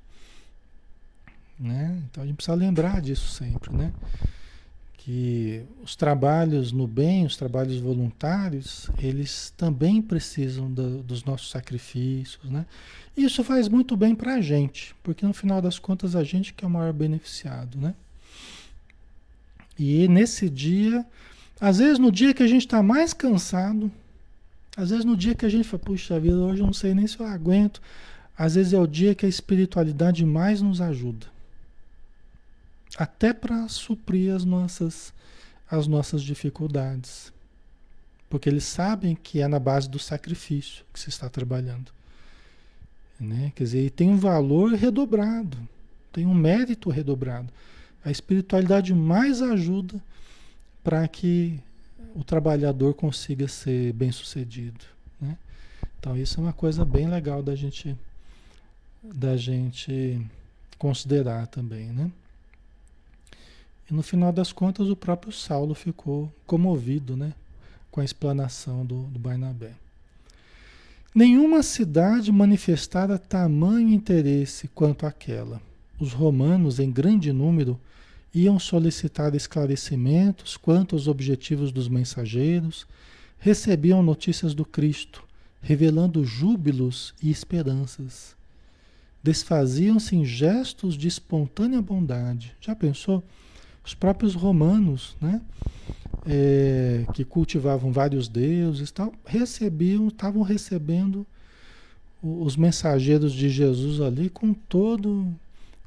né? 1.60 2.00
Então 2.06 2.24
a 2.24 2.28
gente 2.28 2.36
precisa 2.36 2.56
lembrar 2.56 3.02
disso 3.02 3.28
sempre, 3.32 3.76
né? 3.76 3.92
que 5.00 5.64
os 5.84 5.96
trabalhos 5.96 6.72
no 6.72 6.86
bem, 6.86 7.26
os 7.26 7.36
trabalhos 7.36 7.80
voluntários, 7.80 8.90
eles 9.00 9.52
também 9.58 10.00
precisam 10.00 10.72
do, 10.72 11.02
dos 11.02 11.24
nossos 11.24 11.50
sacrifícios, 11.50 12.52
né? 12.52 12.68
Isso 13.18 13.44
faz 13.44 13.68
muito 13.68 13.98
bem 13.98 14.14
para 14.14 14.36
a 14.36 14.42
gente, 14.42 14.96
porque 15.02 15.26
no 15.26 15.34
final 15.34 15.62
das 15.62 15.80
contas 15.80 16.16
a 16.16 16.24
gente 16.24 16.54
que 16.54 16.64
é 16.64 16.68
o 16.68 16.72
maior 16.72 16.94
beneficiado, 16.94 17.80
né? 17.80 17.96
E 19.78 20.08
nesse 20.08 20.52
dia, 20.52 21.04
às 21.60 21.80
vezes 21.80 21.98
no 21.98 22.12
dia 22.12 22.34
que 22.34 22.44
a 22.44 22.48
gente 22.48 22.66
está 22.66 22.84
mais 22.84 23.12
cansado, 23.12 23.92
às 24.76 24.90
vezes 24.90 25.06
no 25.06 25.16
dia 25.16 25.36
que 25.36 25.46
a 25.46 25.50
gente 25.50 25.68
fala, 25.68 25.84
puxa 25.84 26.20
vida, 26.20 26.38
hoje 26.38 26.62
eu 26.62 26.66
não 26.66 26.74
sei 26.74 26.94
nem 26.94 27.08
se 27.08 27.20
eu 27.20 27.26
aguento, 27.26 27.82
às 28.38 28.56
vezes 28.56 28.74
é 28.74 28.80
o 28.80 28.88
dia 28.88 29.16
que 29.16 29.26
a 29.26 29.30
espiritualidade 29.30 30.26
mais 30.26 30.62
nos 30.62 30.82
ajuda 30.82 31.28
até 32.98 33.34
para 33.34 33.68
suprir 33.68 34.34
as 34.34 34.46
nossas, 34.46 35.14
as 35.70 35.88
nossas 35.88 36.24
dificuldades. 36.24 37.34
Porque 38.30 38.50
eles 38.50 38.64
sabem 38.64 39.16
que 39.16 39.42
é 39.42 39.48
na 39.48 39.60
base 39.60 39.90
do 39.90 40.00
sacrifício 40.00 40.84
que 40.94 41.00
se 41.00 41.10
está 41.10 41.30
trabalhando. 41.30 41.92
Né? 43.20 43.52
Quer 43.56 43.64
dizer, 43.64 43.90
tem 43.92 44.10
um 44.10 44.18
valor 44.18 44.74
redobrado, 44.74 45.58
tem 46.12 46.26
um 46.26 46.34
mérito 46.34 46.90
redobrado. 46.90 47.52
A 48.04 48.12
espiritualidade 48.12 48.94
mais 48.94 49.42
ajuda 49.42 50.02
para 50.84 51.08
que 51.08 51.60
o 52.16 52.24
trabalhador 52.24 52.94
consiga 52.94 53.48
ser 53.48 53.94
bem 53.94 54.12
sucedido. 54.12 54.86
Né? 55.20 55.38
Então 56.00 56.16
isso 56.18 56.40
é 56.40 56.44
uma 56.44 56.54
coisa 56.54 56.86
bem 56.86 57.08
legal 57.08 57.44
da 57.44 57.56
gente, 57.56 57.96
da 59.04 59.36
gente 59.36 60.22
considerar 60.78 61.48
também. 61.48 61.88
Né? 61.88 62.12
E 63.90 63.94
no 63.94 64.02
final 64.02 64.32
das 64.32 64.52
contas, 64.52 64.90
o 64.90 64.96
próprio 64.96 65.32
Saulo 65.32 65.76
ficou 65.76 66.32
comovido 66.48 67.16
né, 67.16 67.34
com 67.92 68.02
a 68.02 68.06
explanação 68.06 68.86
do, 68.86 69.04
do 69.04 69.20
Barnabé. 69.20 69.74
Nenhuma 71.14 71.64
cidade 71.64 72.32
manifestara 72.32 73.18
tamanho 73.18 73.90
interesse 73.90 74.68
quanto 74.68 75.06
aquela. 75.06 75.62
Os 75.98 76.12
romanos, 76.12 76.80
em 76.80 76.92
grande 76.92 77.32
número, 77.32 77.80
iam 78.36 78.60
solicitar 78.60 79.34
esclarecimentos 79.34 80.58
quanto 80.58 80.94
aos 80.94 81.08
objetivos 81.08 81.72
dos 81.72 81.88
mensageiros, 81.88 82.86
recebiam 83.40 84.04
notícias 84.04 84.54
do 84.54 84.66
Cristo, 84.66 85.24
revelando 85.62 86.26
júbilos 86.26 87.14
e 87.24 87.32
esperanças. 87.32 88.36
Desfaziam-se 89.24 90.18
em 90.18 90.26
gestos 90.26 90.98
de 90.98 91.08
espontânea 91.08 91.82
bondade. 91.82 92.54
Já 92.60 92.76
pensou? 92.76 93.24
Os 93.84 93.94
próprios 93.94 94.36
romanos, 94.36 95.16
né, 95.22 95.42
é, 96.28 97.06
que 97.14 97.24
cultivavam 97.24 97.92
vários 97.92 98.28
deuses, 98.28 98.92
tal, 98.92 99.14
recebiam, 99.26 100.10
estavam 100.10 100.42
recebendo 100.42 101.26
os 102.22 102.58
mensageiros 102.58 103.32
de 103.32 103.48
Jesus 103.48 104.02
ali 104.02 104.30
com 104.30 104.54
todo, 104.54 105.34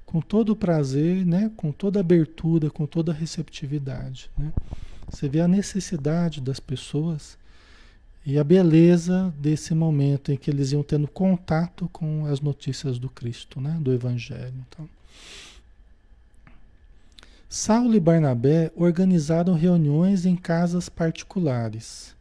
com 0.09 0.23
todo 0.23 0.53
o 0.53 0.57
prazer, 0.57 1.27
né? 1.27 1.53
com 1.55 1.71
toda 1.71 2.01
abertura, 2.01 2.71
com 2.71 2.87
toda 2.87 3.13
receptividade. 3.13 4.31
Né? 4.39 4.51
Você 5.07 5.29
vê 5.29 5.39
a 5.39 5.47
necessidade 5.47 6.41
das 6.41 6.59
pessoas 6.59 7.37
e 8.25 8.39
a 8.39 8.43
beleza 8.43 9.35
desse 9.39 9.75
momento 9.75 10.33
em 10.33 10.37
que 10.39 10.51
eles 10.51 10.73
iam 10.73 10.83
tendo 10.83 11.07
contato 11.07 11.91
com 11.93 12.25
as 12.25 12.41
notícias 12.41 12.99
do 12.99 13.11
Cristo, 13.11 13.61
né? 13.61 13.77
do 13.83 13.93
Evangelho. 13.93 14.55
Então. 14.67 14.89
Saulo 17.47 17.95
e 17.95 18.01
Barnabé 18.01 18.73
organizaram 18.75 19.53
reuniões 19.53 20.25
em 20.25 20.37
casas 20.37 20.89
particulares, 20.89 22.17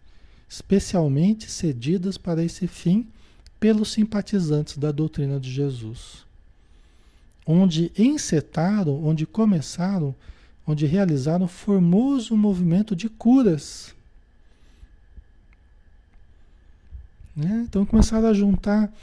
especialmente 0.49 1.49
cedidas 1.49 2.17
para 2.17 2.43
esse 2.43 2.67
fim 2.67 3.07
pelos 3.61 3.93
simpatizantes 3.93 4.77
da 4.77 4.91
doutrina 4.91 5.39
de 5.39 5.49
Jesus, 5.49 6.26
onde 7.47 7.91
encetaram, 7.97 9.01
onde 9.05 9.25
começaram, 9.25 10.13
onde 10.65 10.85
realizaram 10.85 11.47
formoso 11.47 12.35
movimento 12.35 12.93
de 12.93 13.07
curas. 13.07 13.95
Né? 17.33 17.65
Então 17.67 17.85
começaram 17.85 18.27
a 18.27 18.33
juntar 18.33 18.93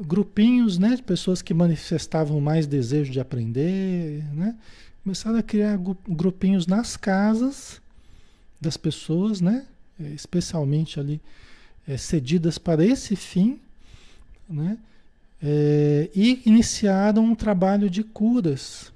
grupinhos 0.00 0.78
né, 0.78 0.96
de 0.96 1.02
pessoas 1.02 1.40
que 1.40 1.54
manifestavam 1.54 2.40
mais 2.40 2.66
desejo 2.66 3.12
de 3.12 3.20
aprender, 3.20 4.24
né? 4.34 4.56
começaram 5.04 5.38
a 5.38 5.42
criar 5.42 5.78
grupinhos 6.08 6.66
nas 6.66 6.96
casas 6.96 7.80
das 8.60 8.76
pessoas, 8.76 9.40
né? 9.40 9.64
especialmente 9.98 10.98
ali 10.98 11.20
é, 11.86 11.96
cedidas 11.96 12.58
para 12.58 12.84
esse 12.84 13.14
fim, 13.14 13.60
né? 14.48 14.76
É, 15.42 16.10
e 16.14 16.42
iniciaram 16.46 17.24
um 17.24 17.34
trabalho 17.34 17.90
de 17.90 18.02
curas. 18.02 18.92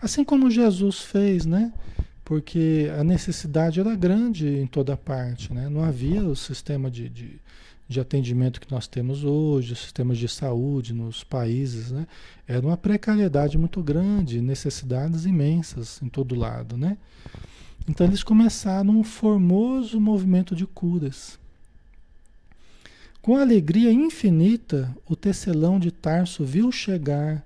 Assim 0.00 0.24
como 0.24 0.50
Jesus 0.50 1.00
fez, 1.00 1.46
né? 1.46 1.72
Porque 2.24 2.90
a 2.98 3.02
necessidade 3.02 3.80
era 3.80 3.94
grande 3.94 4.46
em 4.48 4.66
toda 4.66 4.96
parte, 4.96 5.52
né? 5.52 5.68
Não 5.68 5.82
havia 5.82 6.22
o 6.22 6.36
sistema 6.36 6.90
de, 6.90 7.08
de, 7.08 7.40
de 7.88 8.00
atendimento 8.00 8.60
que 8.60 8.70
nós 8.70 8.86
temos 8.86 9.24
hoje, 9.24 9.72
os 9.72 9.78
sistemas 9.78 10.18
de 10.18 10.28
saúde 10.28 10.92
nos 10.92 11.24
países, 11.24 11.90
né? 11.90 12.06
Era 12.46 12.66
uma 12.66 12.76
precariedade 12.76 13.56
muito 13.56 13.82
grande, 13.82 14.40
necessidades 14.40 15.24
imensas 15.24 16.00
em 16.02 16.08
todo 16.08 16.34
lado, 16.34 16.76
né? 16.76 16.98
Então 17.88 18.06
eles 18.06 18.22
começaram 18.22 18.90
um 18.90 19.04
formoso 19.04 19.98
movimento 19.98 20.54
de 20.54 20.66
curas. 20.66 21.38
Com 23.28 23.36
alegria 23.36 23.92
infinita, 23.92 24.96
o 25.06 25.14
tecelão 25.14 25.78
de 25.78 25.90
Tarso 25.90 26.46
viu 26.46 26.72
chegar 26.72 27.44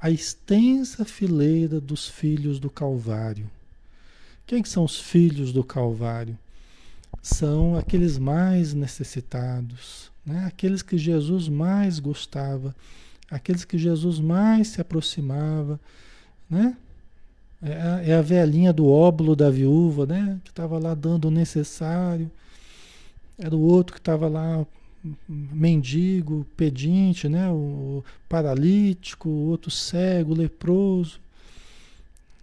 a 0.00 0.10
extensa 0.10 1.04
fileira 1.04 1.80
dos 1.80 2.08
filhos 2.08 2.58
do 2.58 2.68
Calvário. 2.68 3.48
Quem 4.44 4.64
são 4.64 4.82
os 4.82 4.98
filhos 4.98 5.52
do 5.52 5.62
Calvário? 5.62 6.36
São 7.22 7.76
aqueles 7.76 8.18
mais 8.18 8.74
necessitados, 8.74 10.10
né? 10.26 10.44
aqueles 10.44 10.82
que 10.82 10.98
Jesus 10.98 11.48
mais 11.48 12.00
gostava, 12.00 12.74
aqueles 13.30 13.64
que 13.64 13.78
Jesus 13.78 14.18
mais 14.18 14.66
se 14.66 14.80
aproximava, 14.80 15.78
né? 16.50 16.76
É 17.62 17.80
a, 17.80 18.02
é 18.02 18.14
a 18.14 18.22
velhinha 18.22 18.72
do 18.72 18.88
óbolo 18.88 19.36
da 19.36 19.50
viúva, 19.50 20.04
né? 20.04 20.40
Que 20.42 20.50
estava 20.50 20.80
lá 20.80 20.94
dando 20.94 21.26
o 21.26 21.30
necessário. 21.30 22.28
Era 23.38 23.54
o 23.54 23.60
outro 23.60 23.94
que 23.94 24.00
estava 24.00 24.26
lá 24.26 24.66
mendigo, 25.28 26.46
pedinte, 26.56 27.28
né? 27.28 27.50
o 27.50 28.04
paralítico, 28.28 29.28
outro 29.28 29.70
cego, 29.70 30.34
leproso, 30.34 31.20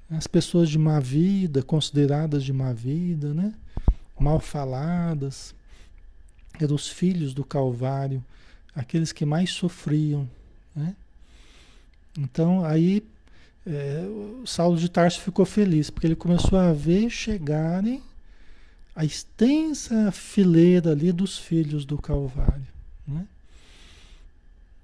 as 0.10 0.28
pessoas 0.28 0.70
de 0.70 0.78
má 0.78 1.00
vida, 1.00 1.64
consideradas 1.64 2.44
de 2.44 2.52
má 2.52 2.74
vida, 2.74 3.34
né? 3.34 3.54
mal 4.20 4.40
faladas, 4.40 5.56
eram 6.60 6.76
os 6.76 6.88
filhos 6.88 7.34
do 7.34 7.46
Calvário, 7.46 8.24
aqueles 8.76 9.12
que 9.12 9.26
mais 9.26 9.52
sofriam. 9.52 10.30
Né? 10.76 10.96
Então 12.18 12.66
aí 12.66 13.04
é, 13.66 14.04
Saulo 14.46 14.78
de 14.78 14.90
Tarso 14.90 15.22
ficou 15.22 15.46
feliz, 15.46 15.90
porque 15.90 16.08
ele 16.08 16.16
começou 16.16 16.58
a 16.58 16.74
ver 16.74 17.10
chegarem 17.10 18.02
a 19.00 19.06
extensa 19.06 20.12
fileira 20.12 20.92
ali 20.92 21.14
dos 21.14 21.38
filhos 21.38 21.86
do 21.86 21.98
Calvário. 21.98 22.68
Né? 23.08 23.26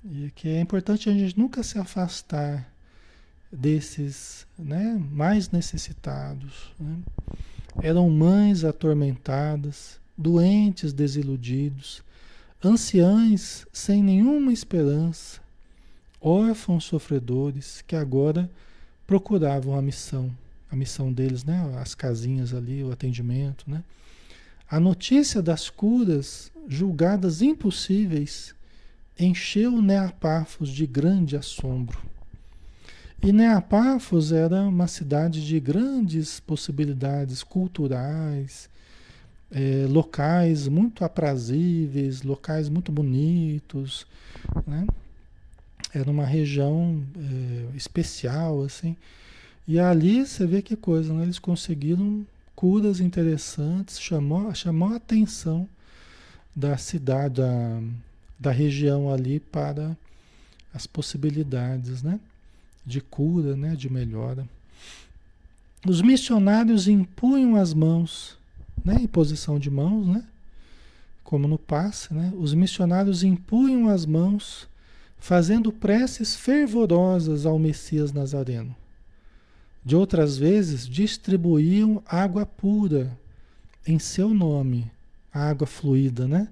E 0.06 0.32
que 0.34 0.48
é 0.48 0.62
importante 0.62 1.10
a 1.10 1.14
gente 1.14 1.38
nunca 1.38 1.62
se 1.64 1.78
afastar 1.78 2.66
desses 3.52 4.48
né, 4.58 4.98
mais 5.12 5.52
necessitados. 5.52 6.72
Né? 6.80 6.96
Eram 7.82 8.10
mães 8.10 8.64
atormentadas, 8.64 10.00
doentes 10.18 10.94
desiludidos, 10.94 12.02
anciães 12.64 13.68
sem 13.74 14.02
nenhuma 14.02 14.54
esperança, 14.54 15.42
órfãos 16.22 16.86
sofredores 16.86 17.84
que 17.86 17.98
agora 17.98 18.50
procuravam 19.06 19.78
a 19.78 19.82
missão, 19.82 20.32
a 20.72 20.76
missão 20.76 21.12
deles, 21.12 21.44
né? 21.44 21.78
As 21.82 21.94
casinhas 21.94 22.54
ali, 22.54 22.82
o 22.82 22.94
atendimento, 22.94 23.70
né? 23.70 23.84
A 24.70 24.80
notícia 24.80 25.42
das 25.42 25.70
curas 25.70 26.52
julgadas 26.68 27.42
impossíveis 27.42 28.56
encheu 29.20 29.82
Neapafos 29.82 30.70
de 30.70 30.88
grande 30.88 31.38
assombro. 31.38 32.00
E 33.22 33.32
Neapafos 33.32 34.32
era 34.32 34.62
uma 34.64 34.88
cidade 34.88 35.46
de 35.46 35.60
grandes 35.60 36.40
possibilidades 36.40 37.44
culturais, 37.44 38.70
é, 39.52 39.86
locais 39.88 40.68
muito 40.68 41.06
aprazíveis, 41.06 42.24
locais 42.24 42.68
muito 42.68 42.92
bonitos, 42.92 44.06
né? 44.66 44.86
Era 45.94 46.12
uma 46.12 46.26
região 46.26 47.02
é, 47.18 47.78
especial, 47.78 48.64
assim. 48.64 48.98
E 49.68 49.80
ali 49.80 50.26
você 50.26 50.46
vê 50.46 50.62
que 50.62 50.76
coisa, 50.76 51.14
né? 51.14 51.24
Eles 51.24 51.40
conseguiram 51.40 52.26
curas 52.56 53.00
interessantes, 53.00 54.00
chamou, 54.00 54.54
chamou 54.56 54.94
a 54.94 54.96
atenção 54.96 55.68
da 56.56 56.78
cidade, 56.78 57.42
da, 57.42 57.82
da 58.40 58.52
região 58.52 59.12
ali 59.12 59.40
para 59.40 59.98
as 60.74 60.88
possibilidades, 60.88 62.02
né? 62.02 62.20
De 62.86 63.02
cura, 63.02 63.56
né? 63.56 63.76
De 63.76 63.90
melhora. 63.90 64.48
Os 65.86 66.02
missionários 66.02 66.88
impunham 66.88 67.56
as 67.56 67.74
mãos, 67.74 68.38
né? 68.84 68.96
Em 69.02 69.08
posição 69.08 69.60
de 69.60 69.70
mãos, 69.70 70.08
né? 70.08 70.24
Como 71.24 71.48
no 71.48 71.58
passe, 71.58 72.14
né? 72.14 72.32
Os 72.38 72.54
missionários 72.54 73.24
impunham 73.24 73.90
as 73.90 74.06
mãos 74.06 74.68
fazendo 75.18 75.72
preces 75.72 76.36
fervorosas 76.36 77.46
ao 77.46 77.58
Messias 77.58 78.14
Nazareno. 78.14 78.76
De 79.86 79.96
outras 79.96 80.36
vezes, 80.36 80.88
distribuíam 80.88 82.02
água 82.08 82.44
pura 82.44 83.16
em 83.86 84.00
seu 84.00 84.34
nome, 84.34 84.92
água 85.32 85.68
fluida, 85.68 86.28
né? 86.28 86.50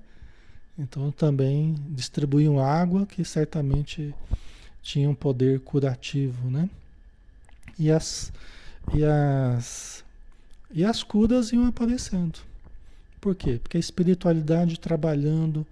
Então 0.78 1.12
também 1.12 1.76
distribuíam 1.90 2.60
água 2.60 3.08
que 3.08 3.26
certamente 3.26 4.14
tinha 4.84 5.10
um 5.10 5.16
poder 5.16 5.62
curativo, 5.62 6.52
né? 6.52 6.70
E 7.80 7.90
as, 7.90 8.32
e 8.94 9.04
as, 9.04 10.04
e 10.72 10.86
as 10.86 11.02
curas 11.02 11.52
iam 11.52 11.66
aparecendo. 11.66 12.40
Por 13.20 13.34
quê? 13.34 13.60
Porque 13.62 13.78
a 13.78 13.80
espiritualidade 13.80 14.80
trabalhando 14.80 15.66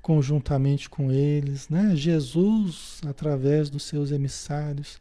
conjuntamente 0.00 0.88
com 0.88 1.10
eles, 1.10 1.68
né? 1.68 1.96
Jesus, 1.96 3.00
através 3.04 3.68
dos 3.68 3.82
seus 3.82 4.12
emissários, 4.12 5.00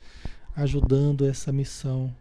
ajudando 0.56 1.26
essa 1.26 1.52
missão 1.52 2.14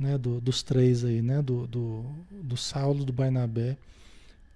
né? 0.00 0.16
Do, 0.16 0.40
dos 0.40 0.62
três 0.62 1.04
aí, 1.04 1.20
né? 1.20 1.42
Do, 1.42 1.66
do, 1.66 2.04
do 2.30 2.56
Saulo, 2.56 3.04
do 3.04 3.12
Barnabé 3.12 3.76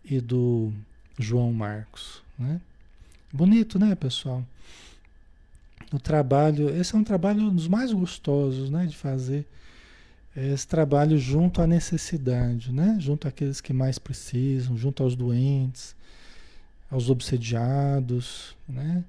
e 0.03 0.19
do 0.19 0.73
João 1.19 1.53
Marcos. 1.53 2.23
Né? 2.39 2.59
Bonito, 3.31 3.79
né, 3.79 3.95
pessoal? 3.95 4.43
O 5.93 5.99
trabalho, 5.99 6.71
esse 6.71 6.95
é 6.95 6.99
um 6.99 7.05
trabalho 7.05 7.51
dos 7.51 7.69
mais 7.69 7.93
gostosos 7.93 8.71
né, 8.71 8.87
de 8.87 8.97
fazer. 8.97 9.47
Esse 10.35 10.67
trabalho 10.67 11.19
junto 11.19 11.61
à 11.61 11.67
necessidade, 11.67 12.73
né? 12.73 12.97
junto 12.99 13.29
àqueles 13.29 13.61
que 13.61 13.73
mais 13.73 13.99
precisam, 13.99 14.77
junto 14.77 15.03
aos 15.03 15.15
doentes, 15.15 15.95
aos 16.91 17.11
obsediados, 17.11 18.57
né? 18.69 19.05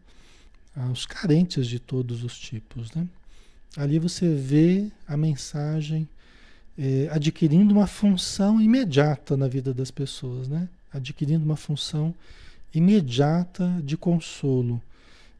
aos 0.76 1.06
carentes 1.06 1.66
de 1.66 1.80
todos 1.80 2.24
os 2.24 2.38
tipos. 2.38 2.94
Né? 2.94 3.08
Ali 3.78 4.00
você 4.00 4.34
vê 4.34 4.88
a 5.08 5.18
mensagem 5.18 6.08
é, 6.78 7.10
adquirindo 7.12 7.74
uma 7.74 7.88
função 7.88 8.62
imediata 8.62 9.36
na 9.36 9.48
vida 9.48 9.74
das 9.74 9.92
pessoas, 9.92 10.48
né? 10.48 10.70
adquirindo 10.94 11.44
uma 11.44 11.58
função 11.58 12.14
imediata 12.74 13.82
de 13.84 13.98
consolo, 13.98 14.82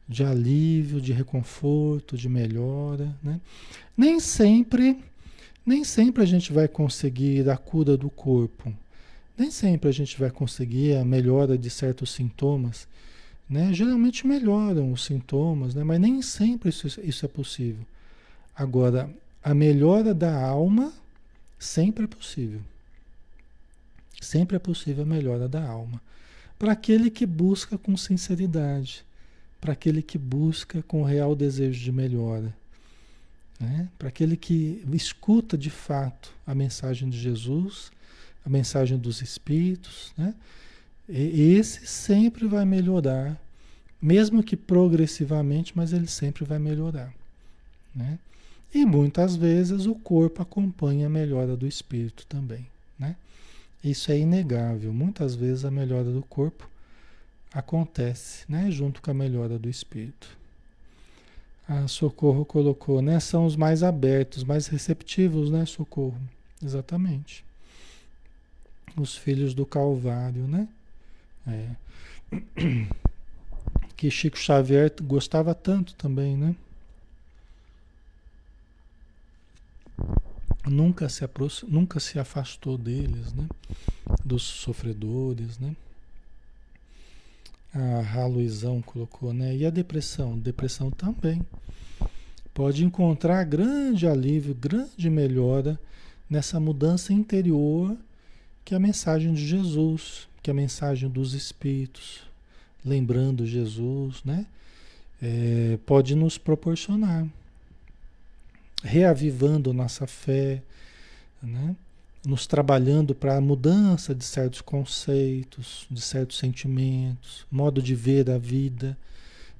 de 0.08 0.22
alívio, 0.22 1.00
de 1.00 1.12
reconforto, 1.12 2.16
de 2.16 2.28
melhora, 2.28 3.14
né? 3.22 3.40
Nem 3.96 4.20
sempre, 4.20 4.98
nem 5.64 5.82
sempre 5.82 6.22
a 6.22 6.26
gente 6.26 6.52
vai 6.52 6.68
conseguir 6.68 7.48
a 7.48 7.56
cura 7.56 7.96
do 7.96 8.08
corpo. 8.08 8.72
Nem 9.36 9.50
sempre 9.50 9.88
a 9.88 9.92
gente 9.92 10.18
vai 10.18 10.30
conseguir 10.30 10.96
a 10.96 11.04
melhora 11.04 11.58
de 11.58 11.68
certos 11.68 12.10
sintomas, 12.10 12.86
né? 13.48 13.72
Geralmente 13.72 14.26
melhoram 14.26 14.92
os 14.92 15.04
sintomas, 15.04 15.74
né? 15.74 15.82
Mas 15.82 16.00
nem 16.00 16.22
sempre 16.22 16.68
isso, 16.68 16.86
isso 17.02 17.24
é 17.24 17.28
possível. 17.28 17.84
Agora, 18.56 19.10
a 19.42 19.52
melhora 19.52 20.14
da 20.14 20.34
alma 20.34 20.92
sempre 21.58 22.04
é 22.04 22.08
possível. 22.08 22.60
Sempre 24.20 24.56
é 24.56 24.58
possível 24.58 25.04
a 25.04 25.06
melhora 25.06 25.46
da 25.46 25.62
alma. 25.62 26.00
Para 26.58 26.72
aquele 26.72 27.10
que 27.10 27.26
busca 27.26 27.76
com 27.76 27.96
sinceridade, 27.96 29.04
para 29.60 29.74
aquele 29.74 30.00
que 30.00 30.16
busca 30.16 30.82
com 30.82 31.02
real 31.02 31.36
desejo 31.36 31.82
de 31.84 31.92
melhora, 31.92 32.56
né? 33.60 33.88
para 33.98 34.08
aquele 34.08 34.36
que 34.36 34.82
escuta 34.92 35.56
de 35.56 35.70
fato 35.70 36.32
a 36.46 36.54
mensagem 36.54 37.10
de 37.10 37.18
Jesus, 37.18 37.90
a 38.44 38.48
mensagem 38.48 38.96
dos 38.96 39.20
Espíritos, 39.20 40.14
né? 40.16 40.34
E 41.08 41.54
esse 41.54 41.86
sempre 41.86 42.48
vai 42.48 42.64
melhorar, 42.64 43.40
mesmo 44.02 44.42
que 44.42 44.56
progressivamente, 44.56 45.72
mas 45.76 45.92
ele 45.92 46.08
sempre 46.08 46.44
vai 46.44 46.58
melhorar. 46.58 47.14
Né? 47.94 48.18
E 48.74 48.84
muitas 48.84 49.36
vezes 49.36 49.86
o 49.86 49.94
corpo 49.94 50.42
acompanha 50.42 51.06
a 51.06 51.10
melhora 51.10 51.56
do 51.56 51.66
espírito 51.66 52.26
também. 52.26 52.66
Né? 52.98 53.16
Isso 53.82 54.12
é 54.12 54.18
inegável. 54.18 54.92
Muitas 54.92 55.34
vezes 55.34 55.64
a 55.64 55.70
melhora 55.70 56.10
do 56.10 56.22
corpo 56.22 56.68
acontece 57.52 58.44
né? 58.48 58.70
junto 58.70 59.00
com 59.00 59.10
a 59.10 59.14
melhora 59.14 59.58
do 59.58 59.68
espírito. 59.68 60.36
A 61.68 61.88
Socorro 61.88 62.44
colocou, 62.44 63.02
né? 63.02 63.18
São 63.18 63.44
os 63.44 63.56
mais 63.56 63.82
abertos, 63.82 64.44
mais 64.44 64.68
receptivos, 64.68 65.50
né, 65.50 65.66
Socorro? 65.66 66.16
Exatamente. 66.62 67.44
Os 68.96 69.16
filhos 69.16 69.52
do 69.52 69.66
Calvário, 69.66 70.46
né? 70.46 70.68
É. 71.46 71.70
Que 73.96 74.10
Chico 74.10 74.36
Xavier 74.36 74.92
gostava 75.02 75.54
tanto 75.54 75.94
também, 75.94 76.36
né? 76.36 76.54
Nunca 80.66 81.08
se, 81.08 81.22
nunca 81.68 82.00
se 82.00 82.18
afastou 82.18 82.76
deles, 82.76 83.32
né? 83.32 83.46
Dos 84.24 84.42
sofredores, 84.42 85.58
né? 85.58 85.74
A 87.72 88.26
Luizão 88.26 88.80
colocou, 88.82 89.32
né? 89.32 89.54
E 89.54 89.66
a 89.66 89.70
depressão? 89.70 90.38
Depressão 90.38 90.90
também. 90.90 91.40
Pode 92.54 92.84
encontrar 92.84 93.44
grande 93.44 94.06
alívio, 94.06 94.54
grande 94.54 95.10
melhora 95.10 95.78
nessa 96.28 96.58
mudança 96.58 97.12
interior 97.12 97.96
que 98.66 98.74
é 98.74 98.76
a 98.76 98.80
mensagem 98.80 99.32
de 99.32 99.46
Jesus, 99.46 100.26
que 100.42 100.50
é 100.50 100.52
a 100.52 100.54
mensagem 100.54 101.08
dos 101.08 101.34
Espíritos, 101.34 102.22
lembrando 102.84 103.46
Jesus, 103.46 104.24
né? 104.24 104.44
É, 105.22 105.78
pode 105.86 106.16
nos 106.16 106.36
proporcionar, 106.36 107.24
reavivando 108.82 109.72
nossa 109.72 110.06
fé, 110.06 110.62
né? 111.42 111.76
nos 112.26 112.46
trabalhando 112.46 113.14
para 113.14 113.36
a 113.36 113.40
mudança 113.40 114.12
de 114.14 114.24
certos 114.24 114.60
conceitos, 114.60 115.86
de 115.88 116.00
certos 116.00 116.38
sentimentos, 116.38 117.46
modo 117.50 117.80
de 117.80 117.94
ver 117.94 118.28
a 118.28 118.36
vida, 118.36 118.98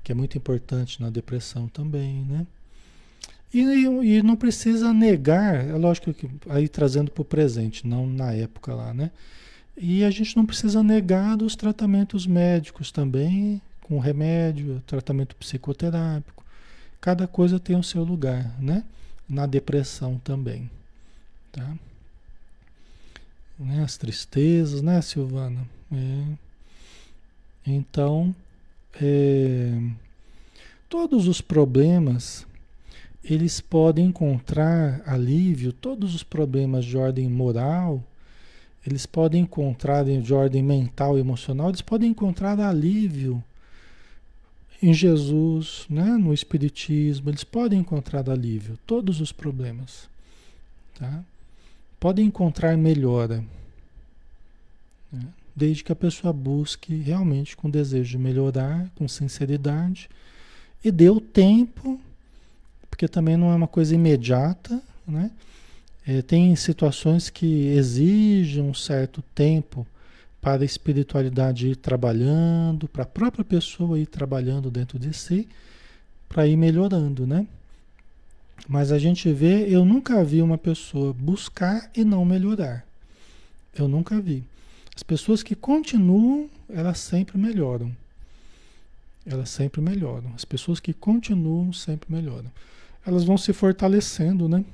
que 0.02 0.10
é 0.10 0.14
muito 0.14 0.36
importante 0.36 1.00
na 1.00 1.08
depressão 1.08 1.68
também, 1.68 2.24
né? 2.24 2.46
E, 3.54 3.60
e 3.60 4.22
não 4.22 4.36
precisa 4.36 4.92
negar, 4.92 5.64
é 5.68 5.72
lógico 5.72 6.12
que 6.12 6.28
aí 6.48 6.68
trazendo 6.68 7.10
para 7.10 7.22
o 7.22 7.24
presente, 7.24 7.86
não 7.86 8.06
na 8.06 8.32
época 8.32 8.74
lá, 8.74 8.92
né? 8.92 9.12
E 9.76 10.04
a 10.04 10.10
gente 10.10 10.36
não 10.36 10.44
precisa 10.44 10.82
negar 10.82 11.36
dos 11.36 11.54
tratamentos 11.54 12.26
médicos 12.26 12.90
também, 12.90 13.60
com 13.82 13.98
remédio, 14.00 14.82
tratamento 14.86 15.36
psicoterápico. 15.36 16.44
Cada 17.00 17.28
coisa 17.28 17.60
tem 17.60 17.76
o 17.76 17.82
seu 17.82 18.02
lugar, 18.02 18.60
né? 18.60 18.82
Na 19.28 19.46
depressão 19.46 20.18
também, 20.18 20.70
tá? 21.50 21.76
Né? 23.58 23.82
As 23.82 23.96
tristezas, 23.96 24.82
né, 24.82 25.00
Silvana? 25.02 25.66
É. 25.92 26.46
Então, 27.66 28.34
é, 29.00 29.72
todos 30.88 31.26
os 31.26 31.40
problemas 31.40 32.46
eles 33.28 33.60
podem 33.60 34.06
encontrar 34.06 35.02
alívio, 35.04 35.72
todos 35.72 36.14
os 36.14 36.22
problemas 36.22 36.84
de 36.84 36.96
ordem 36.96 37.28
moral, 37.28 38.02
eles 38.86 39.04
podem 39.04 39.42
encontrar 39.42 40.04
de 40.04 40.32
ordem 40.32 40.62
mental 40.62 41.16
e 41.16 41.20
emocional, 41.20 41.70
eles 41.70 41.82
podem 41.82 42.10
encontrar 42.10 42.60
alívio 42.60 43.42
em 44.82 44.92
Jesus, 44.92 45.86
né? 45.88 46.04
no 46.04 46.34
Espiritismo, 46.34 47.30
eles 47.30 47.44
podem 47.44 47.80
encontrar 47.80 48.28
alívio, 48.28 48.78
todos 48.86 49.20
os 49.20 49.32
problemas. 49.32 50.08
Tá? 50.98 51.24
Podem 51.98 52.26
encontrar 52.26 52.76
melhora, 52.76 53.44
né? 55.12 55.26
desde 55.54 55.82
que 55.82 55.92
a 55.92 55.96
pessoa 55.96 56.32
busque 56.32 56.94
realmente 56.96 57.56
com 57.56 57.70
desejo 57.70 58.10
de 58.10 58.18
melhorar, 58.18 58.90
com 58.94 59.08
sinceridade, 59.08 60.08
e 60.84 60.90
dê 60.90 61.08
o 61.08 61.20
tempo, 61.20 61.98
porque 62.90 63.08
também 63.08 63.36
não 63.36 63.50
é 63.50 63.54
uma 63.54 63.66
coisa 63.66 63.94
imediata, 63.94 64.80
né? 65.06 65.30
É, 66.06 66.22
tem 66.22 66.54
situações 66.54 67.28
que 67.28 67.66
exigem 67.68 68.62
um 68.62 68.74
certo 68.74 69.22
tempo 69.34 69.84
para 70.47 70.62
a 70.62 70.64
espiritualidade 70.64 71.70
ir 71.70 71.74
trabalhando, 71.74 72.86
para 72.86 73.03
a 73.03 73.07
própria 73.07 73.44
pessoa 73.44 73.99
ir 73.99 74.07
trabalhando 74.07 74.70
dentro 74.70 74.97
de 74.97 75.12
si, 75.12 75.49
para 76.28 76.47
ir 76.47 76.57
melhorando, 76.57 77.26
né? 77.26 77.49
Mas 78.68 78.92
a 78.92 78.99
gente 78.99 79.32
vê, 79.32 79.68
eu 79.68 79.84
nunca 79.84 80.22
vi 80.22 80.40
uma 80.40 80.57
pessoa 80.57 81.12
buscar 81.12 81.90
e 81.97 82.05
não 82.05 82.24
melhorar. 82.24 82.86
Eu 83.76 83.88
nunca 83.88 84.20
vi. 84.20 84.44
As 84.94 85.03
pessoas 85.03 85.42
que 85.42 85.57
continuam, 85.57 86.49
elas 86.68 87.01
sempre 87.01 87.36
melhoram. 87.36 87.90
Elas 89.26 89.51
sempre 89.51 89.80
melhoram. 89.80 90.32
As 90.36 90.44
pessoas 90.44 90.78
que 90.78 90.92
continuam 90.92 91.72
sempre 91.72 92.07
melhoram. 92.09 92.53
Elas 93.05 93.24
vão 93.24 93.36
se 93.36 93.53
fortalecendo, 93.53 94.49
né? 94.49 94.64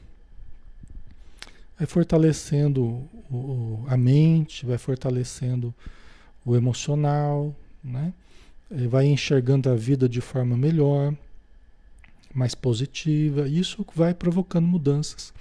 Vai 1.82 1.86
fortalecendo 1.86 3.08
o, 3.28 3.84
a 3.88 3.96
mente, 3.96 4.64
vai 4.64 4.78
fortalecendo 4.78 5.74
o 6.44 6.54
emocional, 6.54 7.54
né? 7.82 8.12
vai 8.88 9.06
enxergando 9.06 9.68
a 9.68 9.74
vida 9.74 10.08
de 10.08 10.20
forma 10.20 10.56
melhor, 10.56 11.12
mais 12.32 12.54
positiva. 12.54 13.48
Isso 13.48 13.84
vai 13.96 14.14
provocando 14.14 14.64
mudanças, 14.64 15.34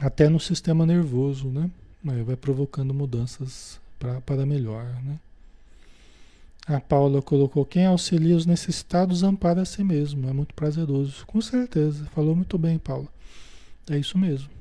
até 0.00 0.28
no 0.28 0.40
sistema 0.40 0.84
nervoso, 0.84 1.48
né? 1.48 1.70
Vai 2.02 2.36
provocando 2.36 2.92
mudanças 2.92 3.80
pra, 3.98 4.20
para 4.20 4.44
melhor, 4.44 4.84
né? 5.04 5.18
A 6.66 6.80
Paula 6.80 7.22
colocou: 7.22 7.64
quem 7.64 7.86
auxilia 7.86 8.36
os 8.36 8.46
necessitados 8.46 9.22
ampara 9.22 9.62
a 9.62 9.64
si 9.64 9.84
mesmo. 9.84 10.28
É 10.28 10.32
muito 10.32 10.54
prazeroso. 10.54 11.24
Com 11.24 11.40
certeza. 11.40 12.04
Falou 12.06 12.34
muito 12.34 12.58
bem, 12.58 12.78
Paula. 12.78 13.08
É 13.88 13.96
isso 13.96 14.18
mesmo. 14.18 14.54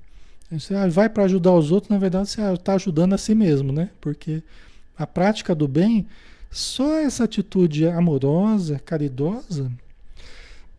Você 0.59 0.89
vai 0.89 1.09
para 1.09 1.23
ajudar 1.23 1.53
os 1.53 1.71
outros, 1.71 1.89
na 1.89 1.97
verdade 1.97 2.29
você 2.29 2.41
está 2.53 2.75
ajudando 2.75 3.13
a 3.13 3.17
si 3.17 3.33
mesmo, 3.33 3.71
né? 3.71 3.89
Porque 3.99 4.43
a 4.97 5.07
prática 5.07 5.55
do 5.55 5.67
bem, 5.67 6.07
só 6.51 6.97
essa 6.97 7.23
atitude 7.23 7.87
amorosa, 7.87 8.79
caridosa, 8.79 9.71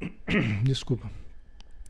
desculpa, 0.63 1.11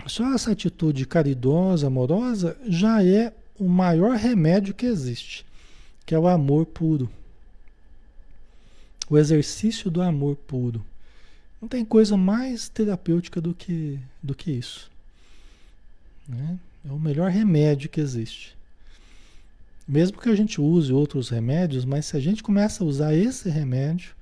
só 0.06 0.34
essa 0.34 0.52
atitude 0.52 1.06
caridosa, 1.06 1.86
amorosa, 1.86 2.56
já 2.66 3.04
é 3.04 3.32
o 3.58 3.68
maior 3.68 4.16
remédio 4.16 4.74
que 4.74 4.86
existe, 4.86 5.44
que 6.04 6.14
é 6.14 6.18
o 6.18 6.28
amor 6.28 6.66
puro. 6.66 7.08
O 9.08 9.18
exercício 9.18 9.90
do 9.90 10.00
amor 10.00 10.36
puro. 10.36 10.84
Não 11.60 11.68
tem 11.68 11.84
coisa 11.84 12.16
mais 12.16 12.68
terapêutica 12.68 13.40
do 13.40 13.54
que, 13.54 13.98
do 14.22 14.34
que 14.34 14.50
isso. 14.50 14.90
Né? 16.28 16.58
É 16.86 16.92
o 16.92 16.98
melhor 16.98 17.30
remédio 17.30 17.88
que 17.88 18.00
existe. 18.00 18.56
Mesmo 19.86 20.20
que 20.20 20.28
a 20.28 20.34
gente 20.34 20.60
use 20.60 20.92
outros 20.92 21.28
remédios, 21.28 21.84
mas 21.84 22.06
se 22.06 22.16
a 22.16 22.20
gente 22.20 22.42
começa 22.42 22.82
a 22.82 22.86
usar 22.86 23.14
esse 23.14 23.48
remédio, 23.50 24.14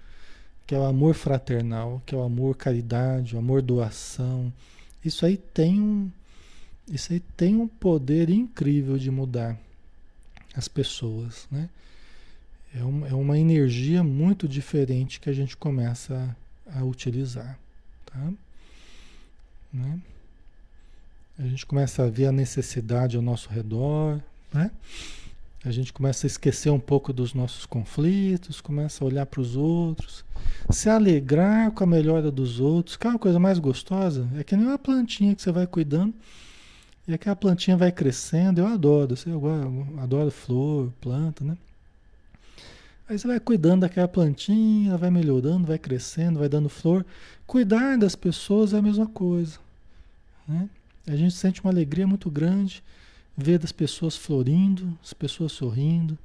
que 0.67 0.75
é 0.75 0.79
o 0.79 0.85
amor 0.85 1.15
fraternal, 1.15 2.03
que 2.05 2.15
é 2.15 2.19
o 2.19 2.23
amor 2.23 2.57
caridade, 2.57 3.35
o 3.35 3.39
amor 3.39 3.63
doação, 3.63 4.53
isso 5.05 5.25
aí 5.27 5.37
tem 5.37 5.81
um, 5.81 6.11
isso 6.89 7.13
aí 7.13 7.21
tem 7.37 7.57
um 7.57 7.69
poder 7.69 8.31
incrível 8.31 8.99
de 8.99 9.11
mudar 9.11 9.59
as 10.55 10.69
pessoas, 10.69 11.47
né? 11.51 11.69
É 12.75 12.83
uma, 12.83 13.09
é 13.09 13.15
uma 13.15 13.39
energia 13.39 14.03
muito 14.03 14.49
diferente 14.49 15.21
que 15.21 15.29
a 15.29 15.33
gente 15.33 15.57
começa 15.57 16.35
a 16.75 16.83
utilizar. 16.83 17.59
Tá? 18.07 18.33
Né? 19.73 20.01
A 21.39 21.43
gente 21.43 21.65
começa 21.65 22.05
a 22.05 22.11
ver 22.11 22.27
a 22.27 22.33
necessidade 22.33 23.17
ao 23.17 23.23
nosso 23.23 23.49
redor, 23.49 24.21
né? 24.53 24.71
A 25.65 25.71
gente 25.71 25.93
começa 25.93 26.27
a 26.27 26.29
esquecer 26.29 26.71
um 26.71 26.81
pouco 26.81 27.13
dos 27.13 27.35
nossos 27.35 27.65
conflitos, 27.65 28.61
começa 28.61 29.05
a 29.05 29.07
olhar 29.07 29.25
para 29.27 29.41
os 29.41 29.57
outros, 29.57 30.25
se 30.71 30.89
alegrar 30.89 31.71
com 31.71 31.85
a 31.85 31.87
melhora 31.87 32.33
dos 32.33 32.59
outros. 32.59 32.97
Que 32.97 33.07
é 33.07 33.11
uma 33.11 33.19
coisa 33.19 33.39
mais 33.39 33.61
gostosa 33.61 34.29
é 34.37 34.43
que 34.43 34.57
nem 34.57 34.67
uma 34.67 34.79
plantinha 34.79 35.35
que 35.35 35.41
você 35.41 35.53
vai 35.53 35.67
cuidando 35.67 36.13
e 37.07 37.15
aquela 37.15 37.37
plantinha 37.37 37.77
vai 37.77 37.93
crescendo. 37.93 38.61
Eu 38.61 38.67
adoro, 38.67 39.15
eu 39.27 40.01
adoro 40.01 40.31
flor, 40.31 40.93
planta, 41.01 41.45
né? 41.45 41.57
Aí 43.09 43.19
você 43.19 43.27
vai 43.27 43.39
cuidando 43.39 43.83
daquela 43.83 44.09
plantinha, 44.09 44.91
ela 44.91 44.99
vai 44.99 45.11
melhorando, 45.11 45.67
vai 45.67 45.79
crescendo, 45.79 46.39
vai 46.39 46.49
dando 46.49 46.69
flor. 46.69 47.05
Cuidar 47.47 47.99
das 47.99 48.17
pessoas 48.17 48.73
é 48.73 48.79
a 48.79 48.83
mesma 48.83 49.07
coisa. 49.07 49.59
Né? 50.47 50.69
A 51.07 51.17
gente 51.17 51.35
sente 51.35 51.61
uma 51.63 51.71
alegria 51.71 52.07
muito 52.07 52.31
grande 52.31 52.83
ver 53.37 53.59
das 53.59 53.73
pessoas 53.73 54.17
florindo, 54.17 54.97
as 55.03 55.13
pessoas 55.13 55.53
sorrindo, 55.53 56.19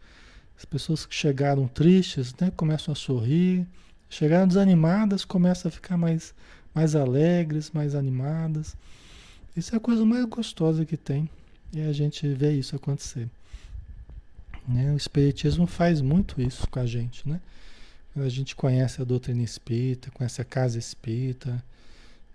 as 0.58 0.66
pessoas 0.66 1.06
que 1.06 1.16
chegaram 1.16 1.68
tristes, 1.68 2.34
né, 2.40 2.52
começam 2.56 2.92
a 2.92 2.96
sorrir, 2.96 3.66
chegaram 4.10 4.48
desanimadas, 4.48 5.26
começam 5.26 5.70
a 5.70 5.72
ficar 5.72 5.98
mais, 5.98 6.34
mais 6.74 6.96
alegres, 6.96 7.72
mais 7.72 7.96
animadas. 7.96 8.76
Isso 9.56 9.74
é 9.74 9.78
a 9.78 9.82
coisa 9.82 10.06
mais 10.06 10.26
gostosa 10.26 10.86
que 10.86 10.98
tem, 10.98 11.30
e 11.74 11.82
a 11.82 11.92
gente 11.92 12.28
vê 12.28 12.54
isso 12.54 12.76
acontecer. 12.76 13.30
Né? 14.68 14.92
O 14.94 14.98
Espiritismo 14.98 15.66
faz 15.66 16.02
muito 16.02 16.42
isso 16.42 16.68
com 16.70 16.80
a 16.80 16.86
gente, 16.86 17.28
né? 17.28 17.40
A 18.16 18.30
gente 18.30 18.56
conhece 18.56 19.00
a 19.00 19.06
doutrina 19.06 19.44
espírita, 19.44 20.10
conhece 20.10 20.42
a 20.42 20.46
casa 20.46 20.80
espírita, 20.80 21.64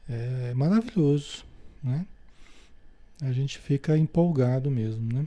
é 0.08 0.54
maravilhoso, 0.54 1.44
né? 1.82 2.06
A 3.22 3.30
gente 3.30 3.56
fica 3.56 3.96
empolgado 3.96 4.68
mesmo, 4.68 5.12
né? 5.12 5.26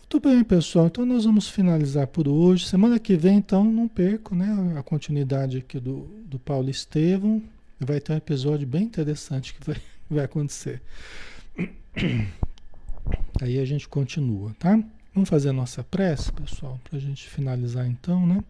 Muito 0.00 0.28
bem, 0.28 0.42
pessoal. 0.42 0.88
Então 0.88 1.06
nós 1.06 1.24
vamos 1.24 1.48
finalizar 1.48 2.08
por 2.08 2.26
hoje. 2.26 2.66
Semana 2.66 2.98
que 2.98 3.14
vem, 3.14 3.38
então, 3.38 3.62
não 3.62 3.86
perco, 3.86 4.34
né? 4.34 4.74
A 4.76 4.82
continuidade 4.82 5.58
aqui 5.58 5.78
do, 5.78 6.08
do 6.26 6.36
Paulo 6.36 6.68
Estevam. 6.68 7.40
Vai 7.78 8.00
ter 8.00 8.12
um 8.12 8.16
episódio 8.16 8.66
bem 8.66 8.82
interessante 8.82 9.54
que 9.54 9.64
vai, 9.64 9.76
vai 10.10 10.24
acontecer. 10.24 10.82
Aí 13.40 13.60
a 13.60 13.64
gente 13.64 13.88
continua, 13.88 14.52
tá? 14.58 14.82
Vamos 15.14 15.28
fazer 15.28 15.50
a 15.50 15.52
nossa 15.52 15.84
prece, 15.84 16.32
pessoal, 16.32 16.80
para 16.82 16.98
a 16.98 17.00
gente 17.00 17.28
finalizar 17.28 17.86
então, 17.86 18.26
né? 18.26 18.42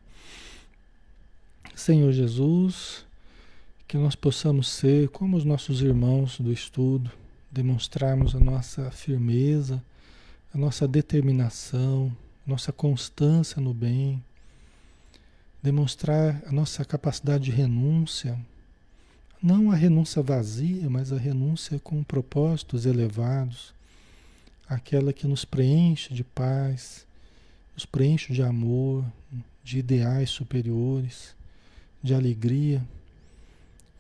Senhor 1.74 2.10
Jesus, 2.10 3.04
que 3.86 3.98
nós 3.98 4.14
possamos 4.14 4.66
ser 4.66 5.10
como 5.10 5.36
os 5.36 5.44
nossos 5.44 5.82
irmãos 5.82 6.40
do 6.40 6.50
estudo, 6.50 7.10
demonstrarmos 7.50 8.34
a 8.34 8.40
nossa 8.40 8.90
firmeza, 8.90 9.82
a 10.54 10.58
nossa 10.58 10.86
determinação, 10.86 12.14
nossa 12.46 12.72
constância 12.72 13.60
no 13.60 13.74
bem, 13.74 14.22
demonstrar 15.62 16.42
a 16.46 16.52
nossa 16.52 16.84
capacidade 16.84 17.44
de 17.44 17.50
renúncia, 17.50 18.38
não 19.42 19.70
a 19.70 19.74
renúncia 19.74 20.22
vazia, 20.22 20.88
mas 20.88 21.12
a 21.12 21.18
renúncia 21.18 21.78
com 21.78 22.02
propósitos 22.02 22.86
elevados, 22.86 23.74
aquela 24.68 25.12
que 25.12 25.26
nos 25.26 25.44
preenche 25.44 26.14
de 26.14 26.22
paz, 26.22 27.06
nos 27.74 27.84
preenche 27.84 28.32
de 28.32 28.42
amor, 28.42 29.04
de 29.62 29.78
ideais 29.78 30.30
superiores, 30.30 31.34
de 32.02 32.14
alegria 32.14 32.82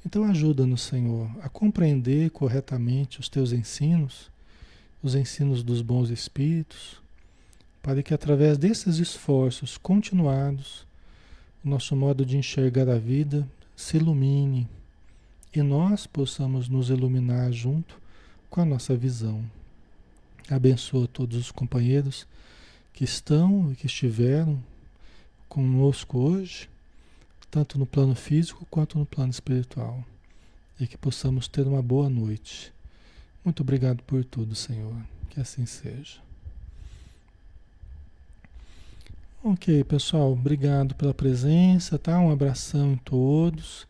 então 0.04 0.24
ajuda-nos, 0.24 0.82
Senhor, 0.82 1.30
a 1.42 1.48
compreender 1.48 2.30
corretamente 2.30 3.20
os 3.20 3.28
teus 3.28 3.52
ensinos, 3.52 4.30
os 5.02 5.14
ensinos 5.14 5.62
dos 5.62 5.82
bons 5.82 6.10
espíritos, 6.10 7.00
para 7.82 8.02
que 8.02 8.14
através 8.14 8.56
desses 8.58 8.98
esforços 8.98 9.76
continuados, 9.76 10.86
o 11.64 11.68
nosso 11.68 11.94
modo 11.94 12.24
de 12.24 12.36
enxergar 12.36 12.88
a 12.88 12.98
vida 12.98 13.46
se 13.76 13.96
ilumine 13.96 14.66
e 15.54 15.62
nós 15.62 16.06
possamos 16.06 16.68
nos 16.68 16.90
iluminar 16.90 17.52
junto 17.52 18.00
com 18.48 18.60
a 18.60 18.64
nossa 18.64 18.96
visão. 18.96 19.44
Abençoa 20.48 21.06
todos 21.06 21.36
os 21.36 21.50
companheiros 21.50 22.26
que 22.92 23.04
estão 23.04 23.70
e 23.72 23.76
que 23.76 23.86
estiveram 23.86 24.62
conosco 25.48 26.18
hoje 26.18 26.68
tanto 27.50 27.78
no 27.78 27.86
plano 27.86 28.14
físico 28.14 28.66
quanto 28.70 28.98
no 28.98 29.04
plano 29.04 29.30
espiritual. 29.30 30.04
E 30.78 30.86
que 30.86 30.96
possamos 30.96 31.48
ter 31.48 31.66
uma 31.66 31.82
boa 31.82 32.08
noite. 32.08 32.72
Muito 33.44 33.62
obrigado 33.62 34.02
por 34.04 34.24
tudo, 34.24 34.54
Senhor. 34.54 34.94
Que 35.28 35.40
assim 35.40 35.66
seja. 35.66 36.18
Ok, 39.42 39.84
pessoal, 39.84 40.32
obrigado 40.32 40.94
pela 40.94 41.14
presença, 41.14 41.98
tá? 41.98 42.18
Um 42.18 42.30
abração 42.30 42.92
em 42.92 42.96
todos. 42.96 43.86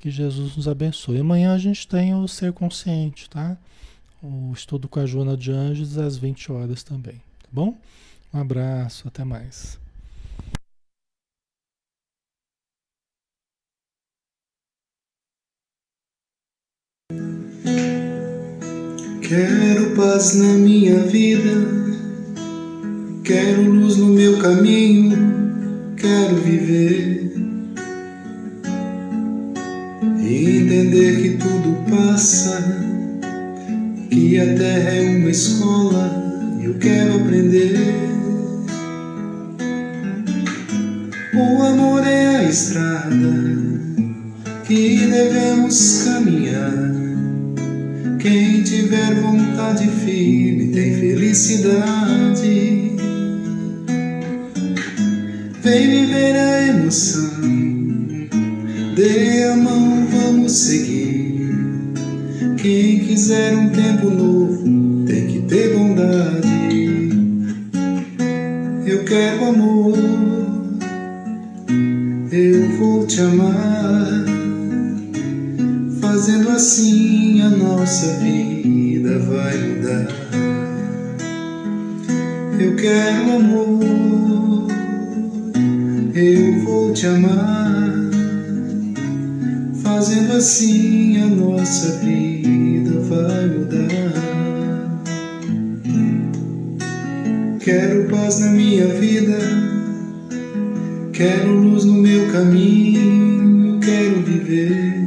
Que 0.00 0.10
Jesus 0.10 0.56
nos 0.56 0.66
abençoe. 0.66 1.20
Amanhã 1.20 1.54
a 1.54 1.58
gente 1.58 1.86
tem 1.86 2.14
o 2.14 2.26
Ser 2.26 2.52
Consciente, 2.52 3.28
tá? 3.28 3.56
O 4.22 4.52
estudo 4.52 4.88
com 4.88 5.00
a 5.00 5.06
Joana 5.06 5.36
de 5.36 5.52
Anjos 5.52 5.98
às 5.98 6.16
20 6.16 6.50
horas 6.52 6.82
também, 6.82 7.16
tá 7.42 7.48
bom? 7.52 7.76
Um 8.32 8.38
abraço, 8.40 9.06
até 9.06 9.24
mais. 9.24 9.81
Quero 19.34 19.96
paz 19.96 20.34
na 20.34 20.58
minha 20.58 21.04
vida, 21.04 21.66
quero 23.24 23.62
luz 23.62 23.96
no 23.96 24.08
meu 24.08 24.36
caminho, 24.36 25.16
quero 25.96 26.36
viver. 26.36 27.32
E 30.20 30.58
entender 30.58 31.22
que 31.22 31.38
tudo 31.38 31.78
passa, 31.90 32.62
que 34.10 34.38
a 34.38 34.54
terra 34.54 34.90
é 34.90 35.16
uma 35.16 35.30
escola. 35.30 36.10
E 36.60 36.66
eu 36.66 36.74
quero 36.74 37.14
aprender. 37.14 37.78
O 41.32 41.62
amor 41.62 42.06
é 42.06 42.36
a 42.36 42.44
estrada 42.50 43.16
que 44.66 45.06
devemos 45.06 46.02
caminhar 46.04 47.01
quem 48.22 48.62
tiver 48.62 49.20
vontade 49.20 49.88
firme 49.88 50.68
tem 50.68 50.94
felicidade. 50.94 52.92
Vem 55.60 55.90
viver 55.90 56.36
a 56.36 56.68
emoção, 56.68 57.40
dê 58.94 59.42
a 59.42 59.56
mão, 59.56 60.06
vamos 60.06 60.52
seguir. 60.52 61.50
Quem 62.58 63.00
quiser 63.00 63.56
um 63.56 63.70
tempo 63.70 64.08
novo 64.08 65.04
tem 65.04 65.26
que 65.26 65.40
ter 65.40 65.76
bondade. 65.76 67.10
Eu 68.86 69.04
quero 69.04 69.46
amor, 69.46 69.98
eu 72.30 72.78
vou 72.78 73.04
te 73.04 73.20
amar 73.20 73.81
fazendo 76.22 76.50
assim 76.50 77.42
a 77.42 77.50
nossa 77.50 78.06
vida 78.18 79.18
vai 79.18 79.58
mudar. 79.58 80.06
Eu 82.60 82.76
quero 82.76 83.32
amor, 83.32 84.68
eu 86.14 86.64
vou 86.64 86.92
te 86.92 87.08
amar, 87.08 87.92
fazendo 89.82 90.34
assim 90.34 91.20
a 91.20 91.26
nossa 91.26 91.98
vida 91.98 93.00
vai 93.00 93.46
mudar. 93.48 94.12
Quero 97.58 98.08
paz 98.08 98.38
na 98.38 98.52
minha 98.52 98.86
vida, 98.86 99.38
quero 101.12 101.52
luz 101.52 101.84
no 101.84 101.94
meu 101.94 102.30
caminho, 102.30 103.80
quero 103.80 104.22
viver 104.22 105.01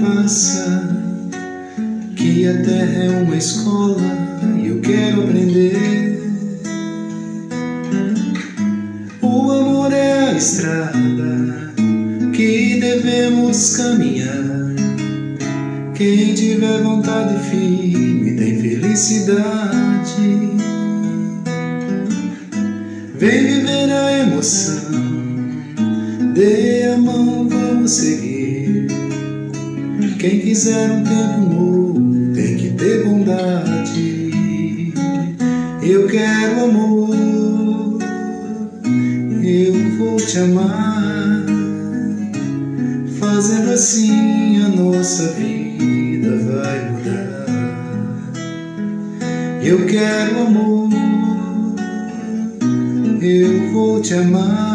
passa, 0.00 0.88
que 2.16 2.48
a 2.48 2.62
terra 2.62 3.04
é 3.04 3.22
uma 3.22 3.36
escola 3.36 4.00
e 4.58 4.68
eu 4.68 4.80
quero 4.80 5.24
aprender. 5.24 6.18
O 9.20 9.52
amor 9.52 9.92
é 9.92 10.30
a 10.30 10.32
estrada 10.32 11.72
que 12.32 12.80
devemos 12.80 13.76
caminhar. 13.76 14.74
Quem 15.94 16.34
tiver 16.34 16.82
vontade 16.82 17.38
firme 17.50 18.36
tem 18.36 18.58
felicidade. 18.60 20.20
Vem 23.18 23.44
viver 23.44 23.92
a 23.92 24.18
emoção. 24.20 24.79
Quiser 30.60 30.90
um 30.90 31.02
tempo 31.02 31.54
novo 31.54 32.34
tem 32.34 32.54
que 32.54 32.70
ter 32.72 33.02
bondade. 33.02 34.92
Eu 35.82 36.06
quero 36.06 36.64
amor, 36.64 37.98
eu 39.42 39.96
vou 39.96 40.16
te 40.18 40.38
amar. 40.38 41.46
Fazendo 43.18 43.70
assim 43.70 44.62
a 44.62 44.68
nossa 44.68 45.28
vida 45.28 46.36
vai 46.36 46.90
mudar. 46.90 47.46
Eu 49.62 49.86
quero 49.86 50.40
amor, 50.42 50.90
eu 53.22 53.72
vou 53.72 54.02
te 54.02 54.12
amar. 54.12 54.69